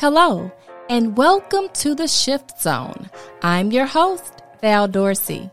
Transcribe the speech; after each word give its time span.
Hello, 0.00 0.48
and 0.88 1.16
welcome 1.16 1.68
to 1.70 1.92
the 1.92 2.06
Shift 2.06 2.60
Zone. 2.60 3.10
I'm 3.42 3.72
your 3.72 3.86
host, 3.86 4.42
Vall 4.62 4.86
Dorsey. 4.86 5.50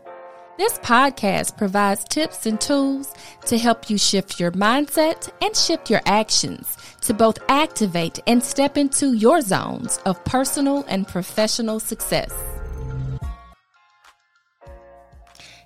This 0.56 0.78
podcast 0.78 1.58
provides 1.58 2.04
tips 2.04 2.46
and 2.46 2.60
tools 2.60 3.12
to 3.46 3.58
help 3.58 3.90
you 3.90 3.98
shift 3.98 4.38
your 4.38 4.52
mindset 4.52 5.32
and 5.42 5.56
shift 5.56 5.90
your 5.90 6.00
actions 6.06 6.76
to 7.00 7.12
both 7.12 7.40
activate 7.48 8.20
and 8.28 8.40
step 8.40 8.78
into 8.78 9.14
your 9.14 9.40
zones 9.40 9.98
of 10.06 10.24
personal 10.24 10.84
and 10.86 11.08
professional 11.08 11.80
success. 11.80 12.32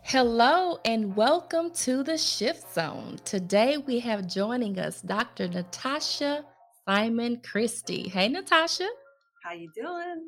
Hello 0.05 0.79
and 0.87 1.15
welcome 1.15 1.71
to 1.73 2.03
the 2.03 2.17
Shift 2.17 2.73
Zone. 2.73 3.19
Today 3.27 3.77
we 3.77 4.01
have 4.01 4.27
joining 4.27 4.79
us 4.79 5.03
Dr. 5.03 5.49
Natacha 5.49 6.47
Simon 6.91 7.41
Christie. 7.45 8.09
Hey 8.09 8.29
Natacha. 8.29 8.89
How 9.45 9.53
you 9.53 9.71
doing? 9.77 10.27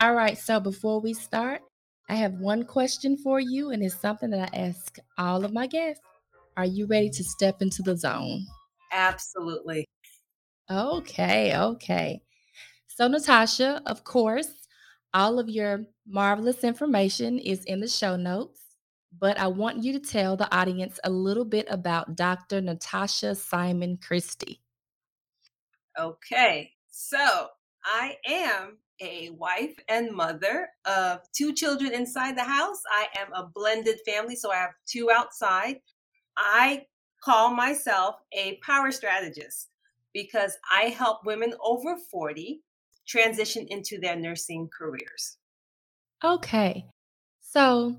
All 0.00 0.14
right, 0.14 0.38
so 0.38 0.58
before 0.58 1.02
we 1.02 1.12
start, 1.12 1.60
I 2.08 2.14
have 2.14 2.32
one 2.32 2.62
question 2.62 3.18
for 3.18 3.40
you 3.40 3.70
and 3.70 3.82
it's 3.82 3.94
something 3.94 4.30
that 4.30 4.48
I 4.54 4.56
ask 4.56 4.96
all 5.18 5.44
of 5.44 5.52
my 5.52 5.66
guests. 5.66 6.02
Are 6.56 6.64
you 6.64 6.86
ready 6.86 7.10
to 7.10 7.22
step 7.22 7.60
into 7.60 7.82
the 7.82 7.94
zone? 7.94 8.46
Absolutely. 8.90 9.86
Okay, 10.70 11.54
okay. 11.54 12.22
So 12.86 13.06
Natacha, 13.06 13.82
of 13.84 14.02
course, 14.02 14.66
all 15.12 15.38
of 15.38 15.50
your 15.50 15.84
marvelous 16.06 16.64
information 16.64 17.38
is 17.38 17.66
in 17.66 17.80
the 17.80 17.88
show 17.88 18.16
notes 18.16 18.62
but 19.18 19.38
I 19.38 19.48
want 19.48 19.82
you 19.82 19.92
to 19.92 19.98
tell 19.98 20.36
the 20.36 20.50
audience 20.56 21.00
a 21.04 21.10
little 21.10 21.44
bit 21.44 21.66
about 21.68 22.14
Dr. 22.16 22.62
Natacha 22.62 23.36
Simon 23.36 23.98
Christie. 23.98 24.62
Okay, 26.00 26.72
so 26.90 27.48
I 27.84 28.16
am 28.26 28.78
a 29.02 29.28
wife 29.30 29.76
and 29.86 30.10
mother 30.10 30.70
of 30.86 31.20
two 31.32 31.52
children 31.52 31.92
inside 31.92 32.38
the 32.38 32.42
house. 32.42 32.80
I 32.90 33.08
am 33.18 33.30
a 33.34 33.50
blended 33.54 33.98
family, 34.06 34.34
so 34.34 34.50
I 34.50 34.56
have 34.56 34.70
two 34.86 35.10
outside. 35.10 35.76
I 36.38 36.86
call 37.22 37.50
myself 37.50 38.14
a 38.32 38.58
power 38.64 38.90
strategist 38.90 39.68
because 40.14 40.56
I 40.72 40.84
help 40.84 41.26
women 41.26 41.52
over 41.62 41.98
40 42.10 42.62
transition 43.06 43.66
into 43.68 43.98
their 43.98 44.16
nursing 44.16 44.70
careers. 44.76 45.36
Okay, 46.24 46.86
so 47.42 47.96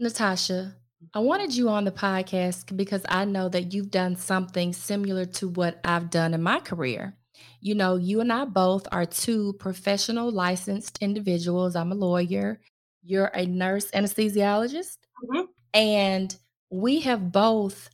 Natacha, 0.00 0.76
I 1.14 1.18
wanted 1.18 1.54
you 1.54 1.68
on 1.68 1.84
the 1.84 1.92
podcast 1.92 2.76
because 2.76 3.02
I 3.08 3.24
know 3.24 3.48
that 3.48 3.72
you've 3.72 3.90
done 3.90 4.16
something 4.16 4.72
similar 4.72 5.24
to 5.26 5.48
what 5.48 5.80
I've 5.84 6.10
done 6.10 6.34
in 6.34 6.42
my 6.42 6.60
career. 6.60 7.16
You 7.60 7.74
know, 7.74 7.96
you 7.96 8.20
and 8.20 8.32
I 8.32 8.44
both 8.44 8.86
are 8.92 9.06
two 9.06 9.54
professional 9.54 10.30
licensed 10.30 10.98
individuals. 11.00 11.76
I'm 11.76 11.92
a 11.92 11.96
lawyer, 11.96 12.60
you're 13.02 13.26
a 13.34 13.46
nurse 13.46 13.90
anesthesiologist, 13.90 14.98
mm-hmm. 15.24 15.42
and 15.74 16.36
we 16.70 17.00
have 17.00 17.32
both 17.32 17.90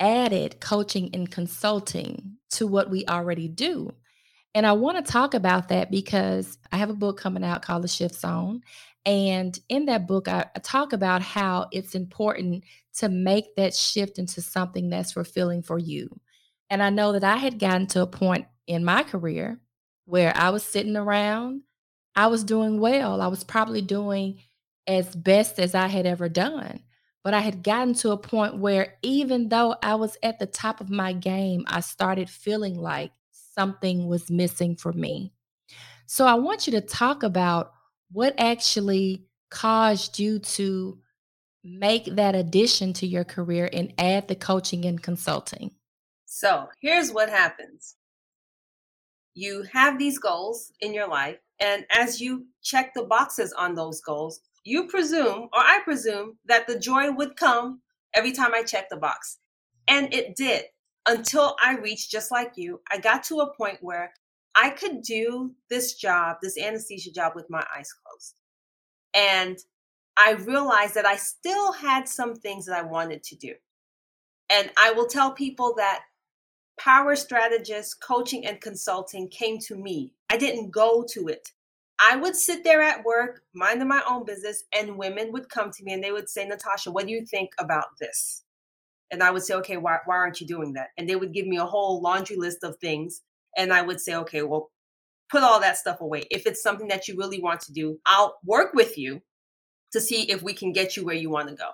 added 0.00 0.60
coaching 0.60 1.10
and 1.14 1.30
consulting 1.30 2.36
to 2.50 2.66
what 2.66 2.90
we 2.90 3.04
already 3.06 3.48
do. 3.48 3.92
And 4.54 4.66
I 4.66 4.72
want 4.72 5.04
to 5.04 5.12
talk 5.12 5.34
about 5.34 5.68
that 5.68 5.90
because 5.90 6.58
I 6.70 6.76
have 6.76 6.90
a 6.90 6.94
book 6.94 7.18
coming 7.18 7.44
out 7.44 7.62
called 7.62 7.82
The 7.82 7.88
Shift 7.88 8.14
Zone. 8.14 8.62
And 9.06 9.58
in 9.68 9.86
that 9.86 10.06
book, 10.06 10.28
I, 10.28 10.46
I, 10.56 10.58
talk 10.60 10.92
about 10.92 11.20
how 11.20 11.68
it's 11.72 11.94
important 11.94 12.64
to 12.94 13.08
make 13.08 13.54
that 13.56 13.74
shift 13.74 14.18
into 14.18 14.40
something 14.40 14.88
that's 14.88 15.12
fulfilling 15.12 15.62
for 15.62 15.78
you. 15.78 16.08
And 16.70 16.82
I 16.82 16.90
know 16.90 17.12
that 17.12 17.24
I 17.24 17.36
had 17.36 17.58
gotten 17.58 17.86
to 17.88 18.02
a 18.02 18.06
point 18.06 18.46
in 18.66 18.84
my 18.84 19.02
career 19.02 19.60
where 20.06 20.34
I 20.36 20.50
was 20.50 20.62
sitting 20.62 20.96
around, 20.96 21.62
I 22.16 22.28
was 22.28 22.44
doing 22.44 22.80
well. 22.80 23.20
I 23.20 23.26
was 23.26 23.44
probably 23.44 23.82
doing 23.82 24.40
as 24.86 25.14
best 25.14 25.58
as 25.58 25.74
I 25.74 25.88
had 25.88 26.06
ever 26.06 26.28
done. 26.28 26.80
But 27.22 27.34
I 27.34 27.40
had 27.40 27.62
gotten 27.62 27.94
to 27.94 28.10
a 28.12 28.18
point 28.18 28.58
where 28.58 28.94
even 29.02 29.48
though 29.48 29.76
I 29.82 29.94
was 29.94 30.16
at 30.22 30.38
the 30.38 30.46
top 30.46 30.80
of 30.80 30.90
my 30.90 31.12
game, 31.12 31.64
I 31.66 31.80
started 31.80 32.28
feeling 32.28 32.78
like 32.78 33.12
something 33.30 34.06
was 34.06 34.30
missing 34.30 34.76
for 34.76 34.92
me. 34.92 35.32
So 36.06 36.26
I 36.26 36.34
want 36.34 36.66
you 36.66 36.72
to 36.72 36.80
talk 36.82 37.22
about 37.22 37.73
what 38.14 38.34
actually 38.38 39.26
caused 39.50 40.18
you 40.18 40.38
to 40.38 40.98
make 41.64 42.04
that 42.14 42.34
addition 42.34 42.92
to 42.94 43.06
your 43.06 43.24
career 43.24 43.68
and 43.72 43.92
add 43.98 44.28
the 44.28 44.36
coaching 44.36 44.84
and 44.84 45.02
consulting? 45.02 45.72
So 46.24 46.68
here's 46.80 47.12
what 47.12 47.28
happens 47.28 47.96
you 49.34 49.64
have 49.72 49.98
these 49.98 50.18
goals 50.18 50.72
in 50.80 50.94
your 50.94 51.08
life, 51.08 51.38
and 51.58 51.84
as 51.90 52.20
you 52.20 52.46
check 52.62 52.94
the 52.94 53.02
boxes 53.02 53.52
on 53.52 53.74
those 53.74 54.00
goals, 54.00 54.40
you 54.62 54.86
presume, 54.86 55.48
or 55.52 55.58
I 55.58 55.80
presume, 55.84 56.38
that 56.44 56.68
the 56.68 56.78
joy 56.78 57.10
would 57.10 57.36
come 57.36 57.80
every 58.14 58.30
time 58.30 58.52
I 58.54 58.62
check 58.62 58.88
the 58.88 58.96
box. 58.96 59.38
And 59.88 60.14
it 60.14 60.36
did 60.36 60.66
until 61.06 61.56
I 61.62 61.76
reached, 61.78 62.12
just 62.12 62.30
like 62.30 62.52
you, 62.54 62.80
I 62.90 62.98
got 62.98 63.24
to 63.24 63.40
a 63.40 63.54
point 63.54 63.78
where 63.80 64.12
I 64.56 64.70
could 64.70 65.02
do 65.02 65.54
this 65.68 65.94
job, 65.94 66.36
this 66.42 66.58
anesthesia 66.58 67.12
job, 67.12 67.32
with 67.34 67.50
my 67.50 67.64
eyes 67.76 67.92
closed. 67.92 68.34
And 69.14 69.58
I 70.16 70.32
realized 70.32 70.94
that 70.94 71.06
I 71.06 71.16
still 71.16 71.72
had 71.72 72.08
some 72.08 72.34
things 72.34 72.66
that 72.66 72.78
I 72.78 72.82
wanted 72.82 73.22
to 73.24 73.36
do. 73.36 73.54
And 74.50 74.70
I 74.78 74.92
will 74.92 75.06
tell 75.06 75.32
people 75.32 75.74
that 75.76 76.02
power 76.78 77.16
strategist, 77.16 78.02
coaching, 78.02 78.46
and 78.46 78.60
consulting 78.60 79.28
came 79.28 79.58
to 79.60 79.76
me. 79.76 80.12
I 80.30 80.36
didn't 80.36 80.70
go 80.70 81.04
to 81.10 81.28
it. 81.28 81.50
I 82.00 82.16
would 82.16 82.34
sit 82.36 82.64
there 82.64 82.82
at 82.82 83.04
work, 83.04 83.42
minding 83.54 83.88
my 83.88 84.02
own 84.08 84.24
business, 84.24 84.64
and 84.76 84.98
women 84.98 85.32
would 85.32 85.48
come 85.48 85.70
to 85.70 85.84
me 85.84 85.92
and 85.92 86.02
they 86.02 86.12
would 86.12 86.28
say, 86.28 86.46
Natacha, 86.46 86.92
what 86.92 87.06
do 87.06 87.12
you 87.12 87.24
think 87.24 87.50
about 87.58 87.98
this? 88.00 88.42
And 89.10 89.22
I 89.22 89.30
would 89.30 89.42
say, 89.42 89.54
okay, 89.54 89.76
why, 89.76 89.98
why 90.04 90.16
aren't 90.16 90.40
you 90.40 90.46
doing 90.46 90.72
that? 90.72 90.88
And 90.98 91.08
they 91.08 91.14
would 91.16 91.32
give 91.32 91.46
me 91.46 91.56
a 91.56 91.64
whole 91.64 92.00
laundry 92.00 92.36
list 92.36 92.64
of 92.64 92.76
things 92.78 93.22
and 93.56 93.72
I 93.72 93.82
would 93.82 94.00
say, 94.00 94.14
okay, 94.16 94.42
well, 94.42 94.70
put 95.30 95.42
all 95.42 95.60
that 95.60 95.76
stuff 95.76 96.00
away. 96.00 96.24
If 96.30 96.46
it's 96.46 96.62
something 96.62 96.88
that 96.88 97.08
you 97.08 97.16
really 97.16 97.40
want 97.40 97.60
to 97.62 97.72
do, 97.72 97.98
I'll 98.06 98.38
work 98.44 98.74
with 98.74 98.98
you 98.98 99.22
to 99.92 100.00
see 100.00 100.22
if 100.30 100.42
we 100.42 100.54
can 100.54 100.72
get 100.72 100.96
you 100.96 101.04
where 101.04 101.14
you 101.14 101.30
want 101.30 101.48
to 101.48 101.54
go. 101.54 101.70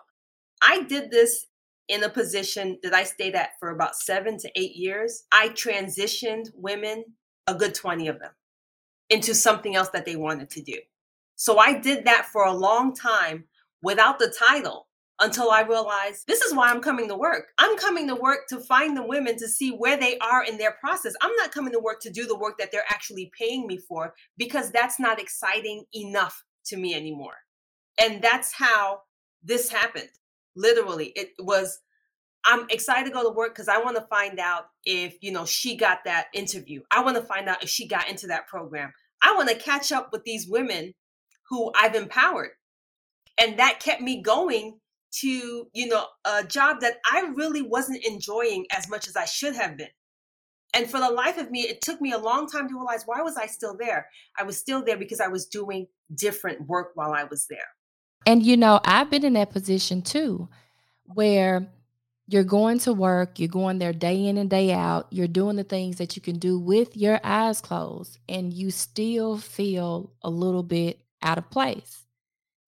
I 0.62 0.82
did 0.82 1.10
this 1.10 1.46
in 1.88 2.04
a 2.04 2.08
position 2.08 2.78
that 2.82 2.94
I 2.94 3.04
stayed 3.04 3.34
at 3.34 3.50
for 3.58 3.70
about 3.70 3.96
seven 3.96 4.38
to 4.38 4.50
eight 4.54 4.76
years. 4.76 5.24
I 5.32 5.48
transitioned 5.48 6.50
women, 6.54 7.04
a 7.46 7.54
good 7.54 7.74
20 7.74 8.08
of 8.08 8.20
them, 8.20 8.30
into 9.08 9.34
something 9.34 9.74
else 9.74 9.88
that 9.90 10.04
they 10.04 10.16
wanted 10.16 10.50
to 10.50 10.62
do. 10.62 10.78
So 11.36 11.58
I 11.58 11.78
did 11.78 12.04
that 12.04 12.26
for 12.26 12.44
a 12.44 12.52
long 12.52 12.94
time 12.94 13.44
without 13.82 14.18
the 14.18 14.32
title 14.38 14.86
until 15.20 15.50
I 15.50 15.62
realized 15.62 16.26
this 16.26 16.40
is 16.40 16.54
why 16.54 16.70
I'm 16.70 16.80
coming 16.80 17.08
to 17.08 17.16
work. 17.16 17.48
I'm 17.58 17.76
coming 17.76 18.08
to 18.08 18.14
work 18.14 18.48
to 18.48 18.58
find 18.58 18.96
the 18.96 19.06
women 19.06 19.36
to 19.36 19.48
see 19.48 19.70
where 19.70 19.96
they 19.96 20.18
are 20.18 20.44
in 20.44 20.56
their 20.56 20.72
process. 20.72 21.14
I'm 21.20 21.34
not 21.36 21.52
coming 21.52 21.72
to 21.72 21.78
work 21.78 22.00
to 22.00 22.10
do 22.10 22.26
the 22.26 22.38
work 22.38 22.58
that 22.58 22.72
they're 22.72 22.82
actually 22.88 23.30
paying 23.38 23.66
me 23.66 23.78
for 23.78 24.14
because 24.38 24.70
that's 24.70 24.98
not 24.98 25.20
exciting 25.20 25.84
enough 25.94 26.42
to 26.66 26.76
me 26.76 26.94
anymore. 26.94 27.36
And 28.00 28.22
that's 28.22 28.52
how 28.52 29.02
this 29.42 29.70
happened. 29.70 30.08
Literally, 30.56 31.12
it 31.14 31.30
was 31.38 31.80
I'm 32.44 32.66
excited 32.70 33.06
to 33.06 33.12
go 33.12 33.22
to 33.22 33.34
work 33.36 33.54
because 33.54 33.68
I 33.68 33.78
want 33.78 33.96
to 33.96 34.06
find 34.08 34.38
out 34.38 34.68
if, 34.84 35.16
you 35.20 35.30
know, 35.30 35.44
she 35.44 35.76
got 35.76 36.04
that 36.04 36.28
interview. 36.32 36.80
I 36.90 37.02
want 37.02 37.16
to 37.16 37.22
find 37.22 37.48
out 37.48 37.62
if 37.62 37.68
she 37.68 37.86
got 37.86 38.08
into 38.08 38.28
that 38.28 38.48
program. 38.48 38.92
I 39.22 39.34
want 39.36 39.50
to 39.50 39.54
catch 39.54 39.92
up 39.92 40.08
with 40.10 40.24
these 40.24 40.48
women 40.48 40.94
who 41.50 41.70
I've 41.76 41.94
empowered. 41.94 42.52
And 43.38 43.58
that 43.58 43.80
kept 43.80 44.00
me 44.00 44.22
going 44.22 44.80
to 45.12 45.68
you 45.72 45.86
know 45.86 46.04
a 46.24 46.44
job 46.44 46.80
that 46.80 46.98
i 47.10 47.20
really 47.34 47.62
wasn't 47.62 48.04
enjoying 48.04 48.66
as 48.72 48.88
much 48.88 49.08
as 49.08 49.16
i 49.16 49.24
should 49.24 49.54
have 49.54 49.76
been. 49.76 49.88
And 50.72 50.88
for 50.88 51.00
the 51.00 51.10
life 51.10 51.36
of 51.36 51.50
me 51.50 51.62
it 51.62 51.80
took 51.80 52.00
me 52.00 52.12
a 52.12 52.18
long 52.18 52.46
time 52.46 52.68
to 52.68 52.74
realize 52.74 53.02
why 53.06 53.20
was 53.22 53.36
i 53.36 53.46
still 53.46 53.76
there? 53.78 54.08
I 54.38 54.44
was 54.44 54.56
still 54.58 54.84
there 54.84 54.96
because 54.96 55.20
i 55.20 55.28
was 55.28 55.46
doing 55.46 55.86
different 56.14 56.66
work 56.66 56.92
while 56.94 57.12
i 57.12 57.24
was 57.24 57.46
there. 57.48 57.68
And 58.26 58.42
you 58.44 58.56
know 58.56 58.80
i've 58.84 59.10
been 59.10 59.24
in 59.24 59.32
that 59.34 59.50
position 59.50 60.02
too 60.02 60.48
where 61.14 61.68
you're 62.30 62.44
going 62.44 62.78
to 62.78 62.92
work, 62.92 63.40
you're 63.40 63.48
going 63.48 63.78
there 63.78 63.92
day 63.92 64.26
in 64.26 64.38
and 64.38 64.48
day 64.48 64.72
out, 64.72 65.08
you're 65.10 65.26
doing 65.26 65.56
the 65.56 65.64
things 65.64 65.96
that 65.96 66.14
you 66.14 66.22
can 66.22 66.38
do 66.38 66.60
with 66.60 66.96
your 66.96 67.18
eyes 67.24 67.60
closed, 67.60 68.18
and 68.28 68.52
you 68.52 68.70
still 68.70 69.36
feel 69.36 70.12
a 70.22 70.30
little 70.30 70.62
bit 70.62 71.00
out 71.22 71.38
of 71.38 71.50
place. 71.50 72.04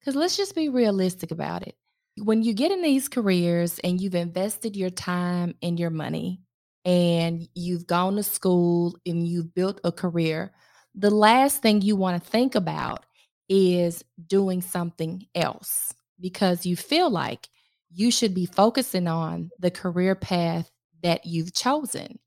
Because 0.01 0.17
let's 0.17 0.37
just 0.37 0.57
be 0.57 0.69
realistic 0.69 1.31
about 1.31 1.63
it 1.63 1.77
when 2.17 2.43
you 2.43 2.53
get 2.53 2.73
in 2.73 2.83
these 2.83 3.09
careers 3.09 3.79
and 3.81 4.01
you've 4.01 4.15
invested 4.15 4.77
your 4.77 4.91
time 4.91 5.55
and 5.63 5.79
your 5.79 5.91
money 5.91 6.41
and 6.85 7.49
you've 7.55 7.87
gone 7.87 8.17
to 8.17 8.23
school 8.23 8.97
and 9.07 9.27
you've 9.27 9.55
built 9.55 9.81
a 9.85 9.93
career, 9.93 10.53
the 10.95 11.11
last 11.11 11.63
thing 11.63 11.81
you 11.81 11.97
want 11.97 12.23
to 12.23 12.31
think 12.31 12.55
about 12.55 13.07
is 13.49 14.05
doing 14.27 14.61
something 14.61 15.27
else 15.35 15.93
because 16.21 16.67
you 16.67 16.77
feel 16.77 17.11
like 17.11 17.49
you 17.91 18.11
should 18.11 18.35
be 18.35 18.47
focusing 18.47 19.07
on 19.09 19.51
the 19.59 19.71
career 19.71 20.15
path 20.15 20.71
that 21.03 21.27
you've 21.27 21.53
chosen. 21.53 22.19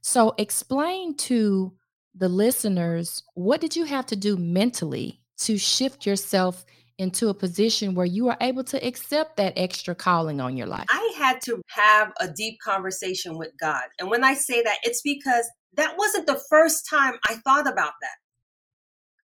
So, 0.00 0.34
explain 0.36 1.16
to 1.18 1.72
the 2.14 2.28
listeners 2.28 3.22
what 3.34 3.60
did 3.60 3.74
you 3.74 3.84
have 3.84 4.06
to 4.06 4.16
do 4.16 4.36
mentally 4.36 5.20
to 5.38 5.56
shift 5.56 6.06
yourself 6.06 6.64
into 7.02 7.28
a 7.28 7.34
position 7.34 7.94
where 7.94 8.06
you 8.06 8.28
are 8.28 8.36
able 8.40 8.64
to 8.64 8.86
accept 8.86 9.36
that 9.36 9.52
extra 9.56 9.94
calling 9.94 10.40
on 10.40 10.56
your 10.56 10.66
life? 10.66 10.86
I 10.88 11.14
had 11.18 11.40
to 11.42 11.60
have 11.68 12.12
a 12.20 12.28
deep 12.28 12.58
conversation 12.64 13.36
with 13.36 13.50
God. 13.60 13.82
And 13.98 14.08
when 14.08 14.24
I 14.24 14.34
say 14.34 14.62
that, 14.62 14.78
it's 14.82 15.02
because 15.02 15.50
that 15.74 15.96
wasn't 15.98 16.26
the 16.26 16.40
first 16.48 16.88
time 16.88 17.14
I 17.28 17.34
thought 17.36 17.66
about 17.66 17.92
that. 18.00 18.16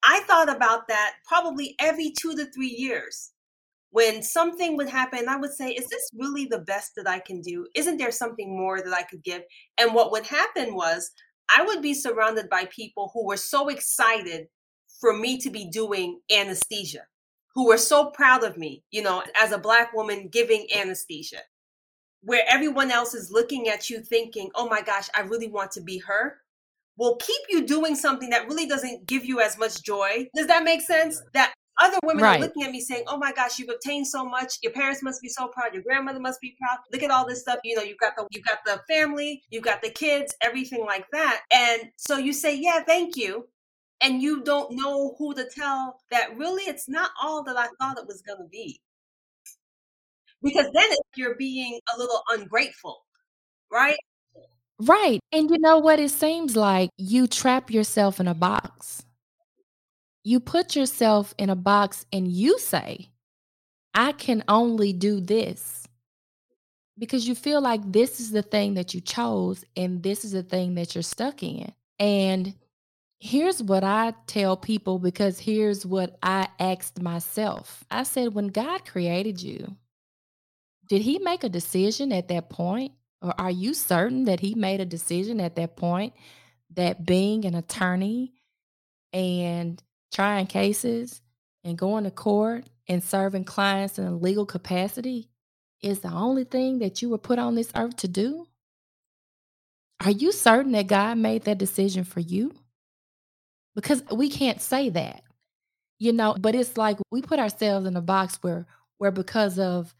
I 0.03 0.21
thought 0.21 0.53
about 0.53 0.87
that 0.87 1.13
probably 1.27 1.75
every 1.79 2.11
two 2.19 2.35
to 2.35 2.45
three 2.51 2.75
years. 2.77 3.31
When 3.91 4.21
something 4.21 4.77
would 4.77 4.89
happen, 4.89 5.27
I 5.27 5.37
would 5.37 5.53
say, 5.53 5.71
Is 5.71 5.87
this 5.87 6.09
really 6.13 6.45
the 6.45 6.59
best 6.59 6.91
that 6.95 7.07
I 7.07 7.19
can 7.19 7.41
do? 7.41 7.65
Isn't 7.75 7.97
there 7.97 8.11
something 8.11 8.55
more 8.55 8.81
that 8.81 8.93
I 8.93 9.03
could 9.03 9.23
give? 9.23 9.41
And 9.79 9.93
what 9.93 10.11
would 10.11 10.25
happen 10.25 10.75
was 10.75 11.11
I 11.55 11.63
would 11.63 11.81
be 11.81 11.95
surrounded 11.95 12.49
by 12.49 12.65
people 12.65 13.11
who 13.13 13.25
were 13.25 13.37
so 13.37 13.67
excited 13.69 14.47
for 15.01 15.17
me 15.17 15.39
to 15.39 15.49
be 15.49 15.69
doing 15.69 16.19
anesthesia 16.31 17.03
who 17.59 17.67
were 17.67 17.77
so 17.77 18.05
proud 18.05 18.41
of 18.45 18.57
me, 18.57 18.85
you 18.89 19.01
know, 19.01 19.21
as 19.35 19.51
a 19.51 19.57
black 19.57 19.93
woman 19.93 20.29
giving 20.31 20.65
anesthesia, 20.73 21.41
where 22.21 22.45
everyone 22.47 22.89
else 22.89 23.13
is 23.13 23.33
looking 23.33 23.67
at 23.67 23.89
you 23.89 23.99
thinking, 23.99 24.49
oh 24.55 24.69
my 24.69 24.81
gosh, 24.81 25.09
I 25.13 25.23
really 25.23 25.49
want 25.49 25.71
to 25.71 25.81
be 25.81 25.97
her, 26.07 26.37
will 26.95 27.17
keep 27.17 27.41
you 27.49 27.67
doing 27.67 27.97
something 27.97 28.29
that 28.29 28.47
really 28.47 28.65
doesn't 28.65 29.07
give 29.07 29.25
you 29.25 29.41
as 29.41 29.57
much 29.57 29.83
joy. 29.83 30.29
Does 30.33 30.47
that 30.47 30.63
make 30.63 30.79
sense? 30.79 31.21
That 31.33 31.53
other 31.81 31.97
women 32.05 32.23
right. 32.23 32.39
are 32.39 32.43
looking 32.43 32.63
at 32.63 32.71
me 32.71 32.79
saying, 32.79 33.03
"Oh 33.07 33.17
my 33.17 33.33
gosh, 33.33 33.59
you've 33.59 33.67
obtained 33.67 34.07
so 34.07 34.23
much. 34.23 34.53
Your 34.63 34.71
parents 34.71 35.03
must 35.03 35.21
be 35.21 35.27
so 35.27 35.49
proud. 35.49 35.73
Your 35.73 35.83
grandmother 35.83 36.21
must 36.21 36.39
be 36.39 36.55
proud. 36.61 36.77
Look 36.93 37.03
at 37.03 37.11
all 37.11 37.27
this 37.27 37.41
stuff. 37.41 37.59
You 37.65 37.75
know, 37.75 37.83
you've 37.83 37.97
got 37.97 38.15
the 38.15 38.25
you've 38.31 38.45
got 38.45 38.59
the 38.65 38.81
family, 38.87 39.43
you've 39.49 39.63
got 39.63 39.81
the 39.81 39.89
kids, 39.89 40.33
everything 40.41 40.85
like 40.85 41.07
that." 41.11 41.41
And 41.51 41.91
so 41.97 42.15
you 42.15 42.31
say, 42.31 42.55
"Yeah, 42.55 42.83
thank 42.85 43.17
you." 43.17 43.49
And 44.01 44.21
you 44.21 44.43
don't 44.43 44.71
know 44.75 45.15
who 45.17 45.33
to 45.35 45.45
tell 45.45 45.99
that 46.11 46.37
really 46.37 46.63
it's 46.63 46.87
not 46.87 47.11
all 47.21 47.43
that 47.43 47.57
I 47.57 47.67
thought 47.79 47.97
it 47.97 48.07
was 48.07 48.21
going 48.21 48.39
to 48.39 48.49
be. 48.49 48.79
Because 50.41 50.67
then 50.73 50.89
you're 51.15 51.35
being 51.35 51.79
a 51.93 51.97
little 51.97 52.21
ungrateful, 52.31 53.05
right? 53.71 53.97
Right. 54.79 55.19
And 55.33 55.49
you 55.49 55.59
know 55.59 55.79
what? 55.79 55.99
It 55.99 56.11
seems 56.11 56.55
like 56.55 56.89
you 56.97 57.27
trap 57.27 57.69
yourself 57.69 58.21
in 58.21 58.27
a 58.27 58.33
box. 58.33 59.03
You 60.23 60.39
put 60.39 60.75
yourself 60.75 61.33
in 61.37 61.49
a 61.49 61.55
box 61.55 62.05
and 62.13 62.27
you 62.27 62.57
say, 62.59 63.09
I 63.93 64.13
can 64.13 64.43
only 64.47 64.93
do 64.93 65.19
this 65.19 65.85
because 66.97 67.27
you 67.27 67.35
feel 67.35 67.59
like 67.59 67.81
this 67.91 68.19
is 68.19 68.31
the 68.31 68.41
thing 68.41 68.75
that 68.75 68.93
you 68.93 69.01
chose 69.01 69.65
and 69.75 70.03
this 70.03 70.23
is 70.23 70.31
the 70.31 70.43
thing 70.43 70.75
that 70.75 70.95
you're 70.95 71.01
stuck 71.01 71.43
in. 71.43 71.73
And 71.97 72.53
Here's 73.19 73.61
what 73.61 73.83
I 73.83 74.13
tell 74.27 74.55
people 74.55 74.97
because 74.97 75.39
here's 75.39 75.85
what 75.85 76.17
I 76.23 76.47
asked 76.57 77.01
myself. 77.01 77.83
I 77.91 78.03
said, 78.03 78.33
when 78.33 78.47
God 78.47 78.85
created 78.85 79.41
you, 79.41 79.75
did 80.87 81.01
he 81.01 81.19
make 81.19 81.43
a 81.43 81.49
decision 81.49 82.13
at 82.13 82.29
that 82.29 82.49
point? 82.49 82.93
Or 83.21 83.33
are 83.37 83.51
you 83.51 83.73
certain 83.73 84.23
that 84.25 84.39
he 84.39 84.55
made 84.55 84.79
a 84.79 84.85
decision 84.85 85.41
at 85.41 85.57
that 85.57 85.75
point 85.75 86.13
that 86.75 87.05
being 87.05 87.43
an 87.43 87.55
attorney 87.55 88.33
and 89.11 89.83
trying 90.13 90.47
cases 90.47 91.21
and 91.65 91.77
going 91.77 92.05
to 92.05 92.11
court 92.11 92.69
and 92.87 93.03
serving 93.03 93.43
clients 93.43 93.99
in 93.99 94.07
a 94.07 94.15
legal 94.15 94.45
capacity 94.45 95.29
is 95.81 95.99
the 95.99 96.11
only 96.11 96.45
thing 96.45 96.79
that 96.79 97.01
you 97.01 97.09
were 97.09 97.17
put 97.17 97.37
on 97.39 97.55
this 97.55 97.71
earth 97.75 97.97
to 97.97 98.07
do? 98.07 98.47
Are 100.03 100.11
you 100.11 100.31
certain 100.31 100.71
that 100.71 100.87
God 100.87 101.17
made 101.17 101.43
that 101.43 101.57
decision 101.57 102.05
for 102.05 102.21
you? 102.21 102.53
Because 103.81 104.03
we 104.11 104.29
can't 104.29 104.61
say 104.61 104.89
that 104.89 105.23
you 105.97 106.11
know 106.11 106.35
but 106.39 106.55
it's 106.55 106.77
like 106.77 106.97
we 107.11 107.21
put 107.21 107.39
ourselves 107.39 107.87
in 107.87 107.95
a 107.95 108.01
box 108.01 108.37
where 108.41 108.65
where 108.97 109.11
because 109.11 109.57
of 109.59 109.93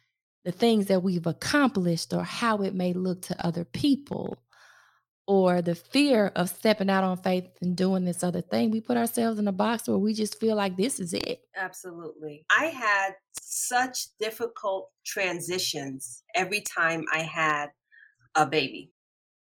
the 0.45 0.51
things 0.51 0.87
that 0.87 1.03
we've 1.03 1.27
accomplished 1.27 2.13
or 2.13 2.23
how 2.23 2.57
it 2.57 2.73
may 2.73 2.93
look 2.93 3.21
to 3.21 3.45
other 3.45 3.65
people 3.65 4.37
or 5.27 5.61
the 5.61 5.75
fear 5.75 6.31
of 6.35 6.49
stepping 6.49 6.89
out 6.89 7.03
on 7.03 7.15
faith 7.15 7.45
and 7.61 7.75
doing 7.75 8.03
this 8.03 8.23
other 8.23 8.41
thing 8.41 8.71
we 8.71 8.81
put 8.81 8.97
ourselves 8.97 9.37
in 9.37 9.47
a 9.47 9.51
box 9.51 9.87
where 9.87 9.97
we 9.97 10.13
just 10.13 10.39
feel 10.39 10.55
like 10.55 10.75
this 10.75 10.99
is 10.99 11.13
it. 11.13 11.41
Absolutely. 11.55 12.45
I 12.57 12.65
had 12.65 13.11
such 13.41 14.07
difficult 14.19 14.89
transitions 15.05 16.23
every 16.35 16.61
time 16.61 17.03
i 17.13 17.19
had 17.19 17.67
a 18.35 18.45
baby 18.45 18.91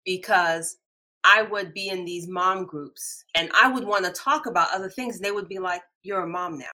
because 0.04 0.77
I 1.24 1.42
would 1.42 1.74
be 1.74 1.88
in 1.88 2.04
these 2.04 2.28
mom 2.28 2.64
groups 2.64 3.24
and 3.34 3.50
I 3.60 3.70
would 3.70 3.84
want 3.84 4.04
to 4.04 4.12
talk 4.12 4.46
about 4.46 4.72
other 4.72 4.88
things. 4.88 5.16
And 5.16 5.24
they 5.24 5.32
would 5.32 5.48
be 5.48 5.58
like, 5.58 5.82
You're 6.02 6.22
a 6.22 6.28
mom 6.28 6.58
now. 6.58 6.70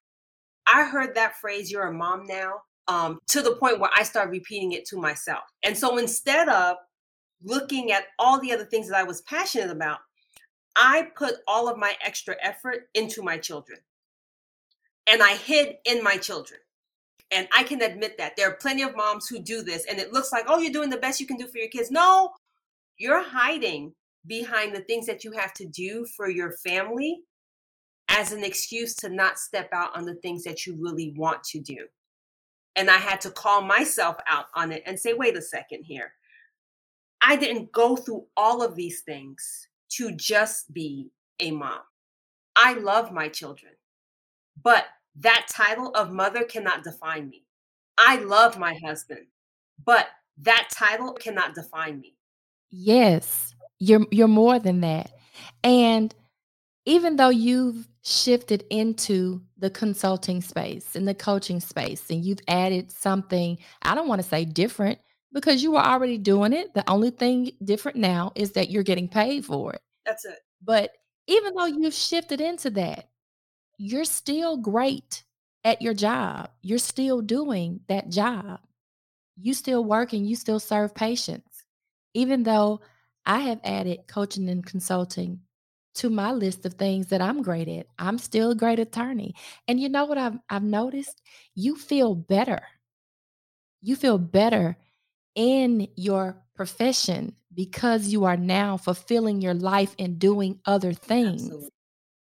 I 0.67 0.83
heard 0.83 1.15
that 1.15 1.35
phrase, 1.37 1.71
You're 1.71 1.87
a 1.87 1.93
mom 1.93 2.25
now, 2.25 2.61
um, 2.87 3.19
to 3.27 3.41
the 3.41 3.55
point 3.55 3.79
where 3.79 3.91
I 3.95 4.03
started 4.03 4.31
repeating 4.31 4.73
it 4.73 4.85
to 4.87 4.97
myself. 4.97 5.43
And 5.63 5.77
so 5.77 5.97
instead 5.97 6.49
of 6.49 6.77
looking 7.43 7.91
at 7.91 8.05
all 8.19 8.39
the 8.39 8.53
other 8.53 8.65
things 8.65 8.87
that 8.89 8.97
I 8.97 9.03
was 9.03 9.21
passionate 9.23 9.69
about, 9.69 9.99
I 10.75 11.09
put 11.15 11.35
all 11.47 11.69
of 11.69 11.77
my 11.77 11.93
extra 12.03 12.35
effort 12.41 12.89
into 12.93 13.21
my 13.21 13.37
children. 13.37 13.79
And 15.07 15.21
I 15.21 15.35
hid 15.35 15.75
in 15.85 16.03
my 16.03 16.17
children. 16.17 16.59
And 17.31 17.47
I 17.55 17.63
can 17.63 17.81
admit 17.81 18.17
that 18.17 18.35
there 18.35 18.49
are 18.49 18.55
plenty 18.55 18.83
of 18.83 18.95
moms 18.95 19.27
who 19.27 19.39
do 19.39 19.63
this, 19.63 19.85
and 19.89 19.99
it 19.99 20.13
looks 20.13 20.31
like, 20.31 20.45
oh, 20.47 20.59
you're 20.59 20.71
doing 20.71 20.91
the 20.91 20.97
best 20.97 21.19
you 21.19 21.25
can 21.25 21.37
do 21.37 21.47
for 21.47 21.57
your 21.57 21.69
kids. 21.69 21.89
No, 21.89 22.31
you're 22.97 23.23
hiding 23.23 23.93
behind 24.27 24.75
the 24.75 24.81
things 24.81 25.05
that 25.05 25.23
you 25.23 25.31
have 25.31 25.53
to 25.53 25.65
do 25.65 26.05
for 26.15 26.29
your 26.29 26.53
family 26.57 27.21
as 28.09 28.31
an 28.31 28.43
excuse 28.43 28.95
to 28.95 29.09
not 29.09 29.39
step 29.39 29.69
out 29.73 29.95
on 29.95 30.05
the 30.05 30.15
things 30.15 30.43
that 30.43 30.65
you 30.65 30.75
really 30.79 31.13
want 31.17 31.43
to 31.43 31.59
do. 31.59 31.85
And 32.75 32.89
I 32.89 32.97
had 32.97 33.21
to 33.21 33.31
call 33.31 33.61
myself 33.61 34.17
out 34.27 34.45
on 34.53 34.71
it 34.71 34.83
and 34.85 34.99
say, 34.99 35.13
wait 35.13 35.37
a 35.37 35.41
second 35.41 35.83
here. 35.83 36.11
I 37.21 37.35
didn't 37.35 37.71
go 37.71 37.95
through 37.95 38.25
all 38.37 38.61
of 38.61 38.75
these 38.75 39.01
things 39.01 39.67
to 39.89 40.11
just 40.11 40.73
be 40.73 41.09
a 41.39 41.51
mom. 41.51 41.79
I 42.55 42.73
love 42.73 43.11
my 43.11 43.27
children, 43.27 43.73
but 44.61 44.85
that 45.17 45.47
title 45.49 45.89
of 45.95 46.11
mother 46.11 46.43
cannot 46.43 46.83
define 46.83 47.29
me. 47.29 47.45
I 47.97 48.17
love 48.17 48.59
my 48.59 48.77
husband, 48.85 49.25
but 49.85 50.07
that 50.39 50.69
title 50.71 51.13
cannot 51.13 51.55
define 51.55 51.99
me. 51.99 52.15
Yes. 52.69 53.54
You're 53.79 54.05
you're 54.11 54.27
more 54.27 54.59
than 54.59 54.81
that. 54.81 55.11
And 55.63 56.13
even 56.85 57.15
though 57.15 57.29
you've 57.29 57.87
shifted 58.03 58.63
into 58.69 59.41
the 59.57 59.69
consulting 59.69 60.41
space 60.41 60.95
and 60.95 61.07
the 61.07 61.15
coaching 61.15 61.59
space 61.59 62.09
and 62.09 62.23
you've 62.23 62.39
added 62.47 62.91
something, 62.91 63.57
I 63.81 63.95
don't 63.95 64.07
want 64.07 64.21
to 64.21 64.27
say 64.27 64.45
different 64.45 64.99
because 65.33 65.63
you 65.63 65.71
were 65.71 65.79
already 65.79 66.17
doing 66.17 66.53
it. 66.53 66.73
The 66.73 66.89
only 66.89 67.09
thing 67.09 67.51
different 67.63 67.97
now 67.97 68.31
is 68.35 68.51
that 68.51 68.69
you're 68.69 68.83
getting 68.83 69.07
paid 69.07 69.45
for 69.45 69.73
it. 69.73 69.81
That's 70.05 70.25
it. 70.25 70.39
But 70.63 70.91
even 71.27 71.55
though 71.55 71.65
you've 71.65 71.93
shifted 71.93 72.39
into 72.39 72.69
that, 72.71 73.09
you're 73.77 74.05
still 74.05 74.57
great 74.57 75.23
at 75.63 75.81
your 75.81 75.93
job. 75.93 76.49
You're 76.61 76.77
still 76.77 77.21
doing 77.21 77.81
that 77.87 78.09
job. 78.09 78.59
You 79.35 79.53
still 79.53 79.83
work 79.83 80.13
and 80.13 80.27
you 80.27 80.35
still 80.35 80.59
serve 80.59 80.95
patients. 80.95 81.65
Even 82.13 82.43
though 82.43 82.79
I 83.25 83.39
have 83.39 83.59
added 83.63 84.07
coaching 84.07 84.49
and 84.49 84.65
consulting 84.65 85.41
to 85.95 86.09
my 86.09 86.31
list 86.31 86.65
of 86.65 86.73
things 86.73 87.07
that 87.07 87.21
I'm 87.21 87.41
great 87.41 87.67
at. 87.67 87.87
I'm 87.97 88.17
still 88.17 88.51
a 88.51 88.55
great 88.55 88.79
attorney. 88.79 89.33
And 89.67 89.79
you 89.79 89.89
know 89.89 90.05
what 90.05 90.17
I've, 90.17 90.37
I've 90.49 90.63
noticed? 90.63 91.21
You 91.55 91.75
feel 91.75 92.15
better. 92.15 92.61
You 93.81 93.95
feel 93.95 94.17
better 94.17 94.77
in 95.35 95.87
your 95.95 96.41
profession 96.55 97.35
because 97.53 98.07
you 98.07 98.25
are 98.25 98.37
now 98.37 98.77
fulfilling 98.77 99.41
your 99.41 99.53
life 99.53 99.95
and 99.97 100.19
doing 100.19 100.59
other 100.65 100.93
things. 100.93 101.43
Absolutely. 101.43 101.69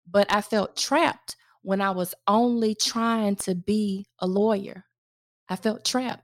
But 0.10 0.32
I 0.32 0.42
felt 0.42 0.78
trapped 0.78 1.36
when 1.64 1.82
I 1.82 1.92
was 1.92 2.14
only 2.28 2.76
trying 2.76 3.36
to 3.38 3.56
be 3.56 4.06
a 4.20 4.28
lawyer. 4.28 4.86
I 5.50 5.56
felt 5.56 5.84
trapped. 5.84 6.24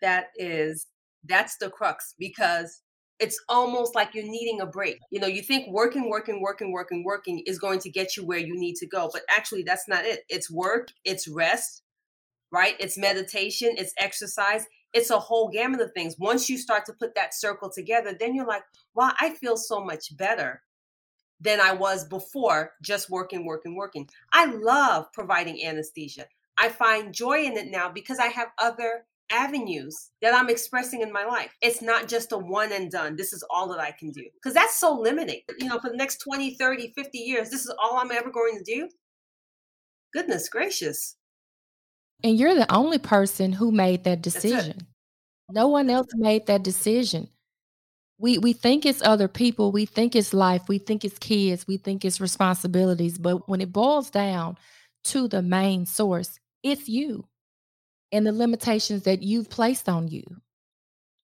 That 0.00 0.28
is, 0.36 0.86
that's 1.24 1.58
the 1.58 1.68
crux 1.68 2.14
because 2.18 2.80
it's 3.20 3.40
almost 3.48 3.94
like 3.94 4.14
you're 4.14 4.24
needing 4.24 4.60
a 4.60 4.66
break. 4.66 4.98
You 5.10 5.20
know, 5.20 5.26
you 5.26 5.42
think 5.42 5.68
working, 5.70 6.08
working, 6.08 6.40
working, 6.40 6.72
working, 6.72 7.04
working 7.04 7.42
is 7.46 7.58
going 7.58 7.78
to 7.80 7.90
get 7.90 8.16
you 8.16 8.24
where 8.24 8.38
you 8.38 8.58
need 8.58 8.76
to 8.76 8.86
go, 8.86 9.10
but 9.12 9.22
actually 9.28 9.62
that's 9.62 9.86
not 9.86 10.06
it. 10.06 10.20
It's 10.28 10.50
work, 10.50 10.88
it's 11.04 11.28
rest, 11.28 11.82
right? 12.50 12.74
It's 12.80 12.96
meditation, 12.96 13.74
it's 13.76 13.92
exercise, 13.98 14.64
it's 14.94 15.10
a 15.10 15.18
whole 15.18 15.50
gamut 15.50 15.82
of 15.82 15.92
things. 15.92 16.16
Once 16.18 16.48
you 16.48 16.56
start 16.56 16.86
to 16.86 16.94
put 16.94 17.14
that 17.14 17.34
circle 17.34 17.70
together, 17.70 18.16
then 18.18 18.34
you're 18.34 18.46
like, 18.46 18.64
wow, 18.94 19.12
I 19.20 19.34
feel 19.34 19.56
so 19.56 19.84
much 19.84 20.16
better 20.16 20.62
than 21.40 21.60
I 21.60 21.72
was 21.72 22.06
before 22.06 22.72
just 22.82 23.10
working, 23.10 23.44
working, 23.44 23.76
working. 23.76 24.08
I 24.32 24.46
love 24.46 25.06
providing 25.12 25.64
anesthesia. 25.64 26.26
I 26.58 26.70
find 26.70 27.14
joy 27.14 27.44
in 27.44 27.56
it 27.56 27.70
now 27.70 27.90
because 27.90 28.18
I 28.18 28.26
have 28.26 28.48
other 28.58 29.06
avenues 29.30 30.10
that 30.22 30.34
I'm 30.34 30.48
expressing 30.48 31.02
in 31.02 31.12
my 31.12 31.24
life. 31.24 31.54
It's 31.62 31.82
not 31.82 32.08
just 32.08 32.32
a 32.32 32.38
one 32.38 32.72
and 32.72 32.90
done. 32.90 33.16
This 33.16 33.32
is 33.32 33.44
all 33.50 33.68
that 33.68 33.80
I 33.80 33.92
can 33.92 34.10
do. 34.10 34.24
Because 34.34 34.54
that's 34.54 34.78
so 34.78 34.92
limiting. 34.92 35.40
You 35.58 35.68
know, 35.68 35.78
for 35.78 35.90
the 35.90 35.96
next 35.96 36.18
20, 36.18 36.54
30, 36.54 36.92
50 36.96 37.18
years, 37.18 37.50
this 37.50 37.64
is 37.64 37.72
all 37.82 37.98
I'm 37.98 38.10
ever 38.10 38.30
going 38.30 38.58
to 38.58 38.64
do. 38.64 38.88
Goodness 40.12 40.48
gracious. 40.48 41.16
And 42.22 42.38
you're 42.38 42.54
the 42.54 42.72
only 42.72 42.98
person 42.98 43.52
who 43.52 43.72
made 43.72 44.04
that 44.04 44.22
decision. 44.22 44.86
No 45.50 45.68
one 45.68 45.90
else 45.90 46.08
made 46.14 46.46
that 46.46 46.62
decision. 46.62 47.28
We 48.18 48.36
we 48.38 48.52
think 48.52 48.84
it's 48.84 49.00
other 49.02 49.28
people, 49.28 49.72
we 49.72 49.86
think 49.86 50.14
it's 50.14 50.34
life, 50.34 50.68
we 50.68 50.76
think 50.78 51.06
it's 51.06 51.18
kids, 51.18 51.66
we 51.66 51.78
think 51.78 52.04
it's 52.04 52.20
responsibilities, 52.20 53.16
but 53.16 53.48
when 53.48 53.62
it 53.62 53.72
boils 53.72 54.10
down 54.10 54.58
to 55.04 55.26
the 55.26 55.40
main 55.40 55.86
source, 55.86 56.38
it's 56.62 56.86
you 56.86 57.24
and 58.12 58.26
the 58.26 58.32
limitations 58.32 59.04
that 59.04 59.22
you've 59.22 59.50
placed 59.50 59.88
on 59.88 60.08
you. 60.08 60.24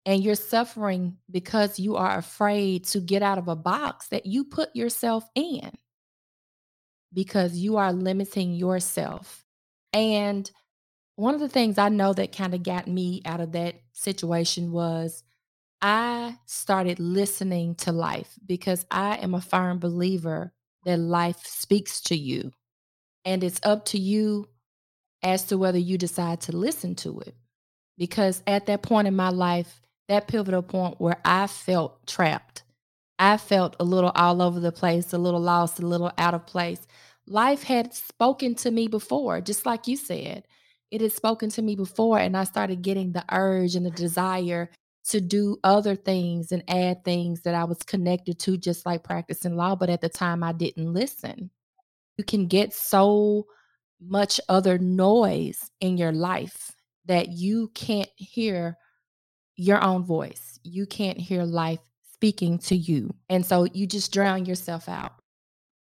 And 0.05 0.23
you're 0.23 0.35
suffering 0.35 1.17
because 1.29 1.79
you 1.79 1.95
are 1.95 2.17
afraid 2.17 2.85
to 2.85 2.99
get 2.99 3.21
out 3.21 3.37
of 3.37 3.47
a 3.47 3.55
box 3.55 4.07
that 4.07 4.25
you 4.25 4.45
put 4.45 4.75
yourself 4.75 5.29
in 5.35 5.71
because 7.13 7.55
you 7.55 7.77
are 7.77 7.93
limiting 7.93 8.53
yourself. 8.53 9.45
And 9.93 10.49
one 11.15 11.35
of 11.35 11.39
the 11.39 11.49
things 11.49 11.77
I 11.77 11.89
know 11.89 12.13
that 12.13 12.35
kind 12.35 12.55
of 12.55 12.63
got 12.63 12.87
me 12.87 13.21
out 13.25 13.41
of 13.41 13.51
that 13.51 13.75
situation 13.93 14.71
was 14.71 15.23
I 15.81 16.37
started 16.45 16.99
listening 16.99 17.75
to 17.75 17.91
life 17.91 18.33
because 18.45 18.85
I 18.89 19.17
am 19.17 19.33
a 19.33 19.41
firm 19.41 19.79
believer 19.79 20.53
that 20.85 20.97
life 20.97 21.45
speaks 21.45 22.01
to 22.01 22.15
you. 22.15 22.51
And 23.25 23.43
it's 23.43 23.59
up 23.63 23.85
to 23.85 23.99
you 23.99 24.47
as 25.23 25.43
to 25.45 25.57
whether 25.57 25.77
you 25.77 25.97
decide 25.97 26.41
to 26.41 26.55
listen 26.55 26.95
to 26.95 27.19
it. 27.21 27.35
Because 27.97 28.41
at 28.47 28.65
that 28.65 28.81
point 28.81 29.07
in 29.07 29.15
my 29.15 29.29
life, 29.29 29.81
that 30.07 30.27
pivotal 30.27 30.63
point 30.63 30.99
where 30.99 31.17
I 31.23 31.47
felt 31.47 32.05
trapped, 32.07 32.63
I 33.19 33.37
felt 33.37 33.75
a 33.79 33.83
little 33.83 34.11
all 34.15 34.41
over 34.41 34.59
the 34.59 34.71
place, 34.71 35.13
a 35.13 35.17
little 35.17 35.39
lost, 35.39 35.79
a 35.79 35.85
little 35.85 36.11
out 36.17 36.33
of 36.33 36.47
place. 36.47 36.87
Life 37.27 37.63
had 37.63 37.93
spoken 37.93 38.55
to 38.55 38.71
me 38.71 38.87
before, 38.87 39.41
just 39.41 39.65
like 39.65 39.87
you 39.87 39.95
said. 39.95 40.47
It 40.89 41.01
had 41.01 41.13
spoken 41.13 41.49
to 41.51 41.61
me 41.61 41.75
before, 41.75 42.17
and 42.17 42.35
I 42.35 42.43
started 42.43 42.81
getting 42.81 43.11
the 43.11 43.23
urge 43.31 43.75
and 43.75 43.85
the 43.85 43.91
desire 43.91 44.69
to 45.09 45.21
do 45.21 45.57
other 45.63 45.95
things 45.95 46.51
and 46.51 46.63
add 46.67 47.03
things 47.03 47.41
that 47.41 47.55
I 47.55 47.63
was 47.63 47.77
connected 47.79 48.39
to, 48.39 48.57
just 48.57 48.85
like 48.85 49.03
practicing 49.03 49.55
law. 49.55 49.75
But 49.75 49.89
at 49.89 50.01
the 50.01 50.09
time, 50.09 50.43
I 50.43 50.51
didn't 50.51 50.91
listen. 50.91 51.49
You 52.17 52.23
can 52.23 52.47
get 52.47 52.73
so 52.73 53.47
much 54.01 54.39
other 54.49 54.77
noise 54.77 55.69
in 55.79 55.97
your 55.97 56.11
life 56.11 56.71
that 57.05 57.29
you 57.29 57.69
can't 57.73 58.09
hear 58.15 58.77
your 59.55 59.83
own 59.83 60.03
voice. 60.03 60.59
You 60.63 60.85
can't 60.85 61.17
hear 61.17 61.43
life 61.43 61.79
speaking 62.13 62.57
to 62.59 62.75
you. 62.75 63.13
And 63.29 63.45
so 63.45 63.65
you 63.65 63.87
just 63.87 64.11
drown 64.13 64.45
yourself 64.45 64.89
out. 64.89 65.13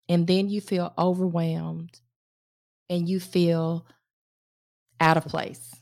And 0.07 0.27
then 0.27 0.49
you 0.49 0.61
feel 0.61 0.93
overwhelmed 0.97 1.99
and 2.89 3.09
you 3.09 3.19
feel 3.19 3.87
out 4.99 5.17
of 5.17 5.25
place. 5.25 5.73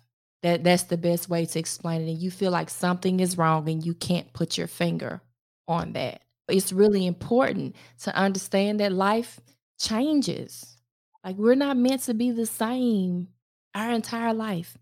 That 0.44 0.64
that's 0.64 0.84
the 0.84 0.98
best 0.98 1.30
way 1.30 1.46
to 1.46 1.60
explain 1.60 2.02
it. 2.02 2.12
And 2.12 2.22
you 2.22 2.30
feel 2.30 2.52
like 2.52 2.70
something 2.70 3.20
is 3.20 3.38
wrong 3.38 3.70
and 3.70 3.86
you 3.86 3.94
can't 3.94 4.32
put 4.34 4.58
your 4.58 4.68
finger 4.68 5.22
on 5.68 5.94
that. 5.94 6.22
It's 6.50 6.74
really 6.74 7.06
important 7.06 7.76
to 8.04 8.16
understand 8.16 8.82
that 8.82 8.92
life 8.92 9.40
changes 9.80 10.78
like 11.24 11.36
we're 11.38 11.56
not 11.56 11.78
meant 11.78 12.02
to 12.04 12.14
be 12.14 12.32
the 12.32 12.46
same 12.46 13.30
our 13.76 13.92
entire 13.92 14.34
life. 14.34 14.78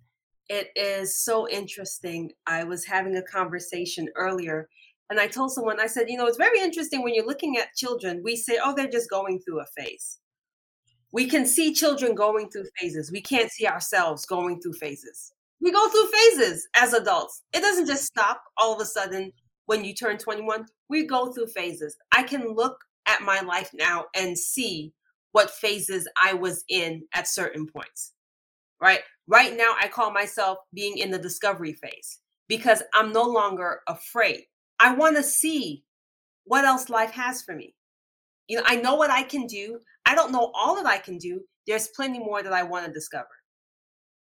It 0.49 0.69
is 0.75 1.17
so 1.17 1.47
interesting. 1.47 2.31
I 2.45 2.63
was 2.63 2.85
having 2.85 3.15
a 3.15 3.21
conversation 3.21 4.09
earlier 4.15 4.67
and 5.09 5.19
I 5.19 5.27
told 5.27 5.51
someone, 5.51 5.79
I 5.79 5.87
said, 5.87 6.09
you 6.09 6.17
know, 6.17 6.25
it's 6.25 6.37
very 6.37 6.61
interesting 6.61 7.03
when 7.03 7.13
you're 7.13 7.27
looking 7.27 7.57
at 7.57 7.75
children, 7.75 8.21
we 8.23 8.37
say, 8.37 8.57
oh, 8.63 8.73
they're 8.73 8.87
just 8.87 9.09
going 9.09 9.39
through 9.39 9.59
a 9.59 9.65
phase. 9.77 10.19
We 11.11 11.27
can 11.27 11.45
see 11.45 11.73
children 11.73 12.15
going 12.15 12.49
through 12.49 12.65
phases. 12.79 13.11
We 13.11 13.21
can't 13.21 13.51
see 13.51 13.67
ourselves 13.67 14.25
going 14.25 14.61
through 14.61 14.73
phases. 14.73 15.33
We 15.59 15.73
go 15.73 15.89
through 15.89 16.07
phases 16.07 16.65
as 16.77 16.93
adults. 16.93 17.43
It 17.51 17.59
doesn't 17.59 17.87
just 17.87 18.05
stop 18.05 18.41
all 18.57 18.73
of 18.73 18.81
a 18.81 18.85
sudden 18.85 19.33
when 19.65 19.83
you 19.83 19.93
turn 19.93 20.17
21. 20.17 20.65
We 20.87 21.05
go 21.05 21.33
through 21.33 21.47
phases. 21.47 21.97
I 22.15 22.23
can 22.23 22.55
look 22.55 22.77
at 23.05 23.21
my 23.21 23.41
life 23.41 23.69
now 23.73 24.05
and 24.15 24.37
see 24.37 24.93
what 25.31 25.49
phases 25.49 26.07
I 26.21 26.33
was 26.33 26.63
in 26.69 27.03
at 27.13 27.27
certain 27.27 27.67
points. 27.67 28.13
Right? 28.81 29.01
Right 29.27 29.55
now, 29.55 29.75
I 29.79 29.87
call 29.87 30.11
myself 30.11 30.57
being 30.73 30.97
in 30.97 31.11
the 31.11 31.19
discovery 31.19 31.73
phase 31.73 32.19
because 32.47 32.81
I'm 32.93 33.11
no 33.11 33.23
longer 33.23 33.81
afraid. 33.87 34.41
I 34.79 34.93
want 34.93 35.15
to 35.17 35.23
see 35.23 35.83
what 36.45 36.65
else 36.65 36.89
life 36.89 37.11
has 37.11 37.41
for 37.41 37.55
me. 37.55 37.75
You 38.47 38.57
know, 38.57 38.63
I 38.65 38.75
know 38.75 38.95
what 38.95 39.11
I 39.11 39.23
can 39.23 39.45
do. 39.45 39.79
I 40.05 40.15
don't 40.15 40.31
know 40.31 40.51
all 40.55 40.75
that 40.75 40.87
I 40.87 40.97
can 40.97 41.17
do. 41.17 41.41
There's 41.67 41.89
plenty 41.89 42.19
more 42.19 42.41
that 42.41 42.51
I 42.51 42.63
want 42.63 42.85
to 42.87 42.91
discover. 42.91 43.29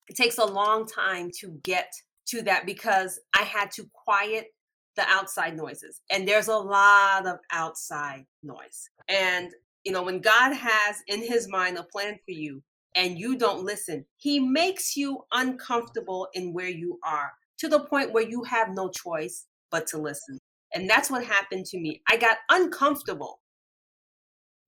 It 0.08 0.16
takes 0.16 0.38
a 0.38 0.44
long 0.44 0.86
time 0.86 1.30
to 1.40 1.58
get 1.62 1.92
to 2.26 2.42
that 2.42 2.66
because 2.66 3.20
I 3.34 3.42
had 3.42 3.70
to 3.72 3.88
quiet 3.92 4.48
the 4.96 5.04
outside 5.08 5.56
noises. 5.56 6.00
And 6.10 6.26
there's 6.26 6.48
a 6.48 6.56
lot 6.56 7.26
of 7.26 7.38
outside 7.52 8.26
noise. 8.42 8.90
And 9.08 9.52
you 9.84 9.92
know, 9.92 10.02
when 10.02 10.20
God 10.20 10.52
has 10.52 10.96
in 11.06 11.22
his 11.22 11.48
mind 11.48 11.78
a 11.78 11.82
plan 11.82 12.18
for 12.24 12.32
you 12.32 12.62
and 12.94 13.18
you 13.18 13.36
don't 13.36 13.64
listen, 13.64 14.04
he 14.16 14.40
makes 14.40 14.96
you 14.96 15.24
uncomfortable 15.32 16.28
in 16.34 16.52
where 16.52 16.68
you 16.68 16.98
are 17.04 17.32
to 17.58 17.68
the 17.68 17.80
point 17.80 18.12
where 18.12 18.28
you 18.28 18.42
have 18.44 18.68
no 18.70 18.90
choice 18.90 19.46
but 19.70 19.86
to 19.88 19.98
listen. 19.98 20.38
And 20.74 20.88
that's 20.88 21.10
what 21.10 21.24
happened 21.24 21.66
to 21.66 21.80
me. 21.80 22.02
I 22.08 22.16
got 22.16 22.38
uncomfortable. 22.50 23.40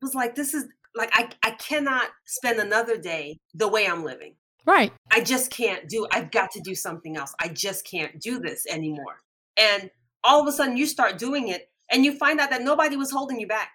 It 0.01 0.07
was 0.07 0.15
like, 0.15 0.35
this 0.35 0.55
is 0.55 0.67
like, 0.95 1.11
I, 1.13 1.29
I 1.43 1.53
cannot 1.53 2.09
spend 2.27 2.59
another 2.59 2.97
day 2.97 3.39
the 3.55 3.69
way 3.69 3.87
I'm 3.87 4.05
living. 4.05 4.35
Right. 4.67 4.93
I 5.11 5.21
just 5.21 5.51
can't 5.51 5.89
do, 5.89 6.07
I've 6.13 6.31
got 6.31 6.51
to 6.53 6.61
do 6.61 6.75
something 6.75 7.17
else. 7.17 7.35
I 7.41 7.49
just 7.49 7.85
can't 7.87 8.21
do 8.21 8.39
this 8.39 8.67
anymore. 8.67 9.21
And 9.57 9.91
all 10.25 10.41
of 10.41 10.47
a 10.47 10.53
sudden 10.53 10.77
you 10.77 10.87
start 10.87 11.19
doing 11.19 11.49
it 11.49 11.69
and 11.91 12.05
you 12.05 12.17
find 12.17 12.41
out 12.41 12.51
that 12.51 12.63
nobody 12.63 12.97
was 12.97 13.11
holding 13.11 13.41
you 13.41 13.47
back. 13.47 13.71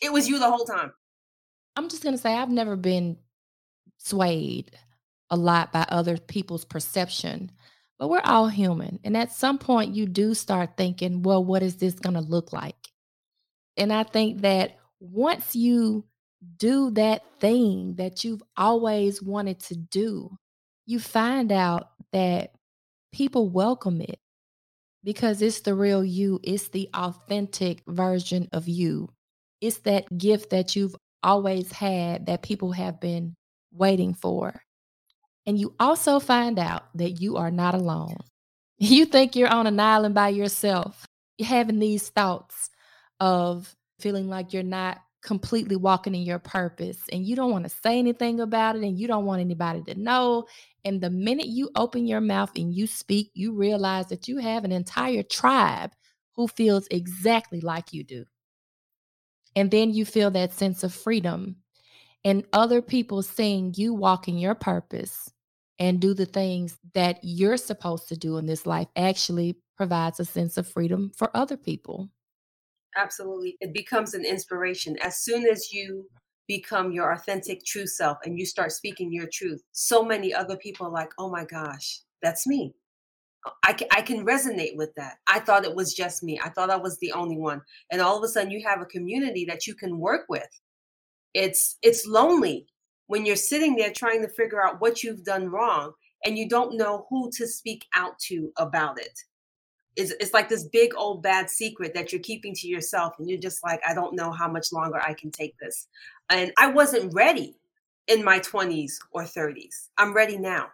It 0.00 0.12
was 0.12 0.28
you 0.28 0.38
the 0.38 0.50
whole 0.50 0.64
time. 0.64 0.92
I'm 1.76 1.88
just 1.88 2.02
going 2.02 2.14
to 2.14 2.20
say, 2.20 2.34
I've 2.34 2.50
never 2.50 2.76
been 2.76 3.18
swayed 3.98 4.72
a 5.30 5.36
lot 5.36 5.72
by 5.72 5.86
other 5.88 6.16
people's 6.16 6.64
perception, 6.64 7.52
but 7.98 8.08
we're 8.08 8.22
all 8.24 8.48
human. 8.48 8.98
And 9.04 9.16
at 9.16 9.32
some 9.32 9.58
point, 9.58 9.94
you 9.94 10.06
do 10.06 10.34
start 10.34 10.76
thinking, 10.76 11.22
well, 11.22 11.44
what 11.44 11.62
is 11.62 11.76
this 11.76 11.94
going 11.94 12.14
to 12.14 12.20
look 12.20 12.52
like? 12.52 12.88
And 13.76 13.92
I 13.92 14.02
think 14.02 14.42
that 14.42 14.76
once 14.98 15.54
you 15.54 16.04
do 16.56 16.90
that 16.92 17.22
thing 17.38 17.94
that 17.96 18.24
you've 18.24 18.42
always 18.56 19.22
wanted 19.22 19.60
to 19.60 19.76
do, 19.76 20.36
you 20.86 20.98
find 20.98 21.52
out 21.52 21.90
that 22.12 22.52
people 23.12 23.48
welcome 23.48 24.00
it 24.00 24.18
because 25.04 25.40
it's 25.40 25.60
the 25.60 25.74
real 25.74 26.04
you, 26.04 26.40
it's 26.42 26.68
the 26.68 26.88
authentic 26.94 27.82
version 27.86 28.48
of 28.52 28.68
you 28.68 29.08
it's 29.60 29.78
that 29.78 30.16
gift 30.16 30.50
that 30.50 30.74
you've 30.74 30.96
always 31.22 31.70
had 31.72 32.26
that 32.26 32.42
people 32.42 32.72
have 32.72 33.00
been 33.00 33.34
waiting 33.72 34.14
for. 34.14 34.62
And 35.46 35.58
you 35.58 35.74
also 35.80 36.20
find 36.20 36.58
out 36.58 36.84
that 36.94 37.20
you 37.20 37.36
are 37.36 37.50
not 37.50 37.74
alone. 37.74 38.16
You 38.82 39.04
think 39.04 39.36
you're 39.36 39.52
on 39.52 39.66
an 39.66 39.78
island 39.78 40.14
by 40.14 40.30
yourself. 40.30 41.06
You're 41.36 41.48
having 41.48 41.80
these 41.80 42.08
thoughts 42.08 42.70
of 43.20 43.76
feeling 44.00 44.30
like 44.30 44.54
you're 44.54 44.62
not 44.62 45.02
completely 45.22 45.76
walking 45.76 46.14
in 46.14 46.22
your 46.22 46.38
purpose 46.38 46.98
and 47.12 47.26
you 47.26 47.36
don't 47.36 47.50
want 47.50 47.64
to 47.64 47.76
say 47.82 47.98
anything 47.98 48.40
about 48.40 48.76
it 48.76 48.82
and 48.82 48.98
you 48.98 49.06
don't 49.06 49.26
want 49.26 49.42
anybody 49.42 49.82
to 49.82 50.00
know. 50.00 50.46
And 50.84 50.98
the 50.98 51.10
minute 51.10 51.48
you 51.48 51.68
open 51.76 52.06
your 52.06 52.22
mouth 52.22 52.52
and 52.56 52.74
you 52.74 52.86
speak, 52.86 53.30
you 53.34 53.52
realize 53.52 54.06
that 54.06 54.28
you 54.28 54.38
have 54.38 54.64
an 54.64 54.72
entire 54.72 55.22
tribe 55.22 55.92
who 56.34 56.48
feels 56.48 56.88
exactly 56.90 57.60
like 57.60 57.92
you 57.92 58.02
do. 58.02 58.24
And 59.56 59.70
then 59.70 59.90
you 59.90 60.04
feel 60.04 60.30
that 60.32 60.52
sense 60.52 60.82
of 60.82 60.94
freedom 60.94 61.56
and 62.24 62.44
other 62.52 62.82
people 62.82 63.22
seeing 63.22 63.74
you 63.76 63.94
walk 63.94 64.28
in 64.28 64.38
your 64.38 64.54
purpose 64.54 65.32
and 65.78 66.00
do 66.00 66.14
the 66.14 66.26
things 66.26 66.78
that 66.94 67.18
you're 67.22 67.56
supposed 67.56 68.08
to 68.08 68.16
do 68.16 68.36
in 68.36 68.46
this 68.46 68.66
life 68.66 68.88
actually 68.96 69.56
provides 69.76 70.20
a 70.20 70.24
sense 70.24 70.58
of 70.58 70.68
freedom 70.68 71.10
for 71.16 71.34
other 71.34 71.56
people. 71.56 72.10
Absolutely. 72.96 73.56
It 73.60 73.72
becomes 73.72 74.14
an 74.14 74.24
inspiration. 74.24 74.96
As 75.02 75.22
soon 75.22 75.46
as 75.46 75.72
you 75.72 76.06
become 76.46 76.92
your 76.92 77.12
authentic 77.12 77.64
true 77.64 77.86
self 77.86 78.18
and 78.24 78.38
you 78.38 78.44
start 78.44 78.72
speaking 78.72 79.12
your 79.12 79.28
truth, 79.32 79.62
so 79.72 80.04
many 80.04 80.34
other 80.34 80.56
people 80.56 80.86
are 80.86 80.92
like, 80.92 81.12
oh 81.18 81.30
my 81.30 81.44
gosh, 81.44 82.00
that's 82.20 82.46
me. 82.46 82.74
I 83.64 83.76
I 83.90 84.02
can 84.02 84.24
resonate 84.24 84.76
with 84.76 84.94
that. 84.96 85.18
I 85.26 85.40
thought 85.40 85.64
it 85.64 85.74
was 85.74 85.94
just 85.94 86.22
me. 86.22 86.40
I 86.42 86.50
thought 86.50 86.70
I 86.70 86.76
was 86.76 86.98
the 86.98 87.12
only 87.12 87.38
one. 87.38 87.62
And 87.90 88.00
all 88.00 88.16
of 88.16 88.24
a 88.24 88.28
sudden 88.28 88.50
you 88.50 88.62
have 88.66 88.80
a 88.82 88.86
community 88.86 89.44
that 89.46 89.66
you 89.66 89.74
can 89.74 89.98
work 89.98 90.26
with. 90.28 90.48
It's 91.34 91.76
it's 91.82 92.06
lonely 92.06 92.66
when 93.06 93.26
you're 93.26 93.36
sitting 93.36 93.76
there 93.76 93.92
trying 93.92 94.22
to 94.22 94.28
figure 94.28 94.64
out 94.64 94.80
what 94.80 95.02
you've 95.02 95.24
done 95.24 95.48
wrong 95.48 95.92
and 96.24 96.36
you 96.36 96.48
don't 96.48 96.76
know 96.76 97.06
who 97.08 97.30
to 97.32 97.46
speak 97.46 97.86
out 97.94 98.18
to 98.18 98.52
about 98.56 99.00
it. 99.00 99.18
It's, 99.96 100.12
it's 100.20 100.32
like 100.32 100.48
this 100.48 100.64
big 100.64 100.94
old 100.96 101.22
bad 101.22 101.50
secret 101.50 101.94
that 101.94 102.12
you're 102.12 102.22
keeping 102.22 102.54
to 102.54 102.68
yourself, 102.68 103.14
and 103.18 103.28
you're 103.28 103.40
just 103.40 103.64
like, 103.64 103.80
I 103.86 103.94
don't 103.94 104.14
know 104.14 104.30
how 104.30 104.48
much 104.48 104.72
longer 104.72 105.00
I 105.02 105.14
can 105.14 105.30
take 105.30 105.58
this. 105.58 105.88
And 106.28 106.52
I 106.58 106.68
wasn't 106.68 107.12
ready 107.12 107.56
in 108.06 108.24
my 108.24 108.38
20s 108.38 108.98
or 109.12 109.22
30s. 109.22 109.88
I'm 109.98 110.14
ready 110.14 110.38
now. 110.38 110.68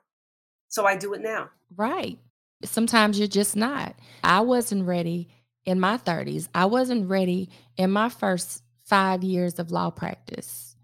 So 0.68 0.84
I 0.84 0.96
do 0.96 1.14
it 1.14 1.22
now. 1.22 1.48
Right. 1.76 2.18
Sometimes 2.64 3.18
you're 3.18 3.28
just 3.28 3.56
not. 3.56 3.94
I 4.24 4.40
wasn't 4.40 4.86
ready 4.86 5.28
in 5.64 5.80
my 5.80 5.98
30s. 5.98 6.48
I 6.54 6.66
wasn't 6.66 7.08
ready 7.08 7.50
in 7.76 7.90
my 7.90 8.08
first 8.08 8.62
five 8.84 9.22
years 9.22 9.58
of 9.58 9.70
law 9.70 9.90
practice, 9.90 10.76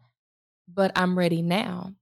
but 0.68 0.92
I'm 0.96 1.18
ready 1.18 1.42
now. 1.42 1.94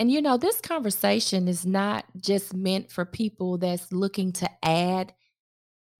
And 0.00 0.10
you 0.10 0.20
know, 0.22 0.36
this 0.36 0.60
conversation 0.60 1.48
is 1.48 1.64
not 1.64 2.04
just 2.16 2.54
meant 2.54 2.90
for 2.90 3.04
people 3.04 3.58
that's 3.58 3.92
looking 3.92 4.32
to 4.34 4.50
add 4.64 5.12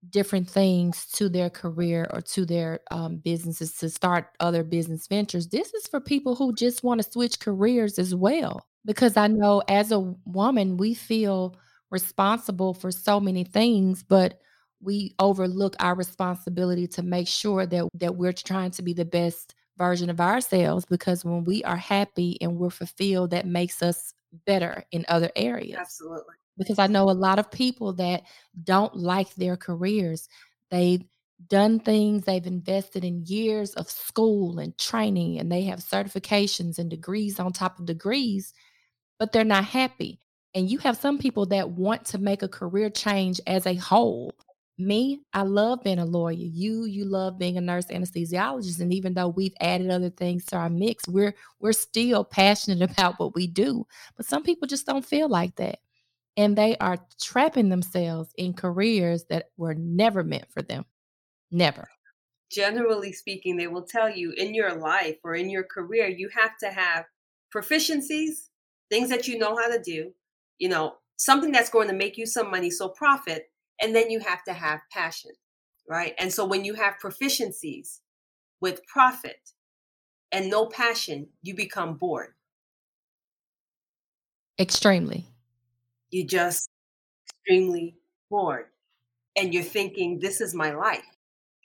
different 0.09 0.49
things 0.49 1.05
to 1.13 1.29
their 1.29 1.49
career 1.49 2.07
or 2.13 2.21
to 2.21 2.45
their 2.45 2.79
um, 2.91 3.17
businesses 3.17 3.73
to 3.77 3.89
start 3.89 4.27
other 4.39 4.63
business 4.63 5.07
ventures. 5.07 5.47
This 5.47 5.73
is 5.73 5.87
for 5.87 5.99
people 5.99 6.35
who 6.35 6.53
just 6.53 6.83
want 6.83 7.01
to 7.01 7.11
switch 7.11 7.39
careers 7.39 7.97
as 7.97 8.13
well. 8.13 8.65
Because 8.85 9.17
I 9.17 9.27
know 9.27 9.63
as 9.67 9.91
a 9.91 9.99
woman, 10.25 10.77
we 10.77 10.93
feel 10.93 11.55
responsible 11.91 12.73
for 12.73 12.91
so 12.91 13.19
many 13.19 13.43
things, 13.43 14.03
but 14.03 14.39
we 14.81 15.15
overlook 15.19 15.75
our 15.79 15.95
responsibility 15.95 16.87
to 16.87 17.03
make 17.03 17.27
sure 17.27 17.65
that 17.65 17.87
that 17.95 18.15
we're 18.15 18.33
trying 18.33 18.71
to 18.71 18.81
be 18.81 18.93
the 18.93 19.05
best 19.05 19.55
version 19.77 20.09
of 20.09 20.21
ourselves 20.21 20.85
because 20.85 21.25
when 21.25 21.43
we 21.43 21.63
are 21.63 21.75
happy 21.75 22.37
and 22.41 22.57
we're 22.57 22.69
fulfilled 22.69 23.31
that 23.31 23.45
makes 23.45 23.81
us 23.81 24.13
better 24.45 24.83
in 24.91 25.05
other 25.07 25.29
areas. 25.35 25.77
Absolutely. 25.79 26.35
Because 26.57 26.79
I 26.79 26.87
know 26.87 27.09
a 27.09 27.11
lot 27.11 27.39
of 27.39 27.51
people 27.51 27.93
that 27.93 28.23
don't 28.63 28.95
like 28.95 29.33
their 29.35 29.57
careers. 29.57 30.29
They've 30.71 31.03
done 31.47 31.79
things, 31.79 32.23
they've 32.23 32.45
invested 32.45 33.03
in 33.03 33.25
years 33.25 33.73
of 33.73 33.89
school 33.89 34.59
and 34.59 34.77
training 34.77 35.39
and 35.39 35.51
they 35.51 35.63
have 35.63 35.79
certifications 35.79 36.79
and 36.79 36.89
degrees 36.89 37.39
on 37.39 37.51
top 37.51 37.77
of 37.77 37.85
degrees, 37.85 38.53
but 39.19 39.31
they're 39.31 39.43
not 39.43 39.65
happy. 39.65 40.21
And 40.55 40.71
you 40.71 40.77
have 40.79 40.95
some 40.95 41.17
people 41.17 41.45
that 41.47 41.71
want 41.71 42.05
to 42.05 42.17
make 42.17 42.41
a 42.41 42.47
career 42.47 42.89
change 42.89 43.41
as 43.45 43.67
a 43.67 43.75
whole. 43.75 44.33
Me, 44.77 45.21
I 45.33 45.43
love 45.43 45.83
being 45.83 45.99
a 45.99 46.05
lawyer. 46.05 46.31
You, 46.33 46.85
you 46.85 47.03
love 47.03 47.37
being 47.37 47.57
a 47.57 47.61
nurse 47.61 47.87
anesthesiologist. 47.87 48.79
And 48.79 48.93
even 48.93 49.13
though 49.13 49.27
we've 49.27 49.53
added 49.59 49.91
other 49.91 50.09
things 50.09 50.45
to 50.47 50.55
our 50.55 50.69
mix, 50.69 51.07
we're 51.09 51.35
we're 51.59 51.73
still 51.73 52.23
passionate 52.23 52.89
about 52.89 53.19
what 53.19 53.35
we 53.35 53.47
do. 53.47 53.85
But 54.15 54.25
some 54.25 54.43
people 54.43 54.67
just 54.67 54.85
don't 54.85 55.05
feel 55.05 55.27
like 55.27 55.55
that. 55.57 55.79
And 56.37 56.57
they 56.57 56.77
are 56.77 56.97
trapping 57.21 57.69
themselves 57.69 58.29
in 58.37 58.53
careers 58.53 59.25
that 59.25 59.49
were 59.57 59.75
never 59.75 60.23
meant 60.23 60.49
for 60.51 60.61
them. 60.61 60.85
Never. 61.51 61.89
Generally 62.49 63.13
speaking, 63.13 63.57
they 63.57 63.67
will 63.67 63.83
tell 63.83 64.09
you 64.09 64.31
in 64.31 64.53
your 64.53 64.75
life 64.75 65.17
or 65.23 65.35
in 65.35 65.49
your 65.49 65.63
career, 65.63 66.07
you 66.07 66.29
have 66.29 66.57
to 66.59 66.69
have 66.69 67.05
proficiencies, 67.53 68.49
things 68.89 69.09
that 69.09 69.27
you 69.27 69.37
know 69.37 69.55
how 69.55 69.69
to 69.69 69.81
do, 69.81 70.13
you 70.59 70.69
know, 70.69 70.95
something 71.17 71.51
that's 71.51 71.69
going 71.69 71.87
to 71.87 71.93
make 71.93 72.17
you 72.17 72.25
some 72.25 72.51
money, 72.51 72.69
so 72.69 72.89
profit, 72.89 73.49
and 73.81 73.95
then 73.95 74.09
you 74.09 74.19
have 74.19 74.43
to 74.45 74.53
have 74.53 74.79
passion, 74.91 75.31
right? 75.89 76.13
And 76.17 76.31
so 76.31 76.45
when 76.45 76.65
you 76.65 76.73
have 76.75 76.95
proficiencies 77.03 77.99
with 78.61 78.85
profit 78.87 79.51
and 80.31 80.49
no 80.49 80.65
passion, 80.65 81.27
you 81.41 81.55
become 81.55 81.95
bored. 81.95 82.33
Extremely. 84.59 85.25
You 86.11 86.25
just 86.25 86.69
extremely 87.27 87.97
bored. 88.29 88.67
And 89.35 89.53
you're 89.53 89.63
thinking, 89.63 90.19
this 90.19 90.39
is 90.39 90.53
my 90.53 90.71
life. 90.71 91.05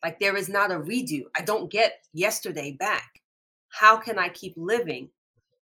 Like 0.03 0.19
there 0.19 0.37
is 0.37 0.49
not 0.49 0.73
a 0.73 0.79
redo. 0.79 1.25
I 1.37 1.43
don't 1.43 1.71
get 1.71 2.05
yesterday 2.13 2.73
back. 2.73 3.21
How 3.69 3.97
can 3.97 4.19
I 4.19 4.29
keep 4.29 4.55
living 4.57 5.11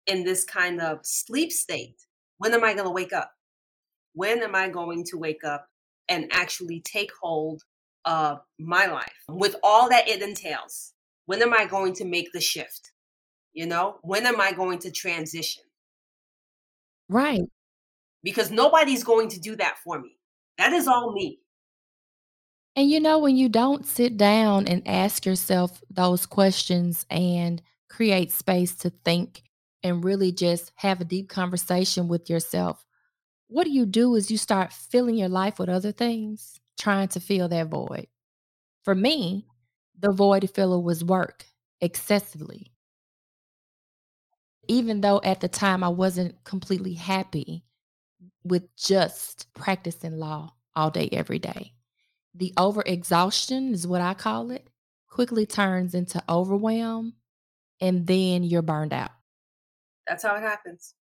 in 0.07 0.25
this 0.25 0.45
kind 0.45 0.81
of 0.81 1.01
sleep 1.05 1.53
state 1.53 1.97
when 2.39 2.53
am 2.55 2.65
I 2.65 2.75
going 2.75 2.87
to 2.87 2.91
wake 2.91 3.13
up? 3.13 3.31
When 4.15 4.43
am 4.43 4.55
I 4.55 4.69
going 4.69 5.05
to 5.05 5.19
wake 5.19 5.45
up 5.45 5.67
and 6.09 6.29
actually 6.33 6.81
take 6.81 7.11
hold 7.21 7.63
of 8.05 8.41
my 8.59 8.87
life 8.87 9.13
with 9.29 9.57
all 9.63 9.89
that 9.91 10.09
it 10.09 10.23
entails? 10.23 10.93
When 11.27 11.43
am 11.43 11.53
I 11.53 11.67
going 11.67 11.95
to 11.95 12.05
make 12.05 12.33
the 12.33 12.41
shift? 12.41 12.93
You 13.53 13.67
know, 13.67 13.97
when 14.03 14.27
am 14.27 14.41
I 14.41 14.53
going 14.53 14.79
to 14.81 14.91
transition? 14.91 15.63
Right. 17.09 17.43
Because 18.23 18.51
nobody's 18.51 19.05
going 19.05 19.29
to 19.31 19.41
do 19.41 19.57
that 19.57 19.77
for 19.83 20.01
me. 20.01 20.17
That 20.59 20.73
is 20.73 20.87
all 20.87 21.13
me. 21.13 21.41
And 22.75 22.91
you 22.91 23.01
know, 23.01 23.19
when 23.19 23.37
you 23.37 23.49
don't 23.49 23.87
sit 23.87 24.17
down 24.17 24.69
and 24.69 24.83
ask 24.87 25.25
yourself 25.25 25.83
those 25.91 26.27
questions 26.27 27.07
and 27.09 27.63
create 27.89 28.31
space 28.31 28.75
to 28.77 28.91
think 28.91 29.43
and 29.87 30.05
really 30.05 30.33
just 30.33 30.73
have 30.75 31.01
a 31.01 31.05
deep 31.05 31.29
conversation 31.29 32.09
with 32.09 32.29
yourself, 32.29 32.85
what 33.49 33.65
do 33.65 33.71
you 33.71 33.87
do 33.87 34.17
is 34.17 34.31
you 34.31 34.37
start 34.37 34.73
filling 34.73 35.17
your 35.17 35.29
life 35.29 35.59
with 35.59 35.69
other 35.69 35.93
things, 35.93 36.61
trying 36.79 37.09
to 37.09 37.21
fill 37.21 37.49
that 37.49 37.69
void. 37.69 38.09
For 38.83 38.95
me, 38.95 39.47
the 39.99 40.11
void 40.11 40.51
filler 40.51 40.81
was 40.81 41.05
work 41.05 41.47
excessively. 41.81 42.73
Even 44.69 45.01
though 45.01 45.21
at 45.23 45.41
the 45.41 45.49
time 45.49 45.85
I 45.85 45.89
wasn't 45.89 46.43
completely 46.43 46.95
happy 46.95 47.65
with 48.43 48.75
just 48.77 49.47
practicing 49.55 50.19
law 50.19 50.53
all 50.75 50.91
day, 50.91 51.09
every 51.13 51.39
day. 51.39 51.73
The 52.35 52.53
overexhaustion 52.57 53.73
is 53.73 53.87
what 53.87 54.01
I 54.01 54.15
call 54.15 54.51
it, 54.51 54.69
quickly 55.09 55.47
turns 55.47 55.95
into 55.95 56.23
overwhelm, 56.29 57.15
and 57.81 58.07
then 58.07 58.43
you're 58.43 58.63
burned 58.63 58.93
out. 58.93 59.11
That's 60.07 60.23
how 60.23 60.37
it 60.37 60.41
happens. 60.43 60.95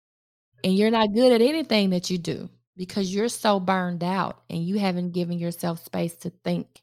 And 0.65 0.77
you're 0.77 0.91
not 0.91 1.13
good 1.13 1.33
at 1.33 1.43
anything 1.43 1.91
that 1.91 2.11
you 2.11 2.19
do 2.19 2.49
because 2.77 3.15
you're 3.15 3.29
so 3.29 3.61
burned 3.61 4.05
out 4.05 4.43
and 4.49 4.65
you 4.65 4.79
haven't 4.79 5.13
given 5.13 5.39
yourself 5.39 5.85
space 5.85 6.15
to 6.17 6.31
think 6.45 6.83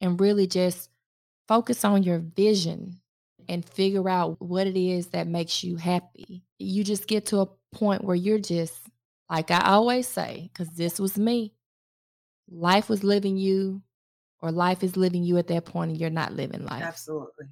and 0.00 0.20
really 0.20 0.46
just 0.46 0.90
focus 1.46 1.84
on 1.84 2.02
your 2.02 2.18
vision 2.18 3.00
and 3.48 3.68
figure 3.68 4.08
out 4.08 4.40
what 4.40 4.66
it 4.66 4.76
is 4.76 5.08
that 5.08 5.26
makes 5.26 5.62
you 5.62 5.76
happy. 5.76 6.42
You 6.58 6.82
just 6.82 7.06
get 7.06 7.26
to 7.26 7.40
a 7.40 7.48
point 7.72 8.02
where 8.02 8.16
you're 8.16 8.38
just, 8.38 8.74
like 9.30 9.50
I 9.50 9.60
always 9.66 10.08
say, 10.08 10.50
because 10.52 10.74
this 10.74 10.98
was 10.98 11.18
me, 11.18 11.52
life 12.48 12.88
was 12.88 13.04
living 13.04 13.36
you, 13.36 13.82
or 14.40 14.50
life 14.50 14.82
is 14.82 14.96
living 14.96 15.24
you 15.24 15.36
at 15.38 15.46
that 15.48 15.64
point, 15.64 15.90
and 15.90 16.00
you're 16.00 16.10
not 16.10 16.32
living 16.32 16.64
life. 16.64 16.82
Absolutely. 16.82 17.46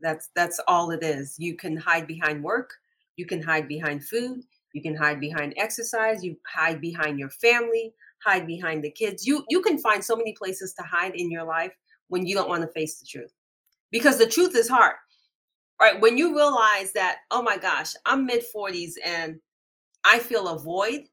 That's 0.00 0.30
that's 0.34 0.60
all 0.66 0.90
it 0.90 1.02
is. 1.02 1.36
You 1.38 1.56
can 1.56 1.76
hide 1.76 2.06
behind 2.06 2.42
work, 2.42 2.74
you 3.16 3.26
can 3.26 3.42
hide 3.42 3.68
behind 3.68 4.04
food, 4.04 4.42
you 4.72 4.82
can 4.82 4.96
hide 4.96 5.20
behind 5.20 5.54
exercise, 5.56 6.24
you 6.24 6.36
hide 6.46 6.80
behind 6.80 7.18
your 7.18 7.30
family, 7.30 7.94
hide 8.24 8.46
behind 8.46 8.84
the 8.84 8.90
kids. 8.90 9.26
You 9.26 9.44
you 9.48 9.62
can 9.62 9.78
find 9.78 10.04
so 10.04 10.16
many 10.16 10.32
places 10.32 10.74
to 10.74 10.82
hide 10.82 11.14
in 11.14 11.30
your 11.30 11.44
life 11.44 11.72
when 12.08 12.26
you 12.26 12.34
don't 12.34 12.48
want 12.48 12.62
to 12.62 12.68
face 12.68 12.98
the 12.98 13.06
truth. 13.06 13.32
Because 13.90 14.18
the 14.18 14.26
truth 14.26 14.54
is 14.54 14.68
hard. 14.68 14.96
Right? 15.80 16.00
When 16.00 16.18
you 16.18 16.36
realize 16.36 16.92
that, 16.92 17.18
oh 17.30 17.42
my 17.42 17.56
gosh, 17.56 17.94
I'm 18.04 18.26
mid 18.26 18.44
40s 18.54 18.92
and 19.04 19.40
I 20.04 20.18
feel 20.18 20.46
a 20.46 20.58
void, 20.58 21.04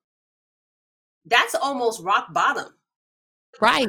that's 1.26 1.56
almost 1.56 2.04
rock 2.04 2.34
bottom. 2.34 2.74
Right. 3.62 3.88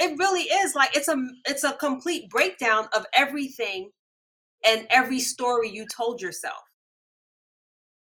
It 0.00 0.18
really 0.18 0.42
is 0.42 0.74
like 0.74 0.94
it's 0.96 1.08
a 1.08 1.16
it's 1.46 1.64
a 1.64 1.72
complete 1.72 2.28
breakdown 2.30 2.88
of 2.94 3.06
everything 3.14 3.90
and 4.66 4.86
every 4.90 5.20
story 5.20 5.68
you 5.68 5.86
told 5.86 6.20
yourself. 6.20 6.58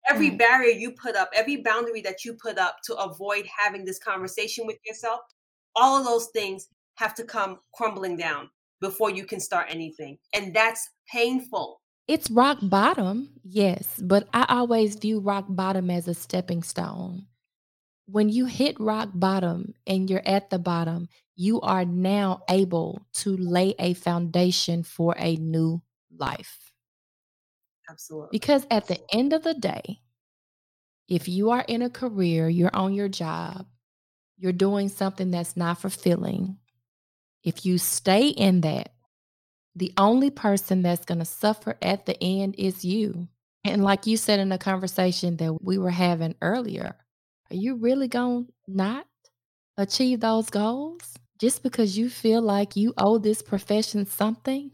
Every 0.09 0.31
mm. 0.31 0.39
barrier 0.39 0.77
you 0.77 0.93
put 0.93 1.17
up, 1.17 1.31
every 1.35 1.57
boundary 1.57 2.01
that 2.03 2.25
you 2.25 2.35
put 2.35 2.59
up 2.59 2.79
to 2.85 2.97
avoid 2.97 3.47
having 3.47 3.85
this 3.85 3.99
conversation 3.99 4.67
with 4.67 4.79
yourself, 4.85 5.21
all 5.77 5.99
of 5.99 6.05
those 6.05 6.29
things 6.35 6.69
have 6.97 7.15
to 7.15 7.25
come 7.25 7.59
crumbling 7.75 8.17
down 8.17 8.51
before 8.81 9.11
you 9.11 9.25
can 9.25 9.41
start 9.41 9.67
anything. 9.69 10.19
And 10.35 10.55
that's 10.55 10.89
painful. 11.11 11.81
It's 12.09 12.31
rock 12.31 12.59
bottom, 12.63 13.31
yes, 13.45 14.01
but 14.03 14.27
I 14.33 14.45
always 14.49 14.97
view 14.97 15.21
rock 15.21 15.45
bottom 15.49 15.91
as 15.91 16.09
a 16.09 16.15
stepping 16.15 16.63
stone. 16.63 17.27
When 18.07 18.29
you 18.29 18.47
hit 18.47 18.81
rock 18.81 19.11
bottom 19.15 19.75
and 19.87 20.11
you're 20.11 20.27
at 20.27 20.51
the 20.51 20.59
bottom, 20.59 21.09
you 21.37 21.61
are 21.61 21.85
now 21.85 22.43
able 22.51 23.03
to 23.15 23.37
lay 23.37 23.75
a 23.79 23.95
foundation 23.95 24.83
for 24.83 25.15
a 25.17 25.37
new 25.37 25.81
life. 26.21 26.73
Absolutely. 27.89 28.29
Because 28.33 28.67
at 28.71 28.87
the 28.87 29.01
end 29.13 29.33
of 29.33 29.43
the 29.43 29.55
day, 29.55 30.01
if 31.09 31.29
you 31.29 31.51
are 31.51 31.65
in 31.67 31.83
a 31.83 31.91
career, 31.91 32.49
you're 32.49 32.75
on 32.75 32.95
your 32.95 33.09
job, 33.09 33.67
you're 34.39 34.53
doing 34.53 34.89
something 34.89 35.31
that's 35.31 35.57
not 35.57 35.81
fulfilling, 35.81 36.59
if 37.45 37.67
you 37.67 37.79
stay 37.79 38.29
in 38.29 38.63
that, 38.63 38.91
the 39.77 39.93
only 39.99 40.31
person 40.31 40.83
that's 40.83 41.05
going 41.05 41.21
to 41.21 41.25
suffer 41.25 41.77
at 41.83 42.07
the 42.07 42.23
end 42.23 42.55
is 42.59 42.85
you. 42.85 43.29
And 43.65 43.85
like 43.85 44.07
you 44.07 44.17
said 44.17 44.41
in 44.41 44.53
a 44.53 44.59
conversation 44.59 45.37
that 45.39 45.63
we 45.63 45.79
were 45.79 45.91
having 45.91 46.35
earlier, 46.43 46.97
are 47.51 47.57
you 47.57 47.77
really 47.77 48.09
going 48.09 48.47
to 48.47 48.53
not 48.69 49.07
achieve 49.77 50.21
those 50.21 50.51
goals 50.51 51.15
just 51.39 51.63
because 51.63 51.99
you 51.99 52.11
feel 52.11 52.43
like 52.43 52.77
you 52.77 52.95
owe 52.99 53.19
this 53.19 53.43
profession 53.43 54.07
something? 54.07 54.71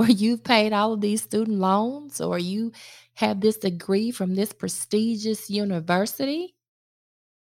Or 0.00 0.06
you've 0.06 0.42
paid 0.42 0.72
all 0.72 0.94
of 0.94 1.02
these 1.02 1.20
student 1.20 1.58
loans, 1.58 2.22
or 2.22 2.38
you 2.38 2.72
have 3.16 3.42
this 3.42 3.58
degree 3.58 4.10
from 4.10 4.34
this 4.34 4.50
prestigious 4.50 5.50
university? 5.50 6.54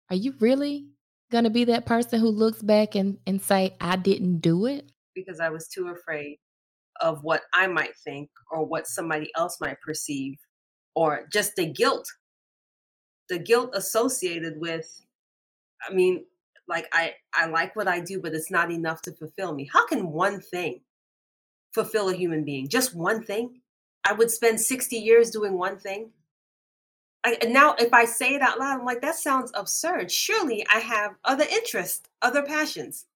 Are 0.09 0.17
you 0.17 0.33
really 0.41 0.87
going 1.31 1.45
to 1.45 1.51
be 1.51 1.65
that 1.65 1.85
person 1.85 2.19
who 2.19 2.31
looks 2.31 2.63
back 2.63 2.95
and, 2.95 3.19
and 3.27 3.43
say, 3.43 3.77
I 3.83 3.97
didn't 3.97 4.39
do 4.39 4.65
it? 4.65 4.91
Because 5.15 5.41
I 5.41 5.51
was 5.51 5.69
too 5.69 5.89
afraid 5.89 6.39
of 7.03 7.23
what 7.23 7.43
I 7.53 7.67
might 7.67 7.95
think 8.03 8.31
or 8.51 8.65
what 8.65 8.87
somebody 8.87 9.31
else 9.37 9.59
might 9.61 9.79
perceive, 9.83 10.39
or 10.95 11.27
just 11.31 11.55
the 11.55 11.67
guilt, 11.67 12.09
the 13.29 13.39
guilt 13.39 13.73
associated 13.75 14.55
with, 14.57 14.87
I 15.87 15.93
mean, 15.93 16.25
like 16.67 16.89
I, 16.95 17.13
I 17.35 17.49
like 17.49 17.77
what 17.77 17.89
I 17.89 18.01
do, 18.01 18.23
but 18.23 18.33
it's 18.33 18.51
not 18.51 18.73
enough 18.73 19.03
to 19.03 19.13
fulfill 19.13 19.53
me. 19.53 19.69
How 19.71 19.87
can 19.87 20.13
one 20.13 20.41
thing 20.41 20.81
fulfill 21.73 22.09
a 22.09 22.15
human 22.15 22.45
being? 22.45 22.69
Just 22.69 22.95
one 22.95 23.23
thing? 23.23 23.61
I 24.05 24.13
would 24.13 24.31
spend 24.31 24.61
60 24.61 24.97
years 24.97 25.31
doing 25.31 25.59
one 25.59 25.79
thing. 25.79 26.11
I, 27.25 27.37
now, 27.49 27.75
if 27.79 27.93
I 27.93 28.05
say 28.05 28.35
it 28.35 28.43
out 28.43 28.59
loud, 28.59 28.81
I'm 28.81 28.87
like, 28.87 29.03
that 29.03 29.17
sounds 29.17 29.51
absurd. 29.55 30.11
Surely 30.11 30.65
I 30.73 30.79
have 30.79 31.17
other 31.25 31.45
interests, 31.51 32.09
other 32.23 32.43
passions, 32.43 33.07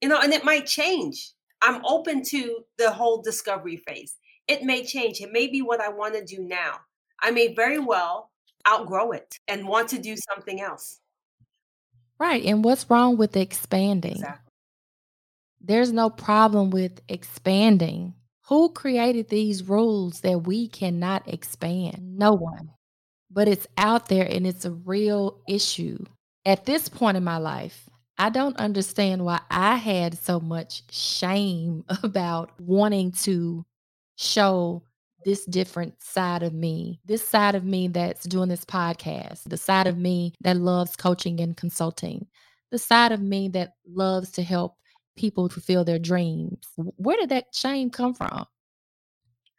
you 0.00 0.08
know, 0.08 0.18
and 0.18 0.32
it 0.32 0.44
might 0.44 0.66
change. 0.66 1.32
I'm 1.62 1.84
open 1.84 2.22
to 2.24 2.64
the 2.78 2.90
whole 2.90 3.20
discovery 3.20 3.76
phase. 3.76 4.16
It 4.48 4.62
may 4.62 4.84
change. 4.84 5.20
It 5.20 5.30
may 5.30 5.46
be 5.46 5.62
what 5.62 5.80
I 5.80 5.90
want 5.90 6.14
to 6.14 6.24
do 6.24 6.42
now. 6.42 6.80
I 7.22 7.30
may 7.30 7.54
very 7.54 7.78
well 7.78 8.30
outgrow 8.66 9.12
it 9.12 9.38
and 9.46 9.68
want 9.68 9.88
to 9.90 9.98
do 9.98 10.16
something 10.16 10.60
else. 10.60 11.00
Right. 12.18 12.44
And 12.44 12.64
what's 12.64 12.88
wrong 12.88 13.16
with 13.16 13.36
expanding? 13.36 14.12
Exactly. 14.12 14.49
There's 15.60 15.92
no 15.92 16.10
problem 16.10 16.70
with 16.70 17.00
expanding. 17.08 18.14
Who 18.48 18.70
created 18.70 19.28
these 19.28 19.62
rules 19.62 20.20
that 20.20 20.46
we 20.46 20.68
cannot 20.68 21.28
expand? 21.28 22.18
No 22.18 22.32
one. 22.32 22.70
But 23.30 23.46
it's 23.46 23.66
out 23.76 24.08
there 24.08 24.24
and 24.24 24.46
it's 24.46 24.64
a 24.64 24.72
real 24.72 25.40
issue. 25.48 26.04
At 26.44 26.64
this 26.64 26.88
point 26.88 27.16
in 27.16 27.22
my 27.22 27.36
life, 27.36 27.88
I 28.18 28.30
don't 28.30 28.56
understand 28.56 29.24
why 29.24 29.40
I 29.50 29.76
had 29.76 30.18
so 30.18 30.40
much 30.40 30.82
shame 30.90 31.84
about 32.02 32.50
wanting 32.60 33.12
to 33.22 33.64
show 34.16 34.82
this 35.24 35.44
different 35.44 36.02
side 36.02 36.42
of 36.42 36.52
me, 36.52 37.00
this 37.04 37.26
side 37.26 37.54
of 37.54 37.64
me 37.64 37.88
that's 37.88 38.24
doing 38.24 38.48
this 38.48 38.64
podcast, 38.64 39.44
the 39.44 39.56
side 39.56 39.86
of 39.86 39.98
me 39.98 40.32
that 40.40 40.56
loves 40.56 40.96
coaching 40.96 41.40
and 41.40 41.56
consulting, 41.56 42.26
the 42.70 42.78
side 42.78 43.12
of 43.12 43.20
me 43.20 43.48
that 43.48 43.74
loves 43.86 44.30
to 44.32 44.42
help 44.42 44.76
people 45.20 45.48
fulfill 45.50 45.84
their 45.84 45.98
dreams. 45.98 46.58
Where 46.76 47.18
did 47.18 47.28
that 47.28 47.46
shame 47.52 47.90
come 47.90 48.14
from? 48.14 48.46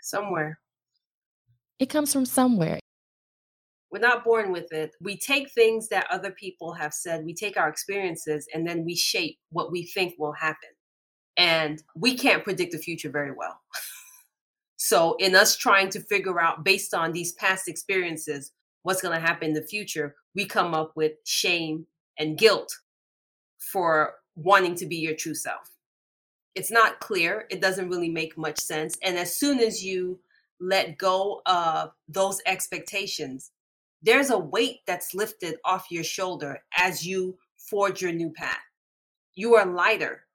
Somewhere. 0.02 0.60
It 1.78 1.86
comes 1.86 2.12
from 2.12 2.26
somewhere. 2.26 2.80
We're 3.92 4.00
not 4.00 4.24
born 4.24 4.52
with 4.52 4.72
it. 4.72 4.96
We 5.02 5.18
take 5.18 5.52
things 5.52 5.90
that 5.90 6.08
other 6.10 6.32
people 6.32 6.74
have 6.74 6.94
said, 6.94 7.26
we 7.26 7.36
take 7.36 7.58
our 7.58 7.70
experiences, 7.70 8.48
and 8.54 8.68
then 8.68 8.86
we 8.86 8.96
shape 8.96 9.38
what 9.52 9.72
we 9.72 9.84
think 9.84 10.16
will 10.18 10.34
happen. 10.34 10.70
And 11.38 11.82
we 11.96 12.18
can't 12.18 12.44
predict 12.44 12.72
the 12.72 12.78
future 12.78 13.10
very 13.10 13.32
well. 13.32 13.60
so, 14.78 15.16
in 15.20 15.36
us 15.36 15.56
trying 15.56 15.90
to 15.90 16.00
figure 16.02 16.40
out, 16.40 16.64
based 16.64 16.94
on 16.94 17.12
these 17.12 17.34
past 17.34 17.68
experiences, 17.68 18.52
what's 18.84 19.02
going 19.02 19.16
to 19.16 19.26
happen 19.28 19.50
in 19.50 19.54
the 19.54 19.62
future, 19.62 20.16
we 20.36 20.46
come 20.46 20.74
up 20.74 20.94
with 20.96 21.14
shame 21.26 21.86
and 22.18 22.38
guilt 22.38 22.72
for 23.72 24.16
wanting 24.44 24.76
to 24.76 24.86
be 24.86 24.98
your 24.98 25.16
true 25.16 25.36
self. 25.36 25.72
It's 26.56 26.72
not 26.72 27.00
clear. 27.00 27.46
It 27.50 27.62
doesn't 27.62 27.90
really 27.90 28.10
make 28.10 28.38
much 28.38 28.60
sense. 28.60 28.98
And 29.02 29.18
as 29.18 29.36
soon 29.36 29.60
as 29.60 29.84
you 29.84 30.20
let 30.60 30.98
go 30.98 31.42
of 31.46 31.92
those 32.08 32.42
expectations, 32.46 33.52
there's 34.02 34.30
a 34.30 34.38
weight 34.38 34.80
that's 34.86 35.14
lifted 35.14 35.56
off 35.64 35.92
your 35.92 36.04
shoulder 36.04 36.60
as 36.78 37.06
you 37.06 37.38
forge 37.58 38.02
your 38.02 38.12
new 38.12 38.32
path. 38.32 38.60
You 39.36 39.56
are 39.56 39.66
lighter. 39.66 40.26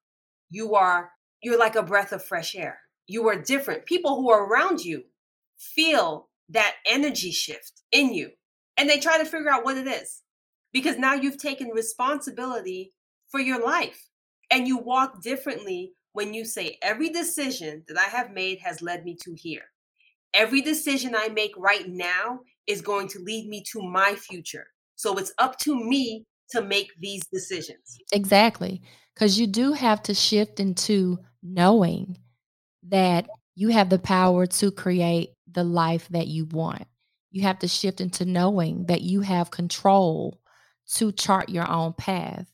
You 0.50 0.74
are 0.74 1.10
you're 1.42 1.58
like 1.58 1.76
a 1.76 1.82
breath 1.82 2.12
of 2.12 2.24
fresh 2.24 2.56
air. 2.56 2.80
You 3.06 3.28
are 3.28 3.40
different. 3.40 3.86
People 3.86 4.16
who 4.16 4.30
are 4.30 4.46
around 4.46 4.84
you 4.84 5.04
feel 5.58 6.28
that 6.48 6.76
energy 6.86 7.30
shift 7.30 7.82
in 7.92 8.14
you 8.14 8.30
and 8.76 8.88
they 8.88 8.98
try 8.98 9.18
to 9.18 9.24
figure 9.24 9.50
out 9.50 9.64
what 9.64 9.76
it 9.76 9.86
is 9.86 10.22
because 10.72 10.98
now 10.98 11.14
you've 11.14 11.38
taken 11.38 11.68
responsibility 11.68 12.92
for 13.30 13.40
your 13.40 13.64
life 13.64 14.08
and 14.50 14.66
you 14.66 14.78
walk 14.78 15.22
differently 15.22 15.92
when 16.12 16.32
you 16.32 16.44
say 16.44 16.78
every 16.82 17.10
decision 17.10 17.84
that 17.88 17.98
I 17.98 18.04
have 18.04 18.32
made 18.32 18.58
has 18.60 18.80
led 18.80 19.04
me 19.04 19.16
to 19.22 19.34
here. 19.36 19.64
Every 20.34 20.60
decision 20.60 21.14
I 21.14 21.28
make 21.28 21.52
right 21.56 21.88
now 21.88 22.40
is 22.66 22.80
going 22.80 23.08
to 23.08 23.18
lead 23.20 23.48
me 23.48 23.62
to 23.72 23.82
my 23.82 24.14
future. 24.14 24.66
So 24.96 25.18
it's 25.18 25.32
up 25.38 25.58
to 25.60 25.74
me 25.74 26.24
to 26.50 26.62
make 26.62 26.90
these 27.00 27.26
decisions. 27.32 27.98
Exactly. 28.12 28.82
Because 29.14 29.38
you 29.38 29.46
do 29.46 29.72
have 29.72 30.02
to 30.04 30.14
shift 30.14 30.60
into 30.60 31.18
knowing 31.42 32.18
that 32.88 33.28
you 33.54 33.68
have 33.68 33.88
the 33.88 33.98
power 33.98 34.46
to 34.46 34.70
create 34.70 35.30
the 35.50 35.64
life 35.64 36.08
that 36.10 36.26
you 36.26 36.44
want. 36.46 36.84
You 37.30 37.42
have 37.42 37.58
to 37.60 37.68
shift 37.68 38.00
into 38.00 38.24
knowing 38.24 38.86
that 38.86 39.02
you 39.02 39.20
have 39.22 39.50
control 39.50 40.40
to 40.94 41.12
chart 41.12 41.48
your 41.48 41.68
own 41.68 41.94
path. 41.94 42.46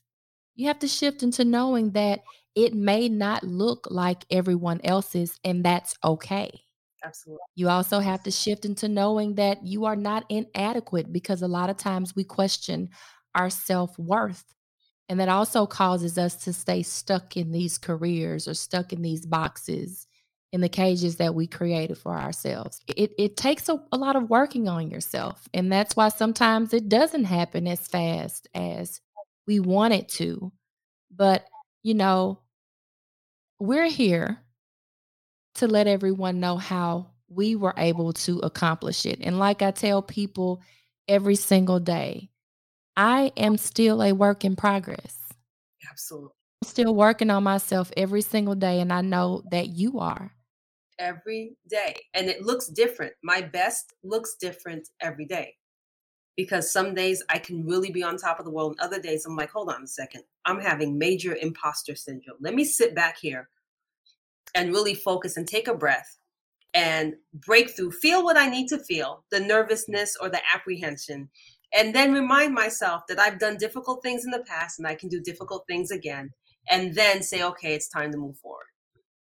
You 0.55 0.67
have 0.67 0.79
to 0.79 0.87
shift 0.87 1.23
into 1.23 1.43
knowing 1.45 1.91
that 1.91 2.21
it 2.55 2.73
may 2.73 3.09
not 3.09 3.43
look 3.43 3.87
like 3.89 4.25
everyone 4.29 4.79
else's, 4.83 5.39
and 5.43 5.63
that's 5.63 5.95
okay. 6.03 6.61
Absolutely. 7.03 7.41
You 7.55 7.69
also 7.69 7.99
have 7.99 8.23
to 8.23 8.31
shift 8.31 8.65
into 8.65 8.87
knowing 8.87 9.35
that 9.35 9.65
you 9.65 9.85
are 9.85 9.95
not 9.95 10.25
inadequate 10.29 11.11
because 11.11 11.41
a 11.41 11.47
lot 11.47 11.69
of 11.69 11.77
times 11.77 12.15
we 12.15 12.23
question 12.23 12.89
our 13.35 13.49
self 13.49 13.97
worth. 13.97 14.43
And 15.09 15.19
that 15.19 15.29
also 15.29 15.65
causes 15.65 16.17
us 16.17 16.35
to 16.45 16.53
stay 16.53 16.81
stuck 16.81 17.35
in 17.35 17.51
these 17.51 17.77
careers 17.77 18.47
or 18.47 18.53
stuck 18.53 18.93
in 18.93 19.01
these 19.01 19.25
boxes 19.25 20.07
in 20.53 20.61
the 20.61 20.69
cages 20.69 21.17
that 21.17 21.35
we 21.35 21.47
created 21.47 21.97
for 21.97 22.17
ourselves. 22.17 22.79
It, 22.87 23.11
it 23.17 23.35
takes 23.35 23.67
a, 23.69 23.83
a 23.91 23.97
lot 23.97 24.15
of 24.15 24.29
working 24.29 24.69
on 24.69 24.89
yourself. 24.89 25.49
And 25.53 25.71
that's 25.71 25.95
why 25.95 26.09
sometimes 26.09 26.73
it 26.73 26.89
doesn't 26.89 27.25
happen 27.25 27.67
as 27.67 27.87
fast 27.87 28.47
as 28.53 29.01
we 29.47 29.59
want 29.59 29.93
it 29.93 30.09
to. 30.09 30.51
But, 31.15 31.45
you 31.83 31.93
know, 31.93 32.39
we're 33.59 33.89
here 33.89 34.39
to 35.55 35.67
let 35.67 35.87
everyone 35.87 36.39
know 36.39 36.57
how 36.57 37.11
we 37.29 37.55
were 37.55 37.73
able 37.77 38.13
to 38.13 38.39
accomplish 38.39 39.05
it. 39.05 39.19
And 39.21 39.39
like 39.39 39.61
I 39.61 39.71
tell 39.71 40.01
people 40.01 40.61
every 41.07 41.35
single 41.35 41.79
day, 41.79 42.29
I 42.95 43.31
am 43.37 43.57
still 43.57 44.01
a 44.01 44.13
work 44.13 44.45
in 44.45 44.55
progress. 44.55 45.17
Absolutely. 45.89 46.29
I'm 46.61 46.67
still 46.67 46.95
working 46.95 47.29
on 47.29 47.43
myself 47.43 47.91
every 47.97 48.21
single 48.21 48.55
day, 48.55 48.79
and 48.79 48.93
I 48.93 49.01
know 49.01 49.43
that 49.51 49.69
you 49.69 49.99
are. 49.99 50.31
Every 50.99 51.57
day. 51.67 51.95
And 52.13 52.29
it 52.29 52.43
looks 52.43 52.67
different. 52.67 53.13
My 53.23 53.41
best 53.41 53.93
looks 54.03 54.35
different 54.39 54.87
every 55.01 55.25
day. 55.25 55.55
Because 56.35 56.71
some 56.71 56.95
days 56.95 57.23
I 57.29 57.37
can 57.37 57.65
really 57.65 57.91
be 57.91 58.03
on 58.03 58.17
top 58.17 58.39
of 58.39 58.45
the 58.45 58.51
world, 58.51 58.71
and 58.71 58.79
other 58.79 58.99
days 58.99 59.25
I'm 59.25 59.35
like, 59.35 59.51
hold 59.51 59.69
on 59.69 59.83
a 59.83 59.87
second. 59.87 60.23
I'm 60.45 60.59
having 60.59 60.97
major 60.97 61.35
imposter 61.35 61.95
syndrome. 61.95 62.37
Let 62.41 62.55
me 62.55 62.63
sit 62.63 62.95
back 62.95 63.17
here 63.19 63.49
and 64.55 64.71
really 64.71 64.95
focus 64.95 65.37
and 65.37 65.47
take 65.47 65.67
a 65.67 65.75
breath 65.75 66.17
and 66.73 67.13
break 67.33 67.75
through, 67.75 67.91
feel 67.91 68.23
what 68.23 68.37
I 68.37 68.47
need 68.47 68.67
to 68.69 68.79
feel, 68.79 69.25
the 69.29 69.39
nervousness 69.39 70.17
or 70.19 70.29
the 70.29 70.41
apprehension, 70.53 71.29
and 71.71 71.93
then 71.93 72.13
remind 72.13 72.53
myself 72.53 73.03
that 73.07 73.19
I've 73.19 73.39
done 73.39 73.57
difficult 73.57 74.01
things 74.01 74.25
in 74.25 74.31
the 74.31 74.43
past 74.47 74.79
and 74.79 74.87
I 74.87 74.95
can 74.95 75.09
do 75.09 75.21
difficult 75.21 75.65
things 75.67 75.91
again, 75.91 76.31
and 76.69 76.95
then 76.95 77.21
say, 77.21 77.43
okay, 77.43 77.75
it's 77.75 77.89
time 77.89 78.11
to 78.11 78.17
move 78.17 78.37
forward. 78.37 78.65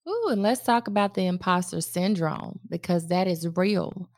Ooh, 0.08 0.30
and 0.32 0.42
let's 0.42 0.64
talk 0.64 0.88
about 0.88 1.14
the 1.14 1.28
imposter 1.28 1.82
syndrome 1.82 2.60
because 2.68 3.08
that 3.08 3.28
is 3.28 3.48
real. 3.56 4.10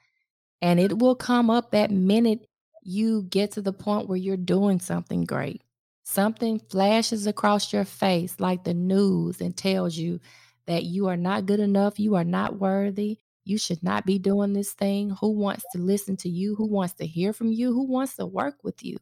And 0.62 0.80
it 0.80 1.00
will 1.00 1.16
come 1.16 1.50
up 1.50 1.72
that 1.72 1.92
minute 1.92 2.48
you 2.82 3.24
get 3.24 3.52
to 3.52 3.62
the 3.62 3.74
point 3.74 4.08
where 4.08 4.18
you're 4.18 4.38
doing 4.38 4.80
something 4.80 5.26
great. 5.26 5.62
Something 6.04 6.60
flashes 6.60 7.28
across 7.28 7.72
your 7.72 7.86
face 7.86 8.40
like 8.40 8.64
the 8.64 8.74
news 8.74 9.40
and 9.40 9.56
tells 9.56 9.96
you 9.96 10.20
that 10.66 10.84
you 10.84 11.08
are 11.08 11.18
not 11.18 11.46
good 11.46 11.60
enough, 11.60 12.00
you 12.00 12.16
are 12.16 12.24
not 12.24 12.60
worthy, 12.60 13.20
you 13.44 13.58
should 13.58 13.82
not 13.84 14.06
be 14.06 14.20
doing 14.20 14.54
this 14.54 14.74
thing. 14.74 15.12
Who 15.22 15.32
wants 15.32 15.64
to 15.74 15.80
listen 15.80 16.18
to 16.18 16.30
you? 16.30 16.56
Who 16.56 16.68
wants 16.68 16.94
to 16.96 17.08
hear 17.08 17.34
from 17.34 17.52
you? 17.52 17.74
Who 17.74 17.84
wants 17.88 18.16
to 18.16 18.26
work 18.26 18.56
with 18.64 18.84
you? 18.84 18.98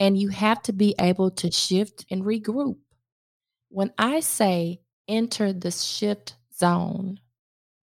And 0.00 0.18
you 0.18 0.28
have 0.28 0.62
to 0.62 0.72
be 0.72 0.94
able 0.98 1.30
to 1.32 1.50
shift 1.50 2.06
and 2.10 2.22
regroup. 2.22 2.76
When 3.68 3.92
I 3.98 4.20
say 4.20 4.80
enter 5.06 5.52
the 5.52 5.70
shift 5.70 6.36
zone, 6.54 7.20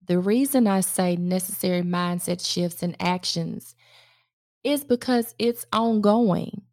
the 0.08 0.20
reason 0.20 0.68
I 0.68 0.82
say 0.82 1.16
necessary 1.16 1.82
mindset 1.82 2.46
shifts 2.46 2.84
and 2.84 2.96
actions 3.00 3.76
is 4.66 4.84
because 4.84 5.34
it's 5.38 5.66
ongoing. 5.72 6.64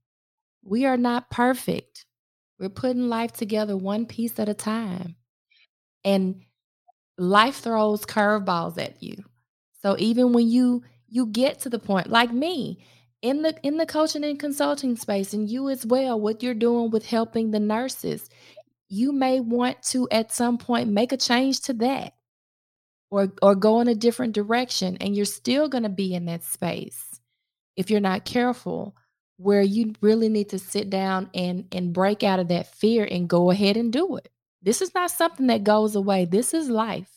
We 0.65 0.87
are 0.87 0.97
not 0.97 1.31
perfect. 1.31 2.07
We're 2.59 2.71
putting 2.71 3.09
life 3.09 3.33
together 3.33 3.77
one 3.77 4.07
piece 4.07 4.41
at 4.41 4.49
a 4.49 4.55
time. 4.55 5.17
And 6.03 6.43
life 7.19 7.57
throws 7.57 8.05
curveballs 8.07 8.83
at 8.83 9.03
you. 9.03 9.23
So 9.83 9.97
even 9.99 10.33
when 10.33 10.49
you 10.49 10.83
you 11.07 11.27
get 11.27 11.61
to 11.61 11.69
the 11.69 11.79
point 11.79 12.09
like 12.09 12.33
me 12.33 12.83
in 13.21 13.43
the 13.43 13.55
in 13.63 13.77
the 13.77 13.85
coaching 13.85 14.25
and 14.25 14.39
consulting 14.39 14.97
space 14.97 15.35
and 15.35 15.51
you 15.51 15.69
as 15.69 15.85
well 15.85 16.19
what 16.19 16.43
you're 16.43 16.55
doing 16.55 16.91
with 16.91 17.05
helping 17.05 17.51
the 17.51 17.61
nurses, 17.61 18.31
you 18.89 19.13
may 19.13 19.39
want 19.39 19.83
to 19.83 20.09
at 20.11 20.33
some 20.33 20.57
point 20.57 20.89
make 20.89 21.13
a 21.13 21.17
change 21.17 21.61
to 21.61 21.75
that 21.75 22.15
or 23.11 23.33
or 23.43 23.55
go 23.55 23.81
in 23.81 23.89
a 23.89 23.95
different 23.95 24.33
direction 24.33 24.97
and 25.01 25.15
you're 25.15 25.27
still 25.27 25.69
going 25.69 25.85
to 25.85 25.91
be 25.91 26.15
in 26.15 26.25
that 26.25 26.43
space 26.43 27.12
if 27.77 27.91
you're 27.91 28.01
not 28.01 28.25
careful 28.25 28.97
where 29.37 29.63
you 29.63 29.93
really 30.01 30.29
need 30.29 30.51
to 30.51 30.59
sit 30.59 30.89
down 30.89 31.29
and 31.35 31.67
and 31.73 31.93
break 31.93 32.23
out 32.23 32.39
of 32.39 32.49
that 32.49 32.73
fear 32.75 33.07
and 33.11 33.29
go 33.29 33.51
ahead 33.51 33.77
and 33.77 33.93
do 33.93 34.17
it. 34.17 34.29
This 34.63 34.81
is 34.81 34.95
not 34.95 35.11
something 35.11 35.49
that 35.49 35.65
goes 35.65 35.97
away. 35.97 36.25
This 36.25 36.55
is 36.55 36.69
life. 36.69 37.11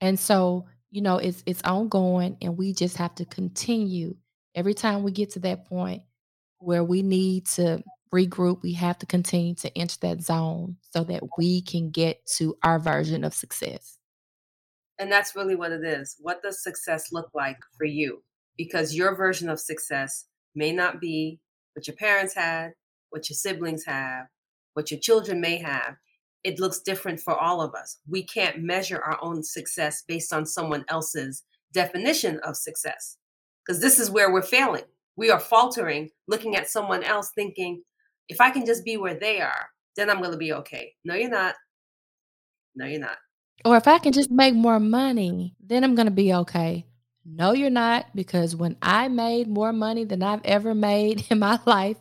And 0.00 0.18
so, 0.18 0.66
you 0.90 1.02
know, 1.02 1.18
it's 1.18 1.42
it's 1.46 1.62
ongoing 1.62 2.38
and 2.40 2.56
we 2.56 2.72
just 2.72 2.96
have 2.96 3.14
to 3.16 3.24
continue 3.24 4.16
every 4.54 4.74
time 4.74 5.02
we 5.02 5.12
get 5.12 5.30
to 5.30 5.40
that 5.40 5.66
point 5.66 6.02
where 6.58 6.84
we 6.84 7.02
need 7.02 7.46
to 7.46 7.82
regroup, 8.14 8.62
we 8.62 8.72
have 8.74 8.98
to 8.98 9.06
continue 9.06 9.54
to 9.56 9.76
enter 9.76 9.96
that 10.00 10.22
zone 10.22 10.76
so 10.92 11.04
that 11.04 11.22
we 11.36 11.60
can 11.60 11.90
get 11.90 12.24
to 12.26 12.56
our 12.62 12.78
version 12.78 13.24
of 13.24 13.34
success. 13.34 13.98
And 14.98 15.10
that's 15.10 15.34
really 15.34 15.56
what 15.56 15.72
it 15.72 15.84
is. 15.84 16.16
What 16.20 16.40
does 16.42 16.62
success 16.62 17.12
look 17.12 17.30
like 17.34 17.58
for 17.76 17.84
you? 17.84 18.22
Because 18.56 18.94
your 18.94 19.16
version 19.16 19.48
of 19.48 19.60
success 19.60 20.26
may 20.54 20.72
not 20.72 21.00
be 21.00 21.40
what 21.74 21.86
your 21.86 21.96
parents 21.96 22.34
had, 22.34 22.72
what 23.10 23.28
your 23.28 23.36
siblings 23.36 23.84
have, 23.84 24.26
what 24.74 24.90
your 24.90 25.00
children 25.00 25.40
may 25.40 25.58
have. 25.58 25.96
It 26.44 26.60
looks 26.60 26.80
different 26.80 27.20
for 27.20 27.34
all 27.34 27.60
of 27.60 27.74
us. 27.74 27.98
We 28.08 28.22
can't 28.22 28.62
measure 28.62 29.00
our 29.00 29.18
own 29.22 29.42
success 29.42 30.04
based 30.06 30.32
on 30.32 30.46
someone 30.46 30.84
else's 30.88 31.42
definition 31.72 32.38
of 32.44 32.56
success 32.56 33.16
because 33.64 33.80
this 33.80 33.98
is 33.98 34.10
where 34.10 34.32
we're 34.32 34.42
failing. 34.42 34.84
We 35.16 35.30
are 35.30 35.40
faltering, 35.40 36.10
looking 36.28 36.56
at 36.56 36.68
someone 36.68 37.02
else, 37.02 37.30
thinking, 37.34 37.82
if 38.28 38.40
I 38.40 38.50
can 38.50 38.66
just 38.66 38.84
be 38.84 38.96
where 38.96 39.14
they 39.14 39.40
are, 39.40 39.68
then 39.96 40.10
I'm 40.10 40.18
going 40.18 40.32
to 40.32 40.36
be 40.36 40.52
okay. 40.52 40.92
No, 41.04 41.14
you're 41.14 41.30
not. 41.30 41.54
No, 42.74 42.86
you're 42.86 43.00
not. 43.00 43.18
Or 43.64 43.76
if 43.76 43.86
I 43.86 43.98
can 43.98 44.12
just 44.12 44.30
make 44.30 44.54
more 44.54 44.80
money, 44.80 45.54
then 45.64 45.84
I'm 45.84 45.94
going 45.94 46.06
to 46.06 46.12
be 46.12 46.34
okay. 46.34 46.84
No, 47.24 47.52
you're 47.52 47.70
not, 47.70 48.06
because 48.14 48.54
when 48.54 48.76
I 48.82 49.08
made 49.08 49.48
more 49.48 49.72
money 49.72 50.04
than 50.04 50.22
I've 50.22 50.44
ever 50.44 50.74
made 50.74 51.26
in 51.30 51.38
my 51.38 51.58
life, 51.64 51.96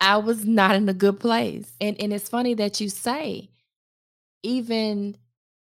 I 0.00 0.18
was 0.18 0.44
not 0.44 0.76
in 0.76 0.88
a 0.88 0.94
good 0.94 1.20
place. 1.20 1.72
And 1.80 2.00
and 2.00 2.12
it's 2.12 2.28
funny 2.28 2.54
that 2.54 2.80
you 2.80 2.88
say 2.88 3.48
even 4.42 5.16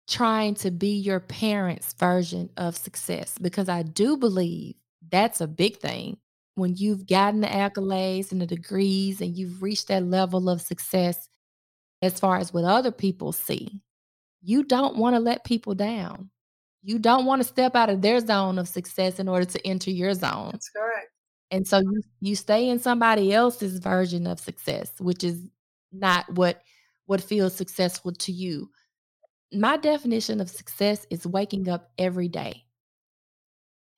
trying 0.08 0.54
to 0.54 0.70
be 0.70 0.96
your 0.96 1.20
parents' 1.20 1.94
version 1.94 2.50
of 2.56 2.76
success 2.76 3.36
because 3.40 3.68
I 3.68 3.82
do 3.82 4.16
believe 4.16 4.74
that's 5.10 5.40
a 5.40 5.46
big 5.46 5.78
thing. 5.78 6.18
When 6.54 6.74
you've 6.76 7.06
gotten 7.06 7.40
the 7.40 7.48
accolades 7.48 8.32
and 8.32 8.40
the 8.40 8.46
degrees 8.46 9.20
and 9.20 9.36
you've 9.36 9.62
reached 9.62 9.88
that 9.88 10.04
level 10.04 10.48
of 10.48 10.60
success 10.62 11.28
as 12.02 12.18
far 12.18 12.38
as 12.38 12.52
what 12.52 12.64
other 12.64 12.92
people 12.92 13.32
see, 13.32 13.80
you 14.42 14.64
don't 14.64 14.96
want 14.96 15.16
to 15.16 15.20
let 15.20 15.44
people 15.44 15.74
down. 15.74 16.30
You 16.86 17.00
don't 17.00 17.26
want 17.26 17.42
to 17.42 17.48
step 17.48 17.74
out 17.74 17.90
of 17.90 18.00
their 18.00 18.20
zone 18.20 18.60
of 18.60 18.68
success 18.68 19.18
in 19.18 19.26
order 19.26 19.44
to 19.44 19.66
enter 19.66 19.90
your 19.90 20.14
zone. 20.14 20.50
That's 20.52 20.68
correct. 20.68 21.10
And 21.50 21.66
so 21.66 21.80
you 21.80 22.00
you 22.20 22.36
stay 22.36 22.68
in 22.68 22.78
somebody 22.78 23.32
else's 23.32 23.80
version 23.80 24.24
of 24.24 24.38
success, 24.38 24.92
which 25.00 25.24
is 25.24 25.48
not 25.90 26.32
what 26.32 26.62
what 27.06 27.20
feels 27.20 27.56
successful 27.56 28.12
to 28.12 28.30
you. 28.30 28.70
My 29.52 29.76
definition 29.76 30.40
of 30.40 30.48
success 30.48 31.08
is 31.10 31.26
waking 31.26 31.68
up 31.68 31.90
every 31.98 32.28
day 32.28 32.62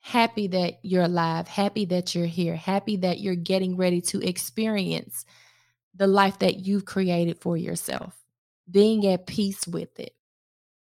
happy 0.01 0.46
that 0.46 0.79
you're 0.83 1.03
alive, 1.03 1.46
happy 1.46 1.85
that 1.85 2.14
you're 2.14 2.24
here, 2.24 2.57
happy 2.57 2.96
that 2.96 3.20
you're 3.20 3.35
getting 3.35 3.77
ready 3.77 4.01
to 4.01 4.27
experience 4.27 5.27
the 5.94 6.07
life 6.07 6.38
that 6.38 6.61
you've 6.61 6.87
created 6.87 7.38
for 7.38 7.59
yourself, 7.59 8.16
being 8.70 9.07
at 9.07 9.27
peace 9.27 9.66
with 9.66 10.01
it 10.01 10.14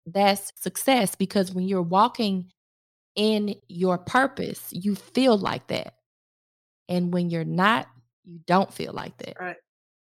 that's 0.06 0.52
success 0.56 1.14
because 1.14 1.52
when 1.52 1.66
you're 1.66 1.82
walking 1.82 2.50
in 3.16 3.56
your 3.68 3.98
purpose, 3.98 4.68
you 4.70 4.94
feel 4.94 5.38
like 5.38 5.66
that. 5.68 5.94
And 6.88 7.12
when 7.12 7.30
you're 7.30 7.44
not, 7.44 7.86
you 8.24 8.40
don't 8.46 8.72
feel 8.72 8.92
like 8.92 9.16
that. 9.18 9.36
Right. 9.40 9.56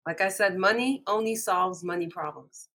Like 0.06 0.22
I 0.22 0.30
said, 0.30 0.58
money 0.58 1.04
only 1.08 1.36
solves 1.36 1.84
money 1.84 2.08
problems. 2.08 2.70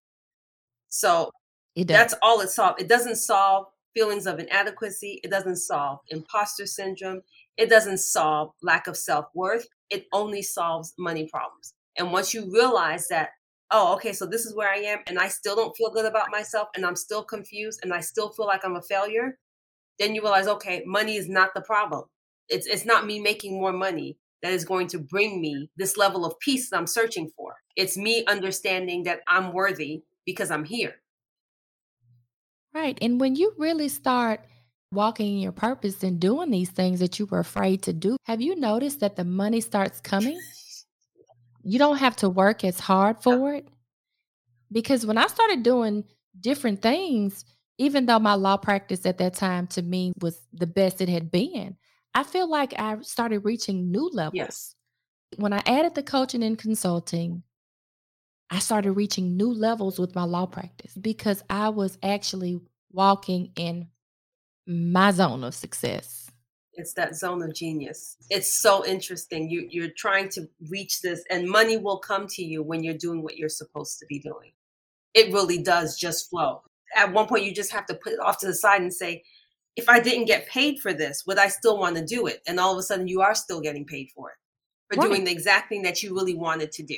So 0.88 1.30
that's 1.76 2.14
all 2.22 2.40
it 2.40 2.50
solves. 2.50 2.82
It 2.82 2.88
doesn't 2.88 3.16
solve 3.16 3.66
feelings 3.94 4.26
of 4.26 4.38
inadequacy. 4.38 5.20
It 5.24 5.30
doesn't 5.30 5.56
solve 5.56 6.00
imposter 6.08 6.66
syndrome. 6.66 7.22
It 7.56 7.68
doesn't 7.68 7.98
solve 7.98 8.52
lack 8.62 8.86
of 8.86 8.96
self 8.96 9.26
worth. 9.34 9.66
It 9.90 10.06
only 10.12 10.42
solves 10.42 10.94
money 10.98 11.26
problems. 11.26 11.74
And 11.98 12.12
once 12.12 12.32
you 12.32 12.50
realize 12.52 13.08
that 13.08 13.30
oh, 13.72 13.94
okay, 13.94 14.12
so 14.12 14.26
this 14.26 14.46
is 14.46 14.54
where 14.54 14.70
I 14.70 14.76
am, 14.76 15.00
and 15.06 15.18
I 15.18 15.28
still 15.28 15.56
don't 15.56 15.76
feel 15.76 15.90
good 15.90 16.04
about 16.04 16.30
myself, 16.30 16.68
and 16.76 16.86
I'm 16.86 16.96
still 16.96 17.24
confused, 17.24 17.80
and 17.82 17.92
I 17.92 18.00
still 18.00 18.30
feel 18.30 18.46
like 18.46 18.64
I'm 18.64 18.76
a 18.76 18.82
failure, 18.82 19.38
then 19.98 20.14
you 20.14 20.22
realize, 20.22 20.46
okay, 20.46 20.82
money 20.86 21.16
is 21.16 21.28
not 21.28 21.54
the 21.54 21.62
problem. 21.62 22.04
It's 22.48 22.66
it's 22.66 22.84
not 22.84 23.06
me 23.06 23.18
making 23.20 23.54
more 23.54 23.72
money 23.72 24.18
that 24.42 24.52
is 24.52 24.64
going 24.64 24.88
to 24.88 24.98
bring 24.98 25.40
me 25.40 25.70
this 25.76 25.96
level 25.96 26.26
of 26.26 26.38
peace 26.40 26.70
that 26.70 26.76
I'm 26.76 26.86
searching 26.86 27.30
for. 27.36 27.54
It's 27.76 27.96
me 27.96 28.24
understanding 28.26 29.04
that 29.04 29.20
I'm 29.28 29.52
worthy 29.52 30.02
because 30.26 30.50
I'm 30.50 30.64
here. 30.64 30.96
Right. 32.74 32.98
And 33.00 33.20
when 33.20 33.36
you 33.36 33.54
really 33.56 33.88
start 33.88 34.40
walking 34.90 35.34
in 35.34 35.38
your 35.38 35.52
purpose 35.52 36.02
and 36.02 36.18
doing 36.18 36.50
these 36.50 36.70
things 36.70 37.00
that 37.00 37.18
you 37.18 37.26
were 37.26 37.38
afraid 37.38 37.82
to 37.82 37.92
do, 37.92 38.16
have 38.24 38.40
you 38.40 38.56
noticed 38.56 39.00
that 39.00 39.16
the 39.16 39.24
money 39.24 39.60
starts 39.60 40.00
coming? 40.00 40.40
You 41.62 41.78
don't 41.78 41.98
have 41.98 42.16
to 42.16 42.28
work 42.28 42.64
as 42.64 42.80
hard 42.80 43.22
for 43.22 43.54
it. 43.54 43.66
Because 44.70 45.04
when 45.04 45.18
I 45.18 45.26
started 45.26 45.62
doing 45.62 46.04
different 46.40 46.82
things, 46.82 47.44
even 47.78 48.06
though 48.06 48.18
my 48.18 48.34
law 48.34 48.56
practice 48.56 49.04
at 49.06 49.18
that 49.18 49.34
time 49.34 49.66
to 49.68 49.82
me 49.82 50.12
was 50.20 50.40
the 50.52 50.66
best 50.66 51.00
it 51.00 51.08
had 51.08 51.30
been, 51.30 51.76
I 52.14 52.22
feel 52.22 52.48
like 52.48 52.74
I 52.78 53.00
started 53.02 53.40
reaching 53.40 53.90
new 53.90 54.08
levels. 54.12 54.34
Yes. 54.34 54.74
When 55.36 55.52
I 55.52 55.62
added 55.66 55.94
the 55.94 56.02
coaching 56.02 56.42
and 56.42 56.58
consulting, 56.58 57.42
I 58.50 58.58
started 58.58 58.92
reaching 58.92 59.36
new 59.36 59.52
levels 59.52 59.98
with 59.98 60.14
my 60.14 60.24
law 60.24 60.46
practice 60.46 60.94
because 60.94 61.42
I 61.48 61.70
was 61.70 61.96
actually 62.02 62.60
walking 62.92 63.50
in 63.56 63.88
my 64.66 65.10
zone 65.10 65.42
of 65.42 65.54
success. 65.54 66.21
It's 66.74 66.94
that 66.94 67.14
zone 67.14 67.42
of 67.42 67.54
genius. 67.54 68.16
It's 68.30 68.60
so 68.60 68.84
interesting. 68.86 69.50
You 69.50 69.66
you're 69.70 69.90
trying 69.96 70.28
to 70.30 70.48
reach 70.68 71.02
this 71.02 71.22
and 71.30 71.48
money 71.48 71.76
will 71.76 71.98
come 71.98 72.26
to 72.28 72.42
you 72.42 72.62
when 72.62 72.82
you're 72.82 72.94
doing 72.94 73.22
what 73.22 73.36
you're 73.36 73.48
supposed 73.48 73.98
to 73.98 74.06
be 74.06 74.18
doing. 74.18 74.52
It 75.14 75.32
really 75.32 75.62
does 75.62 75.98
just 75.98 76.30
flow. 76.30 76.62
At 76.96 77.12
one 77.12 77.26
point 77.26 77.44
you 77.44 77.54
just 77.54 77.72
have 77.72 77.86
to 77.86 77.94
put 77.94 78.14
it 78.14 78.20
off 78.20 78.38
to 78.38 78.46
the 78.46 78.54
side 78.54 78.80
and 78.80 78.92
say, 78.92 79.22
if 79.76 79.88
I 79.88 80.00
didn't 80.00 80.26
get 80.26 80.48
paid 80.48 80.80
for 80.80 80.92
this, 80.92 81.24
would 81.26 81.38
I 81.38 81.48
still 81.48 81.78
want 81.78 81.96
to 81.96 82.04
do 82.04 82.26
it? 82.26 82.42
And 82.46 82.58
all 82.58 82.72
of 82.72 82.78
a 82.78 82.82
sudden 82.82 83.08
you 83.08 83.20
are 83.20 83.34
still 83.34 83.60
getting 83.60 83.84
paid 83.84 84.10
for 84.14 84.30
it. 84.30 84.36
For 84.88 85.00
right. 85.00 85.08
doing 85.08 85.24
the 85.24 85.32
exact 85.32 85.68
thing 85.68 85.82
that 85.82 86.02
you 86.02 86.14
really 86.14 86.34
wanted 86.34 86.72
to 86.72 86.82
do 86.82 86.96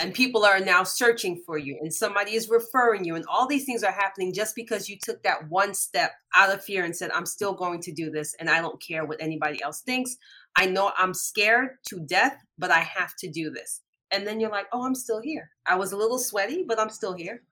and 0.00 0.14
people 0.14 0.44
are 0.44 0.60
now 0.60 0.82
searching 0.82 1.42
for 1.44 1.58
you 1.58 1.78
and 1.80 1.92
somebody 1.92 2.34
is 2.34 2.48
referring 2.48 3.04
you 3.04 3.14
and 3.14 3.24
all 3.28 3.46
these 3.46 3.64
things 3.64 3.82
are 3.82 3.92
happening 3.92 4.32
just 4.32 4.54
because 4.56 4.88
you 4.88 4.96
took 5.02 5.22
that 5.22 5.48
one 5.48 5.74
step 5.74 6.12
out 6.34 6.52
of 6.52 6.64
fear 6.64 6.84
and 6.84 6.96
said 6.96 7.10
i'm 7.14 7.26
still 7.26 7.52
going 7.52 7.80
to 7.80 7.92
do 7.92 8.10
this 8.10 8.34
and 8.40 8.48
i 8.48 8.60
don't 8.60 8.82
care 8.82 9.04
what 9.04 9.20
anybody 9.20 9.62
else 9.62 9.80
thinks. 9.80 10.16
I 10.56 10.66
know 10.66 10.92
i'm 10.96 11.14
scared 11.14 11.70
to 11.88 12.00
death 12.00 12.36
but 12.58 12.70
i 12.70 12.80
have 12.80 13.14
to 13.20 13.30
do 13.30 13.50
this. 13.50 13.80
And 14.10 14.26
then 14.26 14.40
you're 14.40 14.50
like 14.50 14.66
oh 14.72 14.84
i'm 14.84 14.94
still 14.94 15.20
here. 15.20 15.50
I 15.66 15.76
was 15.76 15.92
a 15.92 15.96
little 15.96 16.18
sweaty 16.18 16.64
but 16.66 16.78
i'm 16.80 16.90
still 16.90 17.14
here. 17.14 17.42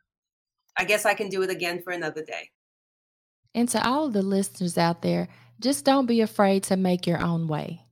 I 0.77 0.85
guess 0.85 1.05
i 1.05 1.15
can 1.15 1.29
do 1.29 1.43
it 1.43 1.51
again 1.51 1.83
for 1.83 1.93
another 1.93 2.25
day. 2.25 2.51
And 3.55 3.69
to 3.71 3.87
all 3.87 4.09
the 4.09 4.23
listeners 4.23 4.79
out 4.79 5.03
there 5.03 5.29
just 5.61 5.85
don't 5.85 6.07
be 6.07 6.23
afraid 6.23 6.63
to 6.65 6.77
make 6.77 7.07
your 7.07 7.23
own 7.23 7.47
way. 7.47 7.85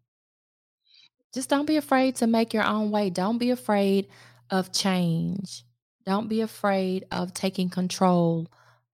Just 1.34 1.50
don't 1.50 1.66
be 1.66 1.76
afraid 1.76 2.16
to 2.16 2.26
make 2.26 2.54
your 2.54 2.64
own 2.64 2.90
way. 2.90 3.10
Don't 3.10 3.36
be 3.36 3.50
afraid 3.50 4.08
of 4.50 4.72
change. 4.72 5.64
Don't 6.06 6.28
be 6.28 6.40
afraid 6.40 7.06
of 7.10 7.34
taking 7.34 7.68
control 7.68 8.48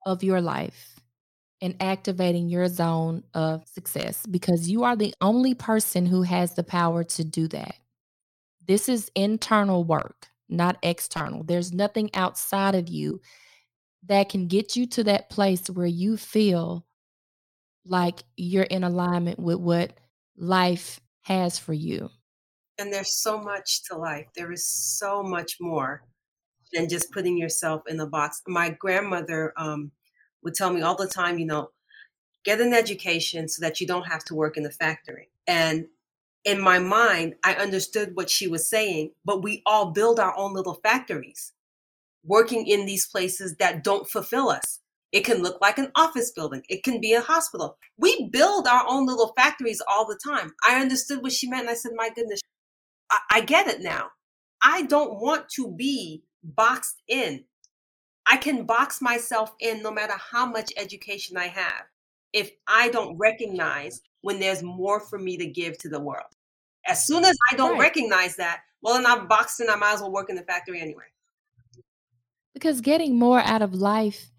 of 0.05 0.23
your 0.25 0.41
life 0.41 1.01
and 1.61 1.77
activating 1.81 2.49
your 2.49 2.69
zone 2.69 3.23
of 3.33 3.67
success 3.67 4.27
because 4.27 4.69
you 4.69 4.85
are 4.85 4.97
the 4.97 5.15
only 5.21 5.55
person 5.55 6.07
who 6.07 6.23
has 6.23 6.55
the 6.55 6.65
power 6.65 7.05
to 7.05 7.25
do 7.25 7.49
that. 7.49 7.77
This 8.67 8.89
is 8.89 9.11
internal 9.15 9.85
work, 9.85 10.29
not 10.49 10.77
external. 10.83 11.43
There's 11.45 11.73
nothing 11.73 12.11
outside 12.15 12.75
of 12.75 12.89
you 12.89 13.21
that 14.07 14.29
can 14.29 14.49
get 14.49 14.77
you 14.77 14.87
to 14.89 15.05
that 15.05 15.31
place 15.31 15.69
where 15.71 15.87
you 15.87 16.17
feel 16.17 16.85
like 17.87 18.23
you're 18.37 18.65
in 18.65 18.85
alignment 18.85 19.39
with 19.39 19.59
what 19.59 19.99
life 20.37 21.01
has 21.23 21.59
for 21.59 21.73
you. 21.73 22.11
And 22.79 22.93
there's 22.93 23.15
so 23.15 23.39
much 23.39 23.85
to 23.85 23.97
life. 23.97 24.27
There 24.35 24.53
is 24.53 24.69
so 24.69 25.23
much 25.23 25.59
more 25.61 26.03
than 26.73 26.89
just 26.89 27.13
putting 27.13 27.39
yourself 27.39 27.83
in 27.87 28.01
a 28.01 28.07
box. 28.07 28.43
My 28.47 28.71
grandmother 28.71 29.53
um, 29.57 29.93
would 30.43 30.55
tell 30.55 30.73
me 30.73 30.83
all 30.83 30.97
the 30.97 31.07
time, 31.07 31.39
you 31.39 31.47
know, 31.47 31.71
get 32.45 32.61
an 32.61 32.75
education 32.75 33.49
so 33.49 33.61
that 33.61 33.81
you 33.81 33.87
don't 33.87 34.09
have 34.09 34.25
to 34.25 34.35
work 34.35 34.57
in 34.57 34.65
the 34.65 34.71
factory. 34.71 35.31
And 35.47 35.87
in 36.45 36.61
my 36.61 36.79
mind, 36.79 37.37
I 37.45 37.55
understood 37.55 38.15
what 38.15 38.29
she 38.29 38.47
was 38.47 38.69
saying, 38.69 39.13
but 39.25 39.43
we 39.43 39.63
all 39.65 39.93
build 39.93 40.21
our 40.21 40.37
own 40.37 40.53
little 40.53 40.75
factories 40.83 41.53
working 42.25 42.67
in 42.67 42.87
these 42.87 43.07
places 43.07 43.57
that 43.57 43.85
don't 43.85 44.09
fulfill 44.09 44.49
us. 44.49 44.81
It 45.13 45.25
can 45.25 45.43
look 45.43 45.61
like 45.61 45.79
an 45.79 45.93
office 45.95 46.33
building. 46.33 46.63
It 46.69 46.83
can 46.83 47.01
be 47.01 47.13
a 47.13 47.21
hospital. 47.21 47.79
We 47.97 48.29
build 48.31 48.67
our 48.67 48.85
own 48.89 49.07
little 49.07 49.33
factories 49.37 49.81
all 49.89 50.07
the 50.07 50.19
time. 50.23 50.53
I 50.67 50.81
understood 50.81 51.23
what 51.23 51.33
she 51.33 51.49
meant. 51.49 51.63
And 51.63 51.71
I 51.71 51.75
said, 51.75 51.93
my 51.95 52.11
goodness, 52.15 52.41
I, 53.15 53.39
I 53.39 53.41
get 53.43 53.69
it 53.69 53.81
now. 53.83 54.11
I 54.63 54.83
don't 54.83 55.21
want 55.21 55.49
to 55.51 55.71
be 55.71 56.25
boxed 56.43 57.03
in. 57.09 57.45
I 58.27 58.37
can 58.37 58.65
box 58.65 59.03
myself 59.03 59.55
in 59.61 59.83
no 59.83 59.91
matter 59.91 60.15
how 60.15 60.47
much 60.47 60.73
education 60.77 61.37
I 61.37 61.49
have 61.49 61.85
if 62.33 62.51
I 62.67 62.89
don't 62.89 63.17
recognize 63.19 64.01
when 64.23 64.41
there's 64.41 64.63
more 64.63 65.01
for 65.01 65.19
me 65.19 65.37
to 65.37 65.47
give 65.47 65.77
to 65.79 65.89
the 65.89 66.01
world. 66.01 66.27
As 66.87 67.07
soon 67.07 67.25
as 67.25 67.37
I 67.53 67.57
don't 67.57 67.73
right. 67.73 67.81
recognize 67.81 68.37
that, 68.37 68.63
well, 68.83 68.95
then 68.95 69.07
I'm 69.07 69.29
boxed 69.29 69.61
in. 69.61 69.71
I 69.71 69.77
might 69.77 69.95
as 69.95 70.01
well 70.01 70.13
work 70.13 70.31
in 70.31 70.37
the 70.37 70.43
factory 70.43 70.81
anyway. 70.81 71.05
Because 72.53 72.81
getting 72.81 73.19
more 73.19 73.41
out 73.41 73.63
of 73.63 73.75
life 73.75 74.31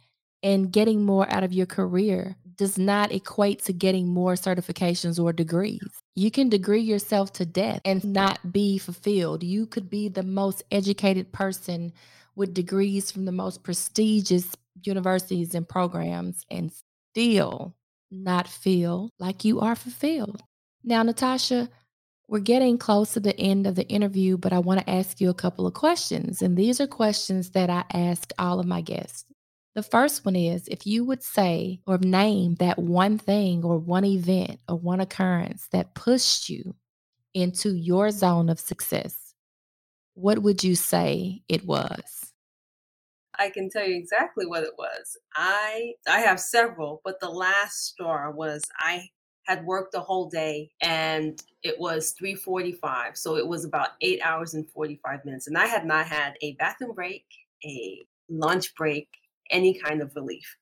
and 0.43 0.71
getting 0.71 1.05
more 1.05 1.31
out 1.31 1.43
of 1.43 1.53
your 1.53 1.65
career 1.65 2.35
does 2.57 2.77
not 2.77 3.11
equate 3.11 3.63
to 3.63 3.73
getting 3.73 4.07
more 4.07 4.33
certifications 4.33 5.21
or 5.21 5.33
degrees. 5.33 5.81
You 6.15 6.31
can 6.31 6.49
degree 6.49 6.81
yourself 6.81 7.33
to 7.33 7.45
death 7.45 7.81
and 7.85 8.03
not 8.05 8.51
be 8.51 8.77
fulfilled. 8.77 9.43
You 9.43 9.65
could 9.65 9.89
be 9.89 10.09
the 10.09 10.23
most 10.23 10.63
educated 10.71 11.31
person 11.31 11.93
with 12.35 12.53
degrees 12.53 13.11
from 13.11 13.25
the 13.25 13.31
most 13.31 13.63
prestigious 13.63 14.55
universities 14.83 15.55
and 15.55 15.67
programs 15.67 16.45
and 16.49 16.71
still 17.11 17.75
not 18.11 18.47
feel 18.47 19.09
like 19.19 19.45
you 19.45 19.59
are 19.59 19.75
fulfilled. 19.75 20.41
Now, 20.83 21.03
Natacha, 21.03 21.69
we're 22.27 22.39
getting 22.39 22.77
close 22.77 23.13
to 23.13 23.19
the 23.19 23.37
end 23.39 23.67
of 23.67 23.75
the 23.75 23.87
interview, 23.87 24.37
but 24.37 24.53
I 24.53 24.59
want 24.59 24.79
to 24.81 24.89
ask 24.89 25.21
you 25.21 25.29
a 25.29 25.33
couple 25.33 25.67
of 25.67 25.73
questions. 25.73 26.41
And 26.41 26.57
these 26.57 26.81
are 26.81 26.87
questions 26.87 27.51
that 27.51 27.69
I 27.69 27.83
ask 27.93 28.31
all 28.39 28.59
of 28.59 28.65
my 28.65 28.81
guests. 28.81 29.25
The 29.75 29.83
first 29.83 30.23
one 30.23 30.37
is 30.37 30.69
if 30.69 30.87
you 30.87 31.03
would 31.03 31.21
say 31.21 31.81
or 31.85 31.97
name 31.97 32.55
that 32.55 32.79
one 32.79 33.17
thing 33.17 33.65
or 33.65 33.77
one 33.77 34.05
event 34.05 34.61
or 34.69 34.77
one 34.77 35.01
occurrence 35.01 35.67
that 35.71 35.93
pushed 35.93 36.49
you 36.49 36.75
into 37.33 37.75
your 37.75 38.09
zone 38.11 38.47
of 38.47 38.57
success, 38.57 39.33
what 40.13 40.39
would 40.39 40.63
you 40.63 40.75
say 40.75 41.43
it 41.49 41.65
was? 41.65 42.31
I 43.37 43.49
can 43.49 43.69
tell 43.69 43.85
you 43.85 43.97
exactly 43.97 44.45
what 44.45 44.63
it 44.63 44.75
was. 44.77 45.17
I 45.35 45.95
I 46.07 46.21
have 46.21 46.39
several, 46.39 47.01
but 47.03 47.19
the 47.19 47.29
last 47.29 47.85
star 47.85 48.31
was 48.31 48.63
I 48.79 49.09
had 49.43 49.65
worked 49.65 49.91
the 49.91 49.99
whole 49.99 50.29
day 50.29 50.71
and 50.81 51.43
it 51.63 51.79
was 51.79 52.15
3:45 52.19 53.15
so 53.17 53.35
it 53.35 53.45
was 53.45 53.63
about 53.63 53.89
8 54.01 54.21
hours 54.23 54.55
and 54.55 54.67
45 54.71 55.23
minutes 55.23 55.47
and 55.47 55.57
I 55.57 55.67
had 55.67 55.85
not 55.85 56.07
had 56.07 56.33
a 56.41 56.53
bathroom 56.53 56.93
break 56.95 57.25
a 57.63 58.07
lunch 58.27 58.73
break 58.75 59.07
any 59.51 59.73
kind 59.79 60.01
of 60.01 60.15
relief 60.15 60.57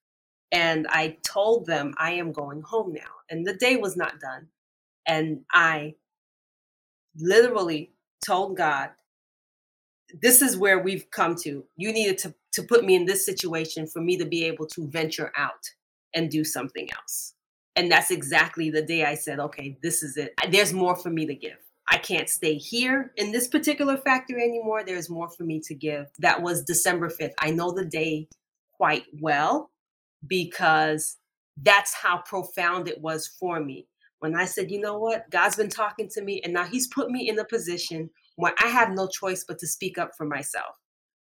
and 0.52 0.88
I 0.88 1.18
told 1.26 1.66
them 1.66 1.94
I 1.98 2.14
am 2.14 2.32
going 2.32 2.62
home 2.62 2.94
now 2.94 3.12
and 3.30 3.46
the 3.46 3.56
day 3.56 3.76
was 3.76 3.96
not 3.96 4.20
done 4.20 4.48
and 5.08 5.42
I 5.52 5.96
literally 7.18 7.94
told 8.26 8.58
God 8.58 8.90
this 10.22 10.42
is 10.42 10.58
where 10.58 10.80
we've 10.80 11.10
come 11.12 11.36
to 11.44 11.66
you 11.76 11.92
needed 11.92 12.18
to 12.20 12.34
to 12.54 12.64
put 12.64 12.86
me 12.86 12.96
in 12.96 13.06
this 13.06 13.26
situation 13.26 13.88
for 13.88 14.02
me 14.02 14.18
to 14.18 14.26
be 14.26 14.44
able 14.46 14.68
to 14.68 14.88
venture 14.88 15.32
out 15.38 15.72
and 16.14 16.30
do 16.30 16.44
something 16.44 16.88
else 16.94 17.34
and 17.76 17.92
that's 17.92 18.12
exactly 18.12 18.70
the 18.70 18.82
day 18.82 19.04
I 19.04 19.16
said, 19.16 19.40
okay, 19.40 19.78
this 19.82 20.04
is 20.04 20.18
it. 20.18 20.34
There's 20.52 20.74
more 20.74 20.96
for 20.96 21.10
me 21.10 21.26
to 21.26 21.36
give. 21.36 21.58
I 21.90 21.98
can't 21.98 22.30
stay 22.30 22.56
here 22.56 23.12
in 23.18 23.32
this 23.32 23.48
particular 23.48 23.98
factory 23.98 24.44
anymore. 24.44 24.84
There's 24.86 25.10
more 25.10 25.30
for 25.30 25.44
me 25.44 25.60
to 25.66 25.76
give. 25.76 26.08
That 26.20 26.42
was 26.42 26.64
December 26.64 27.10
5th. 27.10 27.34
I 27.40 27.52
know 27.52 27.72
the 27.72 27.86
day 27.86 28.28
quite 28.78 29.06
well 29.22 29.72
because 30.28 31.18
that's 31.62 31.94
how 31.94 32.22
profound 32.26 32.88
it 32.88 33.02
was 33.02 33.28
for 33.28 33.60
me. 33.60 33.88
When 34.20 34.36
I 34.36 34.46
said, 34.46 34.72
you 34.72 34.80
know 34.80 34.98
what, 34.98 35.30
God's 35.30 35.58
been 35.58 35.70
talking 35.70 36.10
to 36.14 36.22
me, 36.22 36.42
and 36.44 36.54
now 36.54 36.64
He's 36.64 36.88
put 36.88 37.10
me 37.10 37.28
in 37.28 37.38
a 37.38 37.46
position 37.46 38.10
where 38.38 38.54
I 38.64 38.68
have 38.68 38.92
no 38.92 39.08
choice 39.08 39.44
but 39.46 39.60
to 39.60 39.68
speak 39.68 39.98
up 39.98 40.12
for 40.18 40.26
myself. 40.26 40.76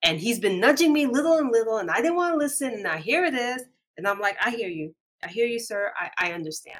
And 0.02 0.20
He's 0.20 0.38
been 0.38 0.60
nudging 0.60 0.92
me 0.92 1.06
little 1.06 1.38
and 1.38 1.50
little, 1.50 1.78
and 1.78 1.90
I 1.90 1.96
didn't 1.96 2.16
want 2.16 2.34
to 2.34 2.38
listen. 2.38 2.74
And 2.74 2.82
now 2.84 2.96
here 2.96 3.24
it 3.24 3.34
is. 3.34 3.64
And 3.96 4.06
I'm 4.06 4.20
like, 4.20 4.36
I 4.44 4.50
hear 4.50 4.68
you. 4.68 4.94
I 5.24 5.28
hear 5.28 5.46
you, 5.46 5.58
sir. 5.58 5.90
I, 5.98 6.28
I 6.28 6.32
understand. 6.32 6.78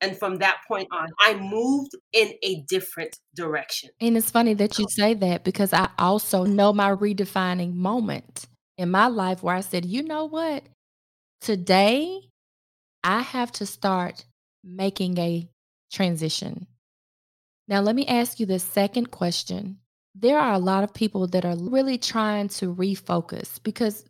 And 0.00 0.18
from 0.18 0.38
that 0.38 0.62
point 0.66 0.88
on, 0.90 1.08
I 1.20 1.34
moved 1.34 1.92
in 2.12 2.32
a 2.42 2.62
different 2.68 3.20
direction. 3.36 3.90
And 4.00 4.16
it's 4.16 4.32
funny 4.32 4.54
that 4.54 4.76
you 4.80 4.86
say 4.90 5.14
that 5.14 5.44
because 5.44 5.72
I 5.72 5.90
also 5.96 6.44
know 6.44 6.72
my 6.72 6.90
redefining 6.90 7.74
moment 7.74 8.48
in 8.82 8.90
my 8.90 9.06
life 9.06 9.42
where 9.42 9.54
I 9.54 9.60
said, 9.60 9.84
you 9.84 10.02
know 10.02 10.26
what? 10.26 10.64
Today, 11.40 12.20
I 13.04 13.20
have 13.20 13.52
to 13.52 13.66
start 13.66 14.24
making 14.64 15.18
a 15.18 15.48
transition. 15.92 16.66
Now, 17.68 17.80
let 17.80 17.94
me 17.94 18.06
ask 18.06 18.40
you 18.40 18.46
the 18.46 18.58
second 18.58 19.10
question. 19.10 19.78
There 20.14 20.38
are 20.38 20.52
a 20.52 20.58
lot 20.58 20.84
of 20.84 20.92
people 20.92 21.28
that 21.28 21.44
are 21.44 21.56
really 21.56 21.96
trying 21.96 22.48
to 22.48 22.74
refocus 22.74 23.62
because 23.62 24.04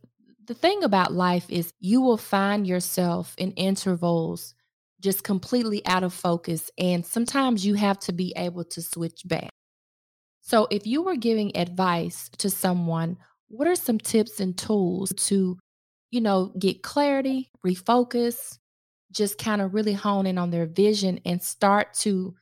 the 0.46 0.54
thing 0.54 0.82
about 0.82 1.12
life 1.12 1.46
is 1.48 1.72
you 1.78 2.00
will 2.00 2.16
find 2.16 2.66
yourself 2.66 3.34
in 3.38 3.52
intervals 3.52 4.54
just 5.00 5.22
completely 5.22 5.84
out 5.86 6.02
of 6.02 6.14
focus. 6.14 6.70
And 6.78 7.04
sometimes 7.04 7.66
you 7.66 7.74
have 7.74 7.98
to 8.00 8.12
be 8.12 8.32
able 8.36 8.64
to 8.64 8.80
switch 8.82 9.22
back. 9.26 9.50
So, 10.40 10.66
if 10.70 10.86
you 10.86 11.02
were 11.02 11.16
giving 11.16 11.56
advice 11.56 12.28
to 12.38 12.50
someone, 12.50 13.18
what 13.52 13.68
are 13.68 13.76
some 13.76 13.98
tips 13.98 14.40
and 14.40 14.56
tools 14.56 15.12
to, 15.16 15.58
you 16.10 16.20
know, 16.22 16.52
get 16.58 16.82
clarity, 16.82 17.50
refocus, 17.64 18.58
just 19.10 19.36
kind 19.36 19.60
of 19.60 19.74
really 19.74 19.92
hone 19.92 20.26
in 20.26 20.38
on 20.38 20.50
their 20.50 20.64
vision 20.64 21.20
and 21.26 21.42
start 21.42 21.92
to 21.92 22.34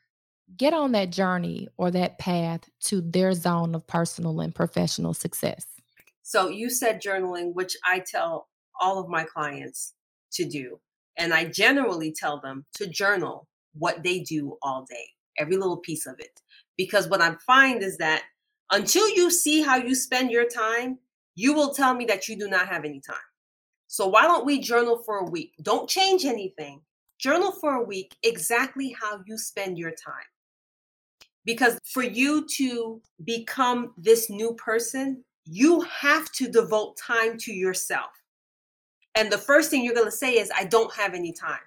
get 0.56 0.72
on 0.72 0.92
that 0.92 1.10
journey 1.10 1.66
or 1.76 1.90
that 1.90 2.18
path 2.18 2.60
to 2.80 3.00
their 3.00 3.32
zone 3.32 3.74
of 3.74 3.84
personal 3.88 4.40
and 4.40 4.54
professional 4.54 5.12
success? 5.12 5.66
So 6.22 6.48
you 6.48 6.70
said 6.70 7.02
journaling, 7.02 7.54
which 7.54 7.76
I 7.84 8.04
tell 8.06 8.48
all 8.80 9.00
of 9.00 9.08
my 9.08 9.24
clients 9.24 9.94
to 10.34 10.44
do. 10.44 10.78
And 11.16 11.34
I 11.34 11.46
generally 11.46 12.14
tell 12.16 12.40
them 12.40 12.64
to 12.74 12.86
journal 12.86 13.48
what 13.74 14.04
they 14.04 14.20
do 14.20 14.56
all 14.62 14.86
day, 14.88 15.08
every 15.36 15.56
little 15.56 15.78
piece 15.78 16.06
of 16.06 16.14
it. 16.20 16.40
Because 16.76 17.08
what 17.08 17.20
I 17.20 17.34
find 17.44 17.82
is 17.82 17.98
that 17.98 18.22
until 18.70 19.08
you 19.08 19.30
see 19.30 19.62
how 19.62 19.76
you 19.76 19.94
spend 19.94 20.30
your 20.30 20.46
time, 20.46 20.98
you 21.34 21.54
will 21.54 21.72
tell 21.74 21.94
me 21.94 22.04
that 22.06 22.28
you 22.28 22.36
do 22.36 22.48
not 22.48 22.68
have 22.68 22.84
any 22.84 23.00
time. 23.00 23.16
So 23.86 24.06
why 24.06 24.22
don't 24.22 24.46
we 24.46 24.60
journal 24.60 25.02
for 25.04 25.18
a 25.18 25.30
week? 25.30 25.54
Don't 25.62 25.88
change 25.88 26.24
anything. 26.24 26.80
Journal 27.18 27.52
for 27.52 27.74
a 27.74 27.84
week 27.84 28.16
exactly 28.22 28.94
how 29.00 29.20
you 29.26 29.36
spend 29.36 29.78
your 29.78 29.90
time. 29.90 30.14
Because 31.44 31.78
for 31.84 32.02
you 32.02 32.46
to 32.56 33.00
become 33.24 33.92
this 33.96 34.30
new 34.30 34.54
person, 34.54 35.24
you 35.44 35.80
have 35.82 36.30
to 36.32 36.48
devote 36.48 36.96
time 36.96 37.36
to 37.38 37.52
yourself. 37.52 38.10
And 39.16 39.32
the 39.32 39.38
first 39.38 39.70
thing 39.70 39.82
you're 39.82 39.94
going 39.94 40.06
to 40.06 40.12
say 40.12 40.34
is, 40.34 40.50
I 40.56 40.64
don't 40.64 40.94
have 40.94 41.14
any 41.14 41.32
time. 41.32 41.58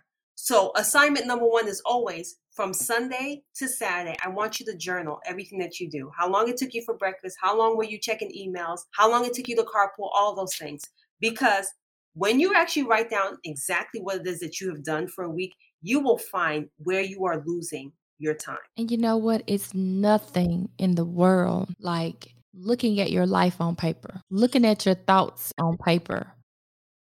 So, 0.44 0.74
assignment 0.76 1.26
number 1.26 1.48
one 1.48 1.70
is 1.70 1.82
always 1.86 2.36
from 2.52 2.74
Sunday 2.74 3.44
to 3.56 3.66
Saturday. 3.66 4.18
I 4.26 4.28
want 4.28 4.60
you 4.60 4.66
to 4.66 4.76
journal 4.76 5.22
everything 5.26 5.58
that 5.60 5.80
you 5.80 5.90
do. 5.90 6.12
How 6.18 6.30
long 6.30 6.50
it 6.50 6.58
took 6.58 6.74
you 6.74 6.82
for 6.82 6.98
breakfast, 6.98 7.38
how 7.42 7.58
long 7.58 7.78
were 7.78 7.86
you 7.86 7.98
checking 7.98 8.30
emails, 8.30 8.82
how 8.92 9.10
long 9.10 9.24
it 9.24 9.34
took 9.34 9.48
you 9.48 9.56
to 9.56 9.64
carpool, 9.64 10.10
all 10.14 10.36
those 10.36 10.54
things. 10.56 10.82
Because 11.22 11.68
when 12.14 12.42
you 12.42 12.54
actually 12.54 12.84
write 12.84 13.10
down 13.10 13.38
exactly 13.46 14.02
what 14.02 14.18
it 14.18 14.28
is 14.28 14.42
that 14.42 14.60
you 14.60 14.68
have 14.68 14.84
done 14.84 15.08
for 15.08 15.24
a 15.24 15.30
week, 15.30 15.56
you 15.82 16.02
will 16.02 16.18
find 16.18 16.68
where 16.80 17.00
you 17.00 17.24
are 17.24 17.42
losing 17.46 17.94
your 18.20 18.34
time. 18.34 18.58
And 18.78 18.92
you 18.92 18.98
know 18.98 19.16
what? 19.16 19.44
It's 19.48 19.74
nothing 19.74 20.68
in 20.78 20.96
the 20.96 21.06
world 21.06 21.74
like 21.80 22.36
looking 22.54 23.00
at 23.00 23.12
your 23.12 23.26
life 23.26 23.62
on 23.62 23.78
paper, 23.78 24.20
looking 24.30 24.66
at 24.66 24.86
your 24.86 24.96
thoughts 24.96 25.54
on 25.58 25.78
paper, 25.78 26.34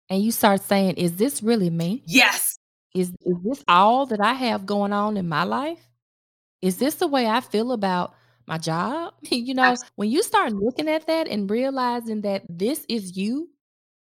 and 0.08 0.22
you 0.22 0.32
start 0.32 0.62
saying, 0.62 0.94
Is 0.94 1.16
this 1.16 1.42
really 1.42 1.68
me? 1.68 2.02
Yes. 2.06 2.55
Is, 2.96 3.10
is 3.26 3.36
this 3.44 3.64
all 3.68 4.06
that 4.06 4.20
I 4.20 4.32
have 4.32 4.64
going 4.66 4.92
on 4.92 5.18
in 5.18 5.28
my 5.28 5.44
life? 5.44 5.86
Is 6.62 6.78
this 6.78 6.96
the 6.96 7.06
way 7.06 7.26
I 7.26 7.40
feel 7.42 7.72
about 7.72 8.14
my 8.46 8.58
job? 8.58 9.14
you 9.30 9.54
know, 9.54 9.72
Absolutely. 9.72 9.90
when 9.96 10.10
you 10.10 10.22
start 10.22 10.52
looking 10.54 10.88
at 10.88 11.06
that 11.06 11.28
and 11.28 11.50
realizing 11.50 12.22
that 12.22 12.44
this 12.48 12.86
is 12.88 13.16
you 13.16 13.50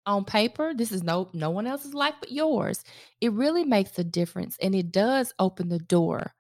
on 0.07 0.25
paper, 0.25 0.73
this 0.73 0.93
is 0.93 1.03
no 1.03 1.29
no 1.35 1.51
one 1.51 1.67
else's 1.67 1.95
life 1.95 2.15
but 2.21 2.31
yours. 2.33 2.85
It 3.21 3.33
really 3.33 3.65
makes 3.65 3.99
a 3.99 4.05
difference 4.05 4.57
and 4.63 4.75
it 4.75 4.93
does 4.93 5.35
open 5.41 5.69
the 5.69 5.81
door 5.81 6.33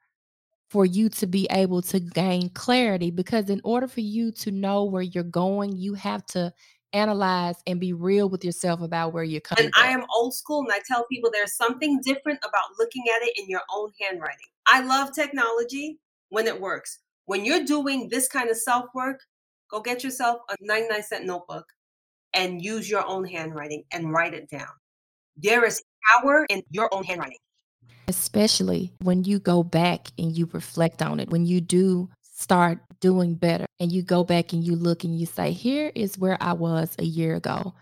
for 0.71 0.85
you 0.87 1.09
to 1.09 1.27
be 1.27 1.47
able 1.51 1.83
to 1.83 2.01
gain 2.01 2.51
clarity 2.51 3.11
because 3.11 3.51
in 3.51 3.61
order 3.65 3.89
for 3.89 4.01
you 4.01 4.33
to 4.33 4.51
know 4.51 4.85
where 4.85 5.03
you're 5.03 5.25
going, 5.25 5.77
you 5.77 5.95
have 5.95 6.25
to 6.27 6.53
analyze 6.93 7.57
and 7.67 7.79
be 7.81 7.93
real 7.93 8.29
with 8.29 8.45
yourself 8.45 8.81
about 8.81 9.13
where 9.13 9.25
you're 9.25 9.41
coming 9.41 9.67
And 9.67 9.75
from. 9.75 9.85
I 9.85 9.89
am 9.89 10.05
old 10.15 10.35
school 10.35 10.63
and 10.63 10.73
I 10.73 10.81
tell 10.87 11.07
people 11.07 11.31
there's 11.33 11.57
something 11.57 12.01
different 12.03 12.39
about 12.43 12.79
looking 12.79 13.05
at 13.17 13.23
it 13.27 13.39
in 13.39 13.49
your 13.49 13.63
own 13.75 13.91
handwriting. 14.01 14.47
I 14.67 14.83
love 14.83 15.13
technology 15.13 15.99
when 16.31 16.47
it 16.47 16.61
works. 16.61 16.99
When 17.27 17.45
you're 17.45 17.65
doing 17.65 18.09
this 18.09 18.29
kind 18.29 18.51
of 18.51 18.57
self 18.57 18.87
work, 18.95 19.21
go 19.71 19.81
get 19.81 20.05
yourself 20.05 20.41
a 20.49 20.57
99 20.61 21.03
cent 21.03 21.27
notebook 21.27 21.67
and 22.35 22.63
use 22.63 22.89
your 22.89 23.07
own 23.07 23.25
handwriting 23.25 23.85
and 23.93 24.13
write 24.13 24.35
it 24.35 24.49
down. 24.49 24.69
There 25.37 25.65
is 25.65 25.83
power 26.15 26.47
in 26.49 26.63
your 26.71 26.93
own 26.95 27.05
handwriting. 27.05 27.39
especially 28.09 28.93
when 29.03 29.25
you 29.25 29.41
go 29.41 29.65
back 29.65 30.09
and 30.17 30.37
you 30.37 30.49
reflect 30.53 31.03
on 31.03 31.19
it, 31.19 31.29
when 31.31 31.45
you 31.45 31.61
do 31.61 32.09
start 32.37 32.79
doing 33.01 33.35
better 33.35 33.65
and 33.81 33.91
you 33.91 34.03
go 34.03 34.23
back 34.23 34.53
and 34.53 34.63
you 34.63 34.77
look 34.77 35.05
and 35.05 35.19
you 35.19 35.25
say, 35.25 35.53
Here 35.53 35.91
is 35.95 36.19
where 36.19 36.37
I 36.41 36.53
was 36.53 36.95
a 36.99 37.05
year 37.05 37.35
ago. 37.35 37.75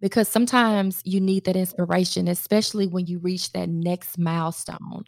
Because 0.00 0.28
sometimes 0.28 1.02
you 1.04 1.20
need 1.20 1.44
that 1.44 1.56
inspiration, 1.56 2.26
especially 2.26 2.86
when 2.86 3.06
you 3.06 3.18
reach 3.18 3.52
that 3.52 3.68
next 3.68 4.18
milestone 4.18 5.04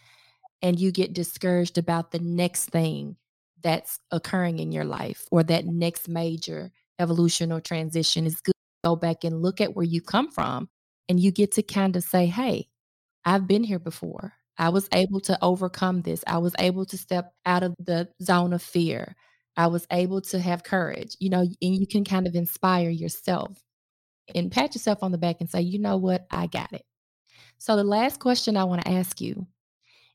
and 0.60 0.78
you 0.78 0.92
get 0.92 1.14
discouraged 1.14 1.78
about 1.78 2.10
the 2.10 2.18
next 2.18 2.66
thing 2.66 3.16
that's 3.62 3.98
occurring 4.10 4.58
in 4.58 4.70
your 4.70 4.84
life 4.84 5.26
or 5.30 5.42
that 5.44 5.64
next 5.64 6.08
major 6.08 6.70
evolution 6.98 7.50
or 7.50 7.60
transition. 7.60 8.26
It's 8.26 8.40
good 8.40 8.52
to 8.52 8.88
go 8.90 8.96
back 8.96 9.24
and 9.24 9.40
look 9.42 9.60
at 9.60 9.74
where 9.74 9.84
you 9.84 10.02
come 10.02 10.30
from 10.30 10.68
and 11.08 11.18
you 11.18 11.32
get 11.32 11.52
to 11.52 11.62
kind 11.62 11.96
of 11.96 12.04
say, 12.04 12.26
Hey, 12.26 12.68
I've 13.24 13.48
been 13.48 13.64
here 13.64 13.78
before. 13.80 14.34
I 14.58 14.68
was 14.68 14.88
able 14.92 15.20
to 15.20 15.38
overcome 15.42 16.02
this. 16.02 16.22
I 16.26 16.38
was 16.38 16.54
able 16.58 16.84
to 16.86 16.98
step 16.98 17.32
out 17.46 17.62
of 17.62 17.74
the 17.78 18.08
zone 18.22 18.52
of 18.52 18.62
fear. 18.62 19.16
I 19.56 19.66
was 19.66 19.86
able 19.90 20.20
to 20.22 20.40
have 20.40 20.64
courage, 20.64 21.16
you 21.20 21.30
know, 21.30 21.40
and 21.40 21.56
you 21.60 21.86
can 21.86 22.04
kind 22.04 22.26
of 22.26 22.34
inspire 22.34 22.90
yourself 22.90 23.62
and 24.34 24.52
pat 24.52 24.74
yourself 24.74 25.02
on 25.02 25.12
the 25.12 25.18
back 25.18 25.36
and 25.40 25.50
say, 25.50 25.60
you 25.60 25.78
know 25.78 25.96
what, 25.96 26.26
I 26.30 26.46
got 26.46 26.72
it. 26.72 26.84
So, 27.58 27.76
the 27.76 27.84
last 27.84 28.18
question 28.18 28.56
I 28.56 28.64
want 28.64 28.82
to 28.82 28.92
ask 28.92 29.20
you 29.20 29.46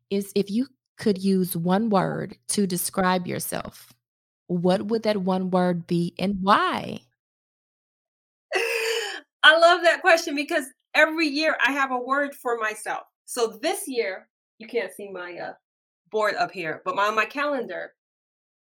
is 0.09 0.31
if 0.35 0.49
you 0.49 0.67
could 0.97 1.23
use 1.23 1.55
one 1.55 1.89
word 1.89 2.37
to 2.49 2.65
describe 2.65 3.27
yourself, 3.27 3.93
what 4.47 4.87
would 4.87 5.03
that 5.03 5.17
one 5.17 5.51
word 5.51 5.87
be 5.87 6.13
and 6.17 6.37
why? 6.41 6.99
I 9.43 9.57
love 9.57 9.83
that 9.83 10.01
question 10.01 10.35
because 10.35 10.65
every 10.93 11.27
year 11.27 11.57
I 11.65 11.71
have 11.73 11.91
a 11.91 11.99
word 11.99 12.33
for 12.33 12.57
myself. 12.57 13.03
So 13.27 13.59
this 13.61 13.89
year, 13.89 14.29
you 14.57 14.67
can't 14.67 14.93
see 14.93 15.11
my 15.11 15.37
uh, 15.37 15.53
board 16.11 16.35
up 16.35 16.49
here, 16.49 16.81
but 16.85 16.97
on 16.97 17.13
my 17.13 17.25
calendar, 17.25 17.91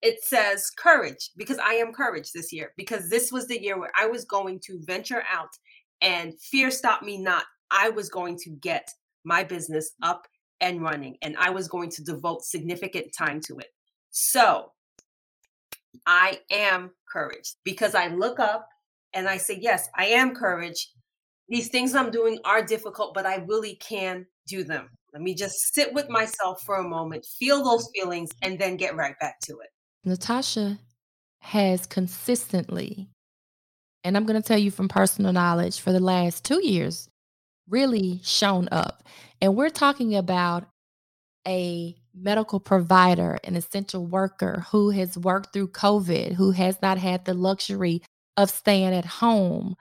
it 0.01 0.23
says 0.23 0.69
courage 0.69 1.31
because 1.35 1.59
I 1.59 1.73
am 1.73 1.91
courage 1.91 2.31
this 2.31 2.53
year 2.53 2.71
because 2.77 3.09
this 3.09 3.29
was 3.29 3.45
the 3.47 3.61
year 3.61 3.77
where 3.77 3.91
I 3.93 4.05
was 4.05 4.23
going 4.23 4.61
to 4.65 4.79
venture 4.85 5.23
out 5.29 5.49
and 6.01 6.33
fear 6.39 6.71
stopped 6.71 7.03
me 7.03 7.17
not. 7.17 7.43
I 7.71 7.89
was 7.89 8.09
going 8.09 8.37
to 8.43 8.51
get 8.51 8.89
my 9.25 9.43
business 9.43 9.91
up 10.01 10.27
and 10.61 10.81
running 10.81 11.17
and 11.21 11.35
I 11.37 11.49
was 11.49 11.67
going 11.67 11.89
to 11.91 12.03
devote 12.03 12.43
significant 12.43 13.07
time 13.17 13.41
to 13.47 13.57
it. 13.59 13.67
So 14.11 14.71
I 16.05 16.39
am 16.49 16.91
courage 17.11 17.55
because 17.65 17.95
I 17.95 18.07
look 18.07 18.39
up 18.39 18.69
and 19.13 19.27
I 19.27 19.35
say, 19.35 19.57
Yes, 19.61 19.89
I 19.97 20.05
am 20.05 20.33
courage. 20.33 20.89
These 21.49 21.67
things 21.67 21.93
I'm 21.93 22.11
doing 22.11 22.39
are 22.45 22.65
difficult, 22.65 23.13
but 23.13 23.25
I 23.25 23.43
really 23.47 23.75
can 23.75 24.25
do 24.47 24.63
them. 24.63 24.89
Let 25.13 25.21
me 25.21 25.35
just 25.35 25.55
sit 25.73 25.93
with 25.93 26.09
myself 26.09 26.61
for 26.65 26.77
a 26.77 26.87
moment, 26.87 27.25
feel 27.39 27.63
those 27.63 27.87
feelings, 27.93 28.29
and 28.41 28.57
then 28.57 28.77
get 28.77 28.95
right 28.95 29.15
back 29.19 29.39
to 29.41 29.53
it. 29.53 29.69
Natacha 30.09 30.79
has 31.39 31.85
consistently, 31.85 33.09
and 34.03 34.17
I'm 34.17 34.25
going 34.25 34.41
to 34.41 34.47
tell 34.47 34.57
you 34.57 34.71
from 34.71 34.87
personal 34.87 35.33
knowledge, 35.33 35.79
for 35.79 35.91
the 35.91 35.99
last 35.99 36.43
two 36.43 36.65
years, 36.65 37.07
really 37.69 38.19
shown 38.23 38.67
up. 38.71 39.03
And 39.39 39.55
we're 39.55 39.69
talking 39.69 40.15
about 40.15 40.65
a 41.47 41.95
medical 42.15 42.59
provider, 42.59 43.37
an 43.43 43.55
essential 43.55 44.05
worker 44.05 44.65
who 44.71 44.89
has 44.91 45.17
worked 45.17 45.53
through 45.53 45.67
COVID, 45.69 46.33
who 46.33 46.51
has 46.51 46.81
not 46.81 46.97
had 46.97 47.25
the 47.25 47.33
luxury 47.33 48.01
of 48.37 48.49
staying 48.49 48.93
at 48.93 49.05
home, 49.05 49.75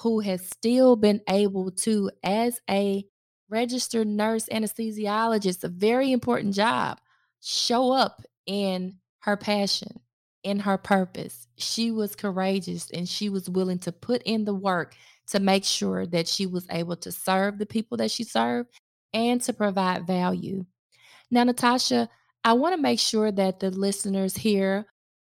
who 0.00 0.20
has 0.20 0.46
still 0.46 0.96
been 0.96 1.20
able 1.28 1.70
to, 1.70 2.10
as 2.22 2.60
a 2.68 3.04
registered 3.48 4.06
nurse 4.06 4.48
anesthesiologist, 4.50 5.64
a 5.64 5.68
very 5.68 6.12
important 6.12 6.54
job, 6.54 6.98
show 7.40 7.92
up 7.92 8.22
in 8.46 8.96
her 9.20 9.36
passion, 9.36 10.00
in 10.42 10.60
her 10.60 10.78
purpose. 10.78 11.46
She 11.56 11.90
was 11.90 12.16
courageous 12.16 12.90
and 12.90 13.08
she 13.08 13.28
was 13.28 13.48
willing 13.50 13.78
to 13.80 13.92
put 13.92 14.22
in 14.24 14.44
the 14.44 14.54
work 14.54 14.94
to 15.28 15.40
make 15.40 15.64
sure 15.64 16.06
that 16.06 16.28
she 16.28 16.46
was 16.46 16.66
able 16.70 16.96
to 16.96 17.10
serve 17.10 17.58
the 17.58 17.66
people 17.66 17.96
that 17.98 18.10
she 18.10 18.24
served 18.24 18.68
and 19.12 19.40
to 19.42 19.52
provide 19.52 20.06
value. 20.06 20.64
Now, 21.30 21.44
Natacha, 21.44 22.08
I 22.44 22.52
want 22.52 22.76
to 22.76 22.80
make 22.80 23.00
sure 23.00 23.32
that 23.32 23.58
the 23.58 23.70
listeners 23.70 24.36
hear 24.36 24.86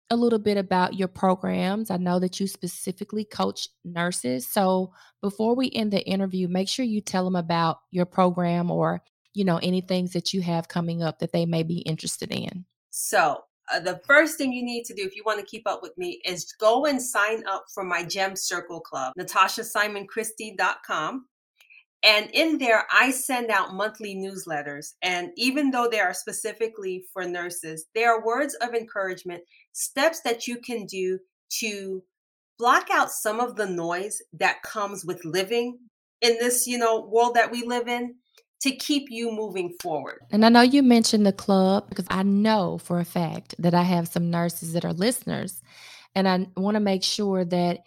a 0.09 0.15
little 0.15 0.39
bit 0.39 0.57
about 0.57 0.95
your 0.95 1.07
programs. 1.07 1.91
I 1.91 1.97
know 1.97 2.19
that 2.19 2.39
you 2.39 2.47
specifically 2.47 3.23
coach 3.23 3.69
nurses. 3.85 4.47
So 4.47 4.93
before 5.21 5.55
we 5.55 5.71
end 5.71 5.91
the 5.91 6.05
interview, 6.05 6.47
make 6.47 6.67
sure 6.67 6.85
you 6.85 7.01
tell 7.01 7.23
them 7.23 7.35
about 7.35 7.79
your 7.91 8.05
program 8.05 8.71
or, 8.71 9.03
you 9.33 9.45
know, 9.45 9.57
any 9.57 9.81
things 9.81 10.13
that 10.13 10.33
you 10.33 10.41
have 10.41 10.67
coming 10.67 11.03
up 11.03 11.19
that 11.19 11.31
they 11.31 11.45
may 11.45 11.63
be 11.63 11.79
interested 11.79 12.31
in. 12.31 12.65
So, 12.89 13.43
uh, 13.71 13.79
the 13.79 14.01
first 14.05 14.39
thing 14.39 14.51
you 14.51 14.63
need 14.63 14.83
to 14.85 14.95
do 14.95 15.03
if 15.03 15.15
you 15.15 15.21
want 15.23 15.39
to 15.39 15.45
keep 15.45 15.67
up 15.67 15.83
with 15.83 15.95
me 15.95 16.19
is 16.25 16.51
go 16.53 16.87
and 16.87 16.99
sign 16.99 17.43
up 17.47 17.65
for 17.71 17.83
my 17.83 18.03
Gem 18.03 18.35
Circle 18.35 18.79
Club, 18.79 19.13
natachasimonchristie.com. 19.19 21.25
And 22.01 22.29
in 22.31 22.57
there, 22.57 22.85
I 22.91 23.11
send 23.11 23.51
out 23.51 23.73
monthly 23.73 24.15
newsletters. 24.15 24.93
And 25.01 25.31
even 25.35 25.71
though 25.71 25.89
they 25.89 25.99
are 25.99 26.13
specifically 26.13 27.03
for 27.11 27.25
nurses, 27.25 27.85
they 27.93 28.05
are 28.05 28.25
words 28.25 28.55
of 28.55 28.73
encouragement, 28.73 29.43
steps 29.73 30.21
that 30.21 30.47
you 30.47 30.57
can 30.57 30.85
do 30.85 31.19
to 31.59 32.01
block 32.57 32.87
out 32.91 33.11
some 33.11 33.39
of 33.39 33.55
the 33.55 33.65
noise 33.65 34.21
that 34.33 34.61
comes 34.63 35.03
with 35.05 35.23
living 35.25 35.77
in 36.21 36.37
this, 36.39 36.67
you 36.67 36.77
know, 36.77 37.01
world 37.01 37.35
that 37.35 37.51
we 37.51 37.63
live 37.63 37.87
in 37.87 38.15
to 38.61 38.71
keep 38.71 39.09
you 39.09 39.31
moving 39.31 39.73
forward. 39.81 40.19
And 40.31 40.45
I 40.45 40.49
know 40.49 40.61
you 40.61 40.83
mentioned 40.83 41.25
the 41.25 41.33
club 41.33 41.87
because 41.89 42.05
I 42.09 42.23
know 42.23 42.77
for 42.77 42.99
a 42.99 43.05
fact 43.05 43.55
that 43.59 43.73
I 43.73 43.83
have 43.83 44.09
some 44.09 44.29
nurses 44.29 44.73
that 44.73 44.83
are 44.83 44.93
listeners. 44.93 45.61
And 46.15 46.27
I 46.27 46.47
want 46.57 46.75
to 46.75 46.81
make 46.81 47.03
sure 47.03 47.45
that 47.45 47.79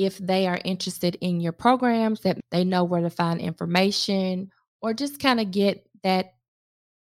if 0.00 0.16
they 0.16 0.46
are 0.46 0.58
interested 0.64 1.16
in 1.20 1.40
your 1.40 1.52
programs, 1.52 2.20
that 2.20 2.40
they 2.50 2.64
know 2.64 2.84
where 2.84 3.02
to 3.02 3.10
find 3.10 3.38
information 3.38 4.50
or 4.80 4.94
just 4.94 5.20
kind 5.20 5.38
of 5.38 5.50
get 5.50 5.86
that 6.02 6.32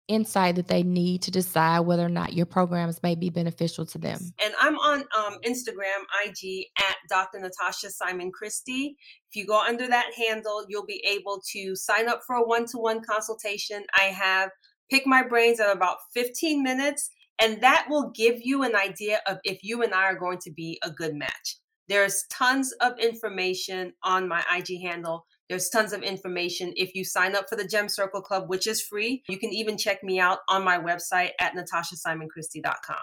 insight 0.08 0.56
that 0.56 0.68
they 0.68 0.82
need 0.82 1.22
to 1.22 1.30
decide 1.30 1.82
whether 1.82 2.04
or 2.04 2.10
not 2.10 2.34
your 2.34 2.48
programs 2.48 3.04
may 3.04 3.14
be 3.14 3.30
beneficial 3.30 3.86
to 3.86 4.00
them. 4.00 4.18
And 4.44 4.54
I'm 4.60 4.78
on 4.80 5.04
um, 5.16 5.38
Instagram, 5.46 6.02
IG 6.26 6.66
at 6.80 6.96
Dr. 7.08 7.40
Natacha 7.40 7.92
Simon 7.92 8.32
Christie. 8.32 8.96
If 9.30 9.36
you 9.36 9.46
go 9.46 9.62
under 9.62 9.88
that 9.88 10.08
handle, 10.18 10.66
you'll 10.68 10.86
be 10.86 11.06
able 11.08 11.40
to 11.52 11.76
sign 11.76 12.10
up 12.10 12.22
for 12.26 12.38
a 12.38 12.44
one 12.44 12.66
to 12.68 12.78
one 12.78 13.02
consultation. 13.04 13.84
I 13.96 14.06
have 14.06 14.50
Pick 14.90 15.06
My 15.06 15.22
Brains 15.22 15.60
at 15.60 15.76
about 15.76 15.98
15 16.16 16.64
minutes, 16.64 17.12
and 17.40 17.62
that 17.62 17.86
will 17.90 18.10
give 18.16 18.40
you 18.42 18.64
an 18.64 18.76
idea 18.76 19.20
of 19.28 19.38
if 19.44 19.60
you 19.62 19.84
and 19.84 19.94
I 19.94 20.06
are 20.06 20.18
going 20.18 20.40
to 20.40 20.52
be 20.52 20.80
a 20.84 20.90
good 20.90 21.14
match. 21.14 21.58
There's 21.90 22.26
tons 22.30 22.74
of 22.82 23.00
information 23.00 23.94
on 24.04 24.28
my 24.28 24.44
IG 24.56 24.82
handle. 24.82 25.26
There's 25.50 25.70
tons 25.70 25.94
of 25.94 26.04
information 26.04 26.74
if 26.76 26.94
you 26.94 27.06
sign 27.06 27.36
up 27.36 27.48
for 27.48 27.56
the 27.56 27.68
Gem 27.68 27.88
Circle 27.88 28.22
Club, 28.22 28.50
which 28.50 28.68
is 28.68 28.82
free. 28.82 29.24
You 29.30 29.38
can 29.38 29.52
even 29.54 29.78
check 29.78 30.04
me 30.04 30.20
out 30.20 30.40
on 30.50 30.66
my 30.66 30.78
website 30.78 31.32
at 31.40 31.54
natachasimonchristie.com. 31.56 32.98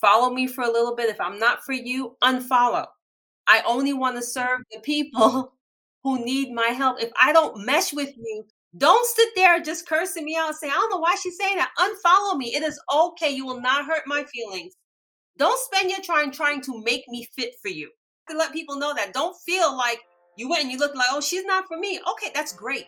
Follow 0.00 0.30
me 0.32 0.46
for 0.46 0.64
a 0.64 0.70
little 0.70 0.96
bit. 0.96 1.08
If 1.08 1.20
I'm 1.20 1.38
not 1.38 1.62
for 1.64 1.72
you, 1.72 2.16
unfollow. 2.22 2.86
I 3.46 3.62
only 3.66 3.92
want 3.92 4.16
to 4.16 4.22
serve 4.22 4.60
the 4.72 4.80
people 4.80 5.54
who 6.02 6.24
need 6.24 6.52
my 6.52 6.68
help. 6.68 7.00
If 7.00 7.10
I 7.16 7.32
don't 7.32 7.64
mesh 7.64 7.92
with 7.92 8.14
you, 8.16 8.44
don't 8.76 9.06
sit 9.06 9.28
there 9.34 9.60
just 9.60 9.88
cursing 9.88 10.24
me 10.24 10.36
out 10.36 10.48
and 10.48 10.56
say, 10.56 10.68
I 10.68 10.72
don't 10.72 10.90
know 10.90 10.98
why 10.98 11.16
she's 11.20 11.38
saying 11.38 11.56
that. 11.56 11.70
Unfollow 11.78 12.36
me. 12.36 12.54
It 12.54 12.62
is 12.62 12.80
okay. 12.94 13.30
You 13.30 13.46
will 13.46 13.60
not 13.60 13.86
hurt 13.86 14.02
my 14.06 14.24
feelings. 14.24 14.74
Don't 15.38 15.58
spend 15.60 15.88
your 15.88 16.00
time 16.00 16.32
trying 16.32 16.60
to 16.62 16.82
make 16.82 17.04
me 17.08 17.28
fit 17.36 17.54
for 17.62 17.68
you. 17.68 17.90
To 18.28 18.36
let 18.36 18.52
people 18.52 18.76
know 18.76 18.92
that. 18.94 19.12
Don't 19.12 19.36
feel 19.46 19.74
like 19.76 20.00
you 20.36 20.48
went 20.48 20.64
and 20.64 20.72
you 20.72 20.78
looked 20.78 20.96
like, 20.96 21.06
oh, 21.10 21.20
she's 21.20 21.44
not 21.44 21.66
for 21.68 21.78
me. 21.78 22.00
Okay, 22.10 22.32
that's 22.34 22.52
great. 22.52 22.86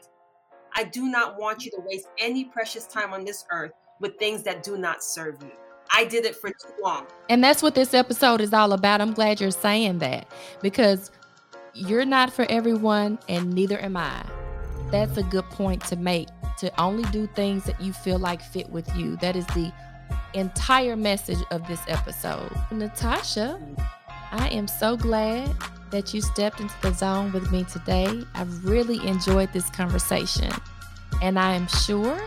I 0.74 0.84
do 0.84 1.08
not 1.08 1.38
want 1.38 1.64
you 1.64 1.70
to 1.70 1.78
waste 1.86 2.08
any 2.18 2.44
precious 2.44 2.86
time 2.86 3.12
on 3.12 3.24
this 3.24 3.44
earth 3.52 3.70
with 4.00 4.18
things 4.18 4.42
that 4.42 4.64
do 4.64 4.76
not 4.76 5.02
serve 5.04 5.36
you. 5.42 5.52
I 5.94 6.04
did 6.04 6.24
it 6.24 6.36
for 6.36 6.50
too 6.50 6.72
long. 6.82 7.06
And 7.28 7.42
that's 7.42 7.62
what 7.62 7.76
this 7.76 7.94
episode 7.94 8.40
is 8.40 8.52
all 8.52 8.72
about. 8.72 9.00
I'm 9.00 9.14
glad 9.14 9.40
you're 9.40 9.50
saying 9.52 9.98
that 9.98 10.26
because 10.60 11.12
you're 11.72 12.04
not 12.04 12.32
for 12.32 12.46
everyone, 12.50 13.18
and 13.28 13.52
neither 13.52 13.78
am 13.78 13.96
I. 13.96 14.24
That's 14.90 15.16
a 15.16 15.22
good 15.22 15.44
point 15.50 15.84
to 15.86 15.96
make 15.96 16.28
to 16.58 16.80
only 16.80 17.04
do 17.10 17.28
things 17.28 17.64
that 17.64 17.80
you 17.80 17.92
feel 17.92 18.18
like 18.18 18.42
fit 18.42 18.68
with 18.70 18.94
you. 18.96 19.16
That 19.16 19.36
is 19.36 19.46
the 19.46 19.72
entire 20.34 20.96
message 20.96 21.38
of 21.50 21.66
this 21.66 21.80
episode. 21.88 22.50
Natacha, 22.70 23.60
I 24.32 24.48
am 24.48 24.68
so 24.68 24.96
glad 24.96 25.50
that 25.90 26.14
you 26.14 26.20
stepped 26.20 26.60
into 26.60 26.74
the 26.82 26.92
zone 26.92 27.32
with 27.32 27.50
me 27.50 27.64
today. 27.64 28.22
I've 28.34 28.64
really 28.64 29.04
enjoyed 29.06 29.52
this 29.52 29.68
conversation. 29.70 30.50
And 31.22 31.38
I 31.38 31.54
am 31.54 31.66
sure 31.66 32.20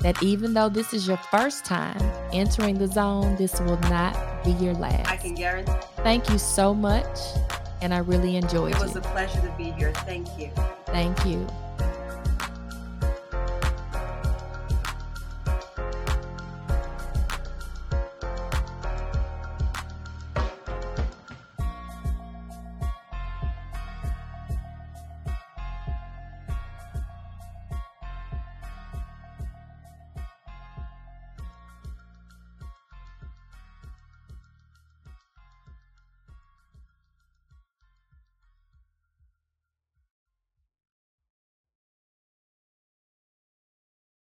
that 0.00 0.22
even 0.22 0.54
though 0.54 0.68
this 0.68 0.94
is 0.94 1.06
your 1.06 1.16
first 1.16 1.64
time 1.64 2.00
entering 2.32 2.78
the 2.78 2.86
zone, 2.86 3.36
this 3.36 3.60
will 3.60 3.78
not 3.80 4.16
be 4.44 4.52
your 4.52 4.74
last. 4.74 5.10
I 5.10 5.16
can 5.16 5.34
guarantee. 5.34 5.72
Thank 5.98 6.30
you 6.30 6.38
so 6.38 6.72
much. 6.72 7.18
And 7.82 7.92
I 7.92 7.98
really 7.98 8.36
enjoyed 8.36 8.72
it. 8.72 8.76
It 8.76 8.82
was 8.82 8.96
a 8.96 9.00
pleasure 9.00 9.40
to 9.40 9.54
be 9.56 9.70
here. 9.72 9.92
Thank 9.92 10.28
you. 10.38 10.50
Thank 10.86 11.24
you. 11.26 11.46